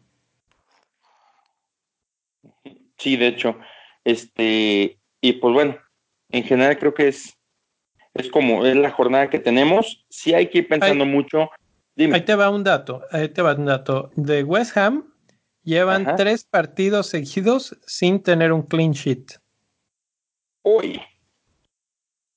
Sí, 2.97 3.15
de 3.15 3.27
hecho, 3.27 3.57
este, 4.03 4.99
y 5.21 5.33
pues 5.39 5.53
bueno, 5.53 5.77
en 6.31 6.43
general 6.43 6.77
creo 6.77 6.93
que 6.93 7.07
es 7.07 7.37
es 8.15 8.29
como 8.29 8.65
es 8.65 8.75
la 8.75 8.91
jornada 8.91 9.29
que 9.29 9.39
tenemos. 9.39 10.05
Si 10.09 10.33
hay 10.33 10.47
que 10.47 10.59
ir 10.59 10.67
pensando 10.67 11.05
mucho. 11.05 11.49
Ahí 11.97 12.21
te 12.21 12.35
va 12.35 12.49
un 12.49 12.63
dato, 12.63 13.03
ahí 13.11 13.29
te 13.29 13.41
va 13.41 13.53
un 13.53 13.65
dato. 13.65 14.09
De 14.15 14.43
West 14.43 14.75
Ham 14.77 15.13
llevan 15.63 16.15
tres 16.17 16.43
partidos 16.43 17.07
seguidos 17.07 17.77
sin 17.85 18.21
tener 18.21 18.51
un 18.51 18.63
clean 18.63 18.91
sheet. 18.91 19.39
Uy. 20.63 21.01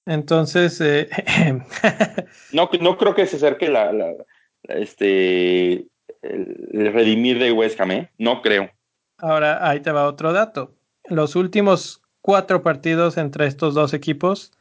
Entonces, 0.06 0.80
eh, 0.80 1.08
no, 2.52 2.70
no 2.80 2.96
creo 2.96 3.14
que 3.14 3.26
se 3.26 3.36
acerque 3.36 3.68
la, 3.68 3.92
este 4.68 5.86
el, 6.22 6.92
redimir 6.92 7.38
de 7.38 7.52
West 7.52 7.80
Ham, 7.80 7.90
¿eh? 7.90 8.10
No 8.18 8.42
creo. 8.42 8.70
Ahora, 9.18 9.68
ahí 9.68 9.80
te 9.80 9.92
va 9.92 10.06
otro 10.06 10.32
dato. 10.32 10.74
Los 11.04 11.36
últimos 11.36 12.02
cuatro 12.20 12.62
partidos 12.62 13.16
entre 13.16 13.46
estos 13.46 13.74
dos 13.74 13.92
equipos 13.92 14.52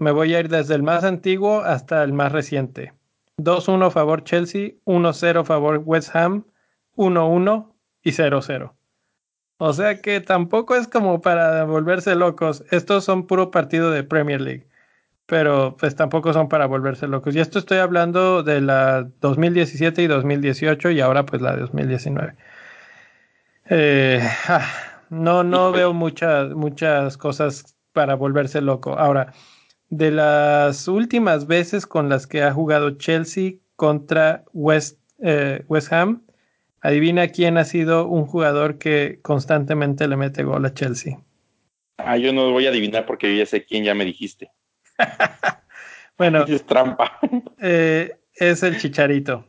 me 0.00 0.10
voy 0.10 0.34
a 0.34 0.40
ir 0.40 0.48
desde 0.48 0.74
el 0.74 0.82
más 0.82 1.04
antiguo 1.04 1.60
hasta 1.60 2.02
el 2.02 2.12
más 2.12 2.32
reciente. 2.32 2.94
2-1 3.36 3.90
favor 3.90 4.24
Chelsea, 4.24 4.72
1-0 4.86 5.44
favor 5.44 5.82
West 5.84 6.16
Ham, 6.16 6.46
1-1 6.96 7.72
y 8.02 8.10
0-0. 8.12 8.72
O 9.58 9.72
sea 9.74 10.00
que 10.00 10.20
tampoco 10.20 10.74
es 10.74 10.88
como 10.88 11.20
para 11.20 11.64
volverse 11.64 12.14
locos. 12.14 12.64
Estos 12.70 13.04
son 13.04 13.26
puro 13.26 13.50
partido 13.50 13.90
de 13.90 14.02
Premier 14.02 14.40
League. 14.40 14.66
Pero 15.26 15.76
pues 15.78 15.94
tampoco 15.94 16.32
son 16.32 16.48
para 16.48 16.64
volverse 16.66 17.06
locos. 17.06 17.36
Y 17.36 17.40
esto 17.40 17.58
estoy 17.58 17.78
hablando 17.78 18.42
de 18.42 18.62
la 18.62 19.06
2017 19.20 20.02
y 20.02 20.06
2018 20.06 20.90
y 20.92 21.00
ahora 21.00 21.26
pues 21.26 21.42
la 21.42 21.54
de 21.54 21.60
2019. 21.60 22.36
Eh, 23.68 24.20
ah, 24.48 24.66
no, 25.10 25.44
no 25.44 25.72
veo 25.72 25.92
muchas, 25.92 26.50
muchas 26.54 27.18
cosas 27.18 27.76
para 27.92 28.14
volverse 28.14 28.62
loco. 28.62 28.98
Ahora, 28.98 29.34
de 29.90 30.10
las 30.10 30.88
últimas 30.88 31.46
veces 31.46 31.86
con 31.86 32.08
las 32.08 32.26
que 32.26 32.42
ha 32.42 32.52
jugado 32.52 32.92
Chelsea 32.92 33.54
contra 33.76 34.44
West, 34.52 34.98
eh, 35.22 35.64
West 35.68 35.92
Ham, 35.92 36.22
Adivina 36.82 37.28
quién 37.28 37.58
ha 37.58 37.64
sido 37.64 38.06
un 38.06 38.24
jugador 38.24 38.78
que 38.78 39.18
constantemente 39.22 40.08
le 40.08 40.16
mete 40.16 40.44
gol 40.44 40.64
a 40.64 40.72
Chelsea. 40.72 41.18
Ah, 41.98 42.16
yo 42.16 42.32
no 42.32 42.50
voy 42.52 42.66
a 42.66 42.70
adivinar 42.70 43.04
porque 43.04 43.30
yo 43.30 43.38
ya 43.38 43.46
sé 43.46 43.64
quién 43.64 43.84
ya 43.84 43.94
me 43.94 44.06
dijiste. 44.06 44.50
bueno, 46.18 46.44
es 46.48 46.64
trampa. 46.64 47.18
Eh, 47.60 48.16
es 48.34 48.62
el 48.62 48.78
Chicharito. 48.78 49.46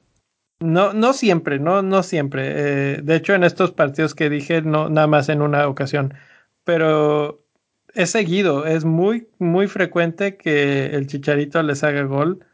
No, 0.59 0.93
no 0.93 1.13
siempre, 1.13 1.57
no, 1.57 1.81
no 1.81 2.03
siempre. 2.03 2.43
Eh, 2.47 2.99
de 3.01 3.15
hecho, 3.15 3.33
en 3.33 3.45
estos 3.45 3.71
partidos 3.71 4.13
que 4.13 4.29
dije, 4.29 4.61
no, 4.61 4.89
nada 4.89 5.07
más 5.07 5.29
en 5.29 5.41
una 5.41 5.67
ocasión. 5.67 6.13
Pero 6.65 7.45
es 7.95 8.11
seguido, 8.11 8.65
es 8.65 8.85
muy, 8.85 9.27
muy 9.39 9.67
frecuente 9.67 10.37
que 10.37 10.87
el 10.87 11.07
Chicharito 11.07 11.61
les 11.63 11.83
haga 11.83 12.03
gol 12.03 12.45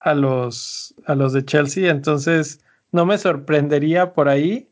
a 0.00 0.14
los, 0.14 0.94
a 1.06 1.14
los 1.14 1.32
de 1.32 1.44
Chelsea. 1.44 1.90
Entonces, 1.90 2.64
no 2.92 3.06
me 3.06 3.18
sorprendería 3.18 4.12
por 4.14 4.28
ahí 4.28 4.70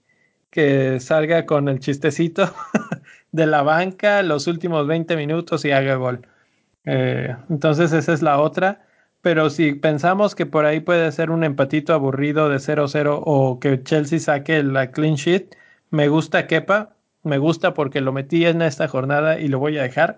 que 0.50 1.00
salga 1.00 1.46
con 1.46 1.68
el 1.68 1.80
chistecito 1.80 2.52
de 3.32 3.46
la 3.46 3.62
banca 3.62 4.22
los 4.22 4.46
últimos 4.46 4.86
20 4.86 5.16
minutos 5.16 5.64
y 5.64 5.72
haga 5.72 5.96
gol. 5.96 6.26
Eh, 6.84 7.36
entonces, 7.50 7.92
esa 7.92 8.12
es 8.12 8.22
la 8.22 8.38
otra. 8.40 8.86
Pero 9.22 9.48
si 9.48 9.72
pensamos 9.72 10.34
que 10.34 10.44
por 10.46 10.66
ahí 10.66 10.80
puede 10.80 11.10
ser 11.10 11.30
un 11.30 11.44
empatito 11.44 11.94
aburrido 11.94 12.50
de 12.50 12.58
0-0 12.58 13.22
o 13.24 13.58
que 13.58 13.82
Chelsea 13.82 14.18
saque 14.18 14.62
la 14.62 14.90
clean 14.90 15.14
sheet, 15.14 15.56
me 15.90 16.08
gusta 16.08 16.46
Kepa, 16.46 16.93
me 17.24 17.38
gusta 17.38 17.74
porque 17.74 18.00
lo 18.00 18.12
metí 18.12 18.46
en 18.46 18.62
esta 18.62 18.86
jornada 18.86 19.40
y 19.40 19.48
lo 19.48 19.58
voy 19.58 19.78
a 19.78 19.82
dejar. 19.82 20.16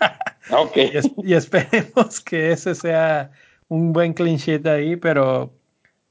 Okay. 0.48 0.92
y, 1.24 1.34
esperemos 1.34 2.20
que 2.20 2.52
ese 2.52 2.76
sea 2.76 3.32
un 3.66 3.92
buen 3.92 4.14
clean 4.14 4.36
sheet 4.36 4.64
ahí, 4.66 4.94
pero, 4.94 5.52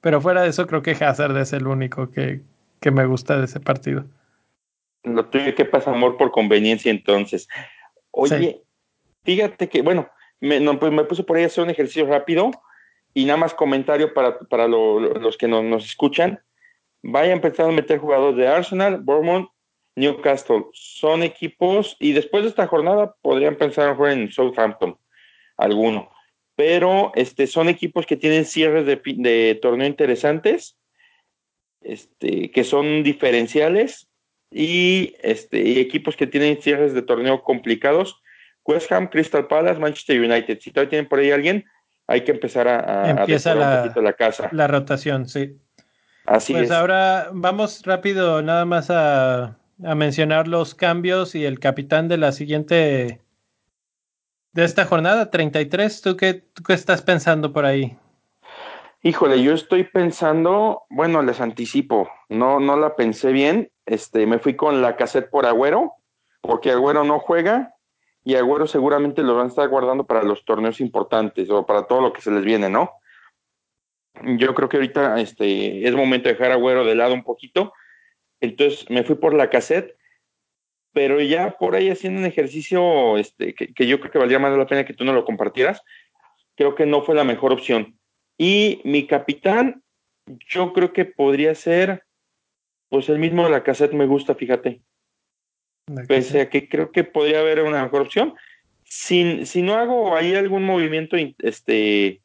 pero 0.02 0.20
fuera 0.20 0.42
de 0.42 0.50
eso 0.50 0.68
creo 0.68 0.82
que 0.82 0.92
Hazard 0.92 1.38
es 1.38 1.54
el 1.54 1.68
único 1.68 2.12
que, 2.12 2.42
que 2.82 2.92
me 2.92 3.06
gusta 3.06 3.38
de 3.38 3.46
ese 3.46 3.62
partido. 3.62 4.04
Lo 5.04 5.26
tuyo 5.28 5.56
que 5.56 5.64
pasa 5.64 5.92
amor 5.92 6.18
por 6.18 6.32
conveniencia 6.32 6.92
entonces. 6.92 7.48
Oye, 8.12 8.62
fíjate 9.24 9.70
que, 9.70 9.82
bueno, 9.82 10.10
me, 10.42 10.60
no, 10.60 10.80
pues 10.80 10.92
me 10.92 11.06
puse 11.06 11.24
por 11.24 11.38
ahí 11.38 11.44
a 11.44 11.48
hacer 11.48 11.64
un 11.64 11.70
ejercicio 11.70 12.06
rápido 12.06 12.52
y 13.14 13.26
nada 13.26 13.38
más 13.38 13.54
comentario 13.54 14.14
para, 14.14 14.38
para 14.40 14.68
los 14.68 15.38
que 15.38 15.48
nos 15.48 15.86
escuchan. 15.86 16.42
Vaya 17.04 17.32
empezando 17.32 17.72
a 17.72 17.76
meter 17.76 18.00
jugadores 18.00 18.36
de 18.36 18.48
Arsenal, 18.48 19.00
Bournemouth, 19.00 19.50
Newcastle. 19.96 20.66
Son 20.74 21.24
equipos, 21.24 21.96
y 22.00 22.14
después 22.14 22.44
de 22.44 22.50
esta 22.50 22.68
jornada 22.68 23.16
podrían 23.22 23.56
pensar 23.56 23.90
en 23.90 23.96
jugar 23.96 24.12
en 24.14 24.32
Southampton, 24.32 24.98
alguno. 25.58 26.10
Pero 26.56 27.12
este, 27.16 27.48
son 27.48 27.70
equipos 27.70 28.06
que 28.06 28.16
tienen 28.16 28.46
cierres 28.46 28.86
de, 28.86 29.02
de 29.18 29.60
torneo 29.62 29.88
interesantes, 29.88 30.78
este, 31.82 32.52
que 32.52 32.64
son 32.64 33.04
diferenciales, 33.04 34.08
y, 34.52 35.16
este, 35.22 35.60
y 35.64 35.80
equipos 35.80 36.16
que 36.16 36.28
tienen 36.28 36.62
cierres 36.62 36.94
de 36.94 37.02
torneo 37.02 37.44
complicados 37.44 38.22
West 38.66 38.92
Ham, 38.92 39.08
Crystal 39.08 39.48
Palace, 39.48 39.80
Manchester 39.80 40.20
United. 40.20 40.60
Si 40.60 40.72
todavía 40.72 40.90
tienen 40.90 41.08
por 41.08 41.20
ahí 41.20 41.32
alguien, 41.32 41.66
hay 42.08 42.22
que 42.22 42.32
empezar 42.32 42.68
a, 42.68 43.10
Empieza 43.10 43.54
la, 43.54 43.70
un 43.70 43.82
poquito 43.84 44.02
la 44.02 44.14
casa. 44.14 44.50
La 44.52 44.68
rotación, 44.68 45.28
sí. 45.28 45.58
Así 46.26 46.54
pues 46.54 46.72
ahora 46.72 47.30
vamos 47.34 47.84
rápido 47.86 48.42
nada 48.42 48.66
más 48.66 48.90
a, 48.90 49.58
a, 49.84 49.96
mencionar 49.96 50.48
los 50.48 50.76
cambios 50.76 51.36
y 51.36 51.46
el 51.46 51.60
capitán 51.60 52.08
de 52.08 52.18
la 52.18 52.32
siguiente 52.32 53.22
de 54.54 54.64
esta 54.64 54.86
jornada 54.86 55.32
33. 55.32 56.02
¿Tú 56.02 56.18
qué, 56.18 56.34
tú 56.34 56.64
qué 56.64 56.74
estás 56.74 57.02
pensando 57.02 57.52
por 57.52 57.66
ahí? 57.66 57.98
Híjole, 59.02 59.44
yo 59.44 59.54
estoy 59.54 59.84
pensando, 59.84 60.84
bueno, 60.90 61.22
les 61.22 61.40
anticipo, 61.40 62.10
no, 62.30 62.60
no 62.60 62.76
la 62.76 62.96
pensé 62.96 63.32
bien. 63.32 63.70
Este, 63.86 64.26
me 64.26 64.40
fui 64.40 64.56
con 64.56 64.82
la 64.82 64.96
cassette 64.96 65.30
por 65.30 65.46
Agüero, 65.46 65.94
porque 66.42 66.72
Agüero 66.72 67.04
no 67.04 67.20
juega 67.20 67.76
y 68.24 68.34
Agüero 68.34 68.66
seguramente 68.66 69.22
lo 69.22 69.36
van 69.36 69.46
a 69.46 69.50
estar 69.50 69.70
guardando 69.70 70.06
para 70.06 70.24
los 70.24 70.44
torneos 70.44 70.82
importantes 70.82 71.50
o 71.52 71.66
para 71.68 71.84
todo 71.84 72.02
lo 72.02 72.14
que 72.14 72.22
se 72.22 72.32
les 72.32 72.44
viene, 72.44 72.70
¿no? 72.70 72.94
Yo 74.38 74.56
creo 74.56 74.70
que 74.70 74.78
ahorita 74.78 75.20
este, 75.20 75.88
es 75.88 75.94
momento 75.94 76.28
de 76.28 76.34
dejar 76.34 76.52
a 76.52 76.56
Agüero 76.56 76.84
de 76.84 76.96
lado 76.96 77.14
un 77.14 77.24
poquito. 77.24 77.74
Entonces 78.46 78.90
me 78.90 79.04
fui 79.04 79.16
por 79.16 79.34
la 79.34 79.50
cassette, 79.50 79.96
pero 80.94 81.20
ya 81.22 81.58
por 81.58 81.76
ahí 81.76 81.90
haciendo 81.90 82.20
un 82.20 82.26
ejercicio 82.26 83.18
este, 83.18 83.54
que, 83.54 83.88
yo 83.88 84.00
creo 84.00 84.12
que 84.12 84.20
valdría 84.20 84.40
más 84.40 84.58
la 84.58 84.68
pena 84.68 84.86
que 84.86 84.94
tú 84.94 85.04
no 85.04 85.14
lo 85.14 85.26
compartieras, 85.26 85.82
creo 86.56 86.76
que 86.76 86.86
no 86.86 87.02
fue 87.02 87.16
la 87.16 87.24
mejor 87.24 87.52
opción. 87.52 88.00
Y 88.38 88.82
mi 88.86 89.08
capitán, 89.08 89.84
yo 90.48 90.74
creo 90.74 90.94
que 90.94 91.06
podría 91.06 91.54
ser, 91.56 92.04
pues 92.90 93.10
el 93.10 93.20
mismo 93.20 93.44
de 93.44 93.50
la 93.50 93.64
cassette 93.64 93.94
me 93.94 94.06
gusta, 94.06 94.36
fíjate. 94.36 94.82
Pese 96.08 96.42
a 96.42 96.50
que 96.50 96.68
creo 96.68 96.92
que 96.92 97.04
podría 97.04 97.42
haber 97.42 97.62
una 97.62 97.84
mejor 97.84 98.02
opción. 98.02 98.34
Si, 98.84 99.46
si 99.46 99.62
no 99.62 99.76
hago 99.76 100.16
ahí 100.16 100.34
algún 100.34 100.64
movimiento 100.64 101.18
este, 101.40 102.22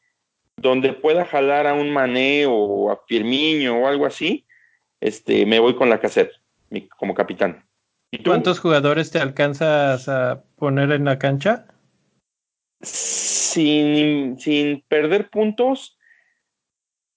donde 0.56 0.92
pueda 0.92 1.24
jalar 1.24 1.66
a 1.66 1.74
un 1.74 1.90
Mané 1.90 2.46
o 2.46 2.90
a 2.90 3.00
Firmino 3.06 3.82
o 3.82 3.86
algo 3.86 4.06
así, 4.06 4.46
este, 5.01 5.46
me 5.46 5.59
voy 5.59 5.74
con 5.76 5.88
la 5.90 6.01
cassette 6.01 6.32
como 6.96 7.14
capitán. 7.14 7.64
¿Y 8.12 8.22
¿Cuántos 8.22 8.61
jugadores 8.61 9.11
te 9.11 9.18
alcanzas 9.18 10.09
a 10.09 10.44
poner 10.57 10.92
en 10.92 11.05
la 11.05 11.18
cancha? 11.18 11.66
Sin, 12.80 14.38
sin 14.38 14.82
perder 14.88 15.30
puntos, 15.30 15.98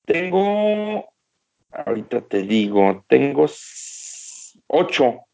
tengo, 0.06 1.14
ahorita 1.72 2.22
te 2.28 2.44
digo, 2.44 3.06
tengo 3.08 3.46
ocho. 4.68 5.26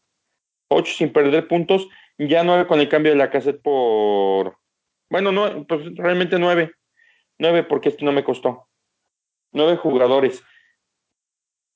8 0.70 0.92
sin 0.96 1.12
perder 1.12 1.48
puntos, 1.48 1.88
ya 2.16 2.44
9 2.44 2.66
con 2.66 2.80
el 2.80 2.88
cambio 2.88 3.12
de 3.12 3.18
la 3.18 3.30
cassette 3.30 3.60
por, 3.60 4.58
bueno, 5.10 5.32
no, 5.32 5.66
pues 5.66 5.82
realmente 5.96 6.38
9, 6.38 6.72
9 7.38 7.64
porque 7.64 7.88
esto 7.88 8.04
no 8.04 8.12
me 8.12 8.24
costó, 8.24 8.68
9 9.52 9.76
jugadores. 9.76 10.42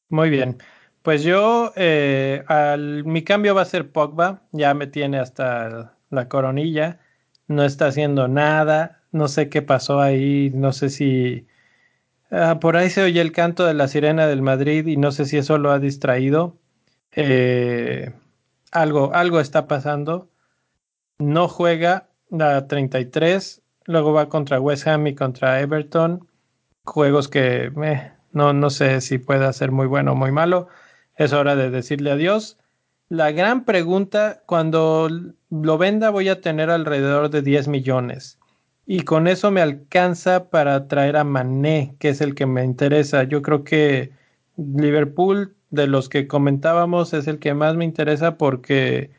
Muy 0.08 0.30
bien. 0.30 0.58
Pues 1.02 1.22
yo, 1.22 1.72
eh, 1.76 2.44
al, 2.48 3.04
mi 3.04 3.24
cambio 3.24 3.54
va 3.54 3.62
a 3.62 3.66
ser 3.66 3.90
Pogba, 3.92 4.42
ya 4.52 4.72
me 4.74 4.86
tiene 4.86 5.18
hasta 5.18 5.98
la 6.10 6.28
coronilla, 6.28 7.00
no 7.46 7.64
está 7.64 7.88
haciendo 7.88 8.26
nada, 8.28 9.02
no 9.12 9.28
sé 9.28 9.48
qué 9.50 9.62
pasó 9.62 10.00
ahí, 10.00 10.50
no 10.54 10.72
sé 10.72 10.88
si 10.90 11.46
ah, 12.30 12.58
por 12.60 12.76
ahí 12.76 12.90
se 12.90 13.02
oye 13.02 13.20
el 13.20 13.32
canto 13.32 13.66
de 13.66 13.74
la 13.74 13.88
sirena 13.88 14.26
del 14.26 14.42
Madrid 14.42 14.86
y 14.86 14.96
no 14.96 15.12
sé 15.12 15.26
si 15.26 15.36
eso 15.38 15.58
lo 15.58 15.70
ha 15.72 15.78
distraído. 15.78 16.56
Eh, 17.12 18.12
algo, 18.72 19.14
algo 19.14 19.40
está 19.40 19.66
pasando. 19.68 20.30
No 21.18 21.48
juega 21.48 22.08
la 22.30 22.66
33, 22.66 23.62
luego 23.84 24.12
va 24.12 24.28
contra 24.28 24.60
West 24.60 24.86
Ham 24.86 25.06
y 25.06 25.14
contra 25.14 25.60
Everton. 25.60 26.28
Juegos 26.84 27.28
que 27.28 27.72
eh, 27.84 28.12
no, 28.34 28.52
no 28.52 28.70
sé 28.70 29.00
si 29.00 29.18
puede 29.18 29.52
ser 29.52 29.72
muy 29.72 29.86
bueno 29.86 30.12
o 30.12 30.14
muy 30.14 30.32
malo. 30.32 30.68
Es 31.16 31.32
hora 31.32 31.56
de 31.56 31.70
decirle 31.70 32.10
adiós. 32.10 32.58
La 33.08 33.30
gran 33.32 33.64
pregunta, 33.64 34.42
cuando 34.46 35.08
lo 35.50 35.78
venda 35.78 36.10
voy 36.10 36.28
a 36.28 36.40
tener 36.40 36.70
alrededor 36.70 37.30
de 37.30 37.42
10 37.42 37.68
millones. 37.68 38.38
Y 38.86 39.02
con 39.02 39.28
eso 39.28 39.50
me 39.50 39.62
alcanza 39.62 40.50
para 40.50 40.88
traer 40.88 41.16
a 41.16 41.24
Mané, 41.24 41.96
que 41.98 42.10
es 42.10 42.20
el 42.20 42.34
que 42.34 42.46
me 42.46 42.64
interesa. 42.64 43.24
Yo 43.24 43.40
creo 43.40 43.64
que 43.64 44.12
Liverpool 44.56 45.54
de 45.70 45.86
los 45.86 46.08
que 46.08 46.26
comentábamos 46.28 47.12
es 47.14 47.26
el 47.26 47.38
que 47.38 47.54
más 47.54 47.76
me 47.76 47.84
interesa 47.84 48.36
porque 48.38 49.10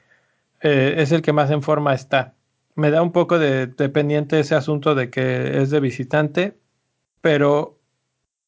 eh, 0.62 0.96
es 0.98 1.12
el 1.12 1.22
que 1.22 1.34
más 1.34 1.52
en 1.52 1.62
forma 1.62 1.94
está. 1.94 2.36
Me 2.76 2.92
da 2.92 3.02
un 3.02 3.12
poco 3.12 3.40
de, 3.40 3.68
pendiente 3.68 4.40
ese 4.40 4.56
asunto 4.56 4.96
de 4.96 5.10
que 5.10 5.62
es 5.62 5.70
de 5.70 5.80
visitante, 5.80 6.58
pero 7.22 7.75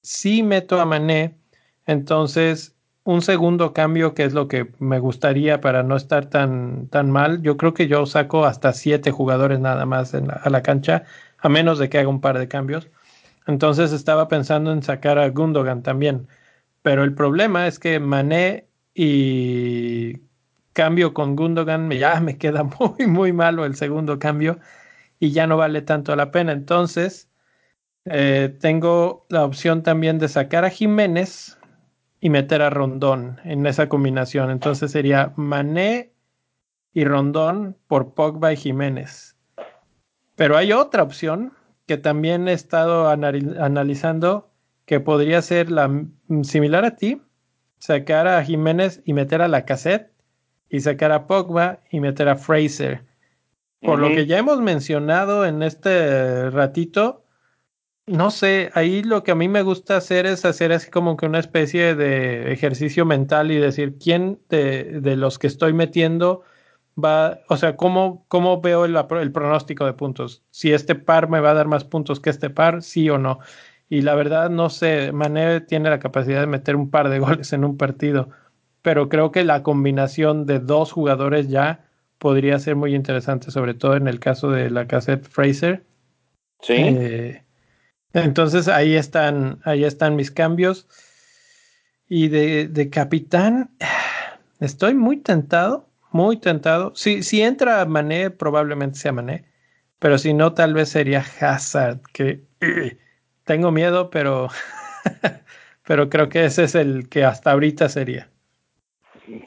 si 0.07 0.41
meto 0.41 0.79
a 0.79 0.85
Mané, 0.85 1.37
entonces 1.85 2.77
un 3.03 3.21
segundo 3.21 3.73
cambio 3.73 4.13
que 4.13 4.23
es 4.23 4.33
lo 4.33 4.47
que 4.47 4.71
me 4.79 4.99
gustaría 4.99 5.59
para 5.59 5.83
no 5.83 5.97
estar 5.97 6.27
tan, 6.29 6.87
tan 6.87 7.11
mal. 7.11 7.41
Yo 7.41 7.57
creo 7.57 7.73
que 7.73 7.87
yo 7.89 8.05
saco 8.05 8.45
hasta 8.45 8.71
siete 8.71 9.11
jugadores 9.11 9.59
nada 9.59 9.85
más 9.85 10.13
a 10.13 10.49
la 10.49 10.61
cancha, 10.61 11.03
a 11.39 11.49
menos 11.49 11.77
de 11.77 11.89
que 11.89 11.99
haga 11.99 12.07
un 12.07 12.21
par 12.21 12.39
de 12.39 12.47
cambios. 12.47 12.89
Entonces 13.47 13.91
estaba 13.91 14.29
pensando 14.29 14.71
en 14.71 14.81
sacar 14.81 15.19
a 15.19 15.29
Gundogan 15.29 15.83
también. 15.83 16.29
Pero 16.83 17.03
el 17.03 17.13
problema 17.13 17.67
es 17.67 17.77
que 17.77 17.99
Mané 17.99 18.65
y 18.93 20.21
cambio 20.71 21.13
con 21.13 21.35
Gundogan 21.35 21.91
ya 21.91 22.21
me 22.21 22.37
queda 22.37 22.63
muy, 22.79 23.07
muy 23.07 23.33
malo 23.33 23.65
el 23.65 23.75
segundo 23.75 24.19
cambio 24.19 24.57
y 25.19 25.31
ya 25.31 25.47
no 25.47 25.57
vale 25.57 25.81
tanto 25.81 26.15
la 26.15 26.31
pena. 26.31 26.53
Entonces, 26.53 27.27
eh, 28.11 28.55
tengo 28.59 29.25
la 29.29 29.43
opción 29.43 29.83
también 29.83 30.19
de 30.19 30.27
sacar 30.27 30.65
a 30.65 30.69
Jiménez 30.69 31.57
y 32.19 32.29
meter 32.29 32.61
a 32.61 32.69
Rondón 32.69 33.39
en 33.43 33.65
esa 33.65 33.89
combinación. 33.89 34.51
Entonces 34.51 34.91
sería 34.91 35.33
Mané 35.35 36.11
y 36.93 37.05
Rondón 37.05 37.77
por 37.87 38.13
Pogba 38.13 38.53
y 38.53 38.57
Jiménez. 38.57 39.35
Pero 40.35 40.57
hay 40.57 40.71
otra 40.71 41.03
opción 41.03 41.53
que 41.85 41.97
también 41.97 42.47
he 42.47 42.53
estado 42.53 43.09
analizando 43.09 44.49
que 44.85 44.99
podría 44.99 45.41
ser 45.41 45.71
la, 45.71 46.05
similar 46.43 46.85
a 46.85 46.95
ti, 46.95 47.21
sacar 47.79 48.27
a 48.27 48.43
Jiménez 48.43 49.01
y 49.05 49.13
meter 49.13 49.41
a 49.41 49.47
la 49.47 49.65
cassette 49.65 50.11
y 50.69 50.79
sacar 50.79 51.11
a 51.11 51.27
Pogba 51.27 51.79
y 51.91 51.99
meter 51.99 52.29
a 52.29 52.35
Fraser. 52.35 53.05
Por 53.81 53.99
lo 53.99 54.09
que 54.09 54.25
ya 54.25 54.37
hemos 54.39 54.59
mencionado 54.59 55.45
en 55.45 55.61
este 55.61 56.49
ratito, 56.49 57.23
no 58.07 58.31
sé, 58.31 58.71
ahí 58.73 59.03
lo 59.03 59.23
que 59.23 59.31
a 59.31 59.35
mí 59.35 59.49
me 59.49 59.61
gusta 59.61 59.97
hacer 59.97 60.25
es 60.25 60.45
hacer 60.45 60.71
así 60.71 60.89
como 60.89 61.17
que 61.17 61.25
una 61.25 61.39
especie 61.39 61.93
de 61.93 62.53
ejercicio 62.53 63.05
mental 63.05 63.51
y 63.51 63.57
decir 63.57 63.97
quién 64.01 64.39
de, 64.49 65.01
de 65.01 65.15
los 65.17 65.37
que 65.37 65.47
estoy 65.47 65.73
metiendo 65.73 66.43
va, 66.97 67.41
o 67.49 67.57
sea, 67.57 67.75
cómo, 67.75 68.25
cómo 68.27 68.61
veo 68.61 68.85
el, 68.85 68.95
el, 68.95 69.31
pronóstico 69.31 69.85
de 69.85 69.93
puntos. 69.93 70.43
Si 70.51 70.71
este 70.71 70.95
par 70.95 71.29
me 71.29 71.41
va 71.41 71.51
a 71.51 71.53
dar 71.53 71.67
más 71.67 71.83
puntos 71.83 72.19
que 72.19 72.29
este 72.29 72.49
par, 72.49 72.81
sí 72.81 73.09
o 73.09 73.17
no. 73.17 73.39
Y 73.89 74.01
la 74.01 74.15
verdad, 74.15 74.49
no 74.49 74.69
sé, 74.69 75.11
Mané 75.11 75.61
tiene 75.61 75.89
la 75.89 75.99
capacidad 75.99 76.39
de 76.41 76.47
meter 76.47 76.75
un 76.75 76.89
par 76.89 77.09
de 77.09 77.19
goles 77.19 77.53
en 77.53 77.63
un 77.63 77.77
partido, 77.77 78.29
pero 78.81 79.09
creo 79.09 79.31
que 79.31 79.43
la 79.43 79.63
combinación 79.63 80.45
de 80.45 80.59
dos 80.59 80.91
jugadores 80.91 81.49
ya 81.49 81.85
podría 82.19 82.57
ser 82.59 82.75
muy 82.75 82.95
interesante, 82.95 83.51
sobre 83.51 83.73
todo 83.73 83.95
en 83.95 84.07
el 84.07 84.19
caso 84.19 84.49
de 84.49 84.69
la 84.71 84.87
cassette 84.87 85.27
Fraser. 85.27 85.83
Sí. 86.61 86.73
Eh, 86.77 87.43
entonces 88.23 88.67
ahí 88.67 88.95
están, 88.95 89.59
ahí 89.63 89.83
están 89.83 90.15
mis 90.15 90.31
cambios. 90.31 90.87
Y 92.09 92.29
de, 92.29 92.67
de 92.67 92.89
capitán, 92.89 93.71
estoy 94.59 94.93
muy 94.93 95.17
tentado 95.17 95.87
muy 96.11 96.37
tentado. 96.37 96.93
Si, 96.95 97.23
si 97.23 97.41
entra 97.41 97.85
Mané, 97.85 98.29
probablemente 98.29 98.97
sea 98.97 99.11
Mané. 99.11 99.45
Pero 99.99 100.17
si 100.17 100.33
no, 100.33 100.53
tal 100.53 100.73
vez 100.73 100.89
sería 100.89 101.23
Hazard, 101.39 102.01
que 102.13 102.41
tengo 103.45 103.71
miedo, 103.71 104.09
pero, 104.09 104.49
pero 105.87 106.09
creo 106.09 106.29
que 106.29 106.45
ese 106.45 106.63
es 106.63 106.75
el 106.75 107.09
que 107.09 107.23
hasta 107.23 107.51
ahorita 107.51 107.89
sería. 107.89 108.29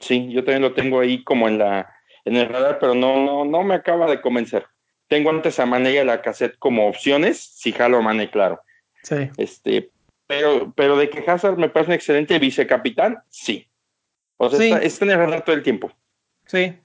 Sí, 0.00 0.30
yo 0.32 0.44
también 0.44 0.62
lo 0.62 0.74
tengo 0.74 1.00
ahí 1.00 1.24
como 1.24 1.48
en 1.48 1.58
la 1.58 1.92
en 2.26 2.36
el 2.36 2.48
radar, 2.48 2.78
pero 2.78 2.94
no, 2.94 3.24
no, 3.24 3.46
no 3.46 3.62
me 3.62 3.74
acaba 3.74 4.08
de 4.08 4.20
convencer. 4.20 4.66
Tengo 5.10 5.30
antes 5.30 5.58
a 5.58 5.66
Mané 5.66 5.94
y 5.94 5.98
a 5.98 6.04
la 6.04 6.22
cassette 6.22 6.56
como 6.60 6.86
opciones, 6.86 7.36
si 7.36 7.72
jalo 7.72 7.98
a 7.98 8.00
Mané, 8.00 8.30
claro. 8.30 8.60
Sí. 9.02 9.28
Este, 9.38 9.90
pero, 10.28 10.72
pero 10.76 10.96
de 10.96 11.10
que 11.10 11.28
Hazard 11.28 11.58
me 11.58 11.68
parece 11.68 11.90
un 11.90 11.94
excelente 11.96 12.38
vicecapitán, 12.38 13.18
sí. 13.28 13.66
O 14.36 14.48
sea, 14.48 14.64
está, 14.64 14.78
está 14.78 15.04
en 15.04 15.10
el 15.10 15.18
radar 15.18 15.44
todo 15.44 15.56
el 15.56 15.64
tiempo. 15.64 15.90
Sí. 16.46 16.78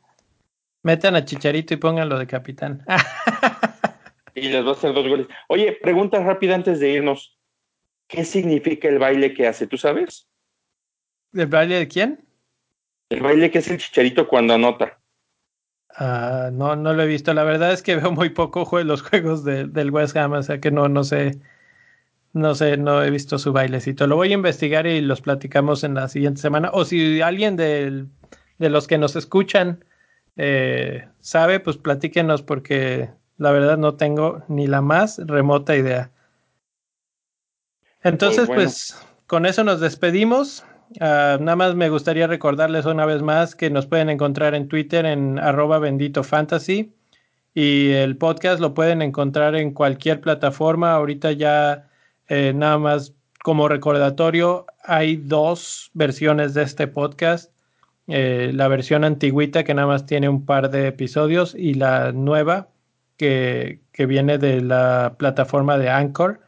Metan 0.81 1.15
a 1.15 1.23
Chicharito 1.23 1.75
y 1.75 1.77
pónganlo 1.77 2.17
de 2.17 2.25
capitán. 2.25 2.83
y 4.33 4.49
les 4.49 4.65
va 4.65 4.69
a 4.69 4.73
hacer 4.73 4.91
dos 4.91 5.07
goles. 5.07 5.27
Oye, 5.47 5.73
pregunta 5.73 6.19
rápida 6.19 6.55
antes 6.55 6.79
de 6.79 6.89
irnos. 6.89 7.37
¿Qué 8.07 8.25
significa 8.25 8.87
el 8.87 8.97
baile 8.97 9.35
que 9.35 9.45
hace? 9.45 9.67
¿Tú 9.67 9.77
sabes? 9.77 10.27
¿El 11.31 11.45
baile 11.45 11.77
de 11.77 11.87
quién? 11.87 12.25
El 13.09 13.21
baile 13.21 13.51
que 13.51 13.59
hace 13.59 13.73
el 13.73 13.77
Chicharito 13.77 14.27
cuando 14.27 14.55
anota. 14.55 14.99
Uh, 15.99 16.51
no, 16.51 16.75
no 16.75 16.93
lo 16.93 17.03
he 17.03 17.07
visto. 17.07 17.33
La 17.33 17.43
verdad 17.43 17.71
es 17.71 17.81
que 17.81 17.95
veo 17.97 18.11
muy 18.11 18.29
poco 18.29 18.81
los 18.83 19.01
juegos 19.01 19.43
de, 19.43 19.65
del 19.65 19.91
West 19.91 20.15
Ham, 20.17 20.33
o 20.33 20.43
sea 20.43 20.59
que 20.59 20.71
no, 20.71 20.89
no 20.89 21.03
sé. 21.03 21.39
No 22.33 22.53
sé, 22.53 22.75
no 22.75 23.01
he 23.01 23.09
visto 23.11 23.39
su 23.39 23.53
bailecito. 23.53 24.07
Lo 24.07 24.17
voy 24.17 24.31
a 24.31 24.33
investigar 24.33 24.85
y 24.87 24.99
los 24.99 25.21
platicamos 25.21 25.85
en 25.85 25.93
la 25.93 26.09
siguiente 26.09 26.41
semana. 26.41 26.69
O 26.73 26.83
si 26.83 27.21
alguien 27.21 27.55
del 27.55 28.09
de 28.57 28.69
los 28.69 28.87
que 28.87 28.97
nos 28.97 29.15
escuchan 29.15 29.83
eh, 30.37 31.07
sabe, 31.19 31.59
pues 31.59 31.77
platíquenos 31.77 32.41
porque 32.41 33.09
la 33.37 33.51
verdad 33.51 33.77
no 33.77 33.95
tengo 33.95 34.43
ni 34.47 34.67
la 34.67 34.81
más 34.81 35.19
remota 35.25 35.75
idea. 35.75 36.11
Entonces, 38.03 38.47
pues, 38.47 38.97
con 39.27 39.45
eso 39.45 39.63
nos 39.63 39.79
despedimos. 39.79 40.63
Uh, 40.91 41.41
nada 41.41 41.55
más 41.55 41.75
me 41.75 41.89
gustaría 41.89 42.27
recordarles 42.27 42.85
una 42.85 43.05
vez 43.05 43.21
más 43.21 43.55
que 43.55 43.69
nos 43.69 43.87
pueden 43.87 44.09
encontrar 44.09 44.53
en 44.53 44.67
Twitter 44.67 45.05
en 45.05 45.39
arroba 45.39 45.79
bendito 45.79 46.23
fantasy 46.23 46.93
y 47.55 47.91
el 47.91 48.17
podcast 48.17 48.59
lo 48.59 48.73
pueden 48.73 49.01
encontrar 49.01 49.55
en 49.55 49.71
cualquier 49.71 50.21
plataforma. 50.21 50.93
Ahorita 50.93 51.31
ya 51.31 51.87
eh, 52.27 52.53
nada 52.53 52.77
más 52.77 53.13
como 53.43 53.67
recordatorio 53.67 54.65
hay 54.83 55.15
dos 55.17 55.89
versiones 55.93 56.53
de 56.53 56.63
este 56.63 56.87
podcast. 56.87 57.51
Eh, 58.07 58.51
la 58.53 58.67
versión 58.67 59.03
antigüita 59.03 59.63
que 59.63 59.73
nada 59.73 59.87
más 59.87 60.05
tiene 60.05 60.29
un 60.29 60.45
par 60.45 60.69
de 60.69 60.87
episodios 60.87 61.55
y 61.55 61.73
la 61.73 62.11
nueva 62.11 62.67
que, 63.17 63.79
que 63.91 64.05
viene 64.05 64.37
de 64.37 64.61
la 64.61 65.15
plataforma 65.17 65.77
de 65.77 65.89
Anchor. 65.89 66.41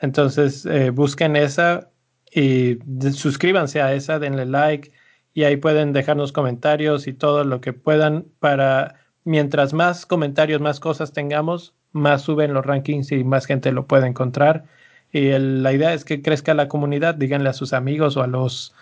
Entonces 0.00 0.64
eh, 0.66 0.90
busquen 0.90 1.36
esa 1.36 1.90
y 2.34 2.78
suscríbanse 3.12 3.82
a 3.82 3.92
esa, 3.92 4.18
denle 4.18 4.46
like 4.46 4.92
y 5.34 5.44
ahí 5.44 5.56
pueden 5.56 5.92
dejarnos 5.92 6.32
comentarios 6.32 7.06
y 7.06 7.12
todo 7.12 7.44
lo 7.44 7.60
que 7.60 7.72
puedan 7.72 8.26
para 8.38 8.96
mientras 9.24 9.72
más 9.72 10.06
comentarios, 10.06 10.60
más 10.60 10.80
cosas 10.80 11.12
tengamos, 11.12 11.74
más 11.92 12.22
suben 12.22 12.54
los 12.54 12.64
rankings 12.64 13.12
y 13.12 13.24
más 13.24 13.46
gente 13.46 13.72
lo 13.72 13.86
puede 13.86 14.06
encontrar. 14.06 14.64
Y 15.12 15.30
la 15.38 15.72
idea 15.72 15.92
es 15.92 16.04
que 16.04 16.22
crezca 16.22 16.54
la 16.54 16.68
comunidad, 16.68 17.14
díganle 17.14 17.50
a 17.50 17.54
sus 17.54 17.72
amigos 17.72 18.16
o 18.16 18.22
a 18.22 18.26
los 18.26 18.74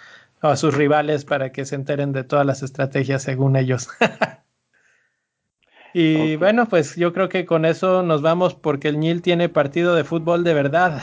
a 0.43 0.57
sus 0.57 0.75
rivales 0.75 1.27
para 1.27 1.53
que 1.53 1.67
se 1.67 1.75
enteren 1.75 2.13
de 2.13 2.25
todas 2.25 2.47
las 2.47 2.63
estrategias 2.63 3.23
según 3.23 3.57
ellos. 3.57 3.89
y 5.95 6.37
bueno, 6.37 6.67
pues 6.67 6.97
yo 6.97 7.13
creo 7.13 7.29
que 7.29 7.45
con 7.45 7.67
eso 7.67 8.03
nos 8.03 8.23
vamos 8.23 8.55
porque 8.55 8.89
el 8.89 9.01
Nil 9.01 9.21
tiene 9.21 9.51
partido 9.51 9.95
de 9.95 10.05
fútbol 10.05 10.43
de 10.43 10.55
verdad. 10.55 11.03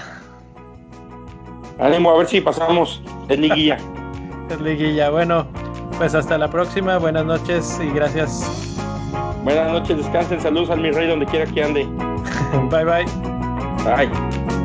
Ánimo, 1.80 2.12
a 2.12 2.18
ver 2.18 2.28
si 2.28 2.42
pasamos. 2.42 3.02
Es 3.30 3.40
liguilla. 3.40 3.78
es 4.50 4.62
liguilla. 4.62 5.10
Bueno, 5.10 5.48
pues 5.98 6.16
hasta 6.16 6.38
la 6.38 6.50
próxima. 6.50 6.98
Buenas 6.98 7.26
noches 7.26 7.80
y 7.84 7.90
gracias. 7.92 8.78
Buenas 9.44 9.72
noches, 9.72 9.98
descansen. 9.98 10.42
Saludos 10.42 10.70
al 10.70 10.82
mi 10.82 10.92
rey 10.92 11.08
donde 11.08 11.26
quiera 11.26 11.46
que 11.46 11.64
ande. 11.64 11.86
bye 12.70 12.84
bye. 12.84 13.06
Bye. 13.84 14.57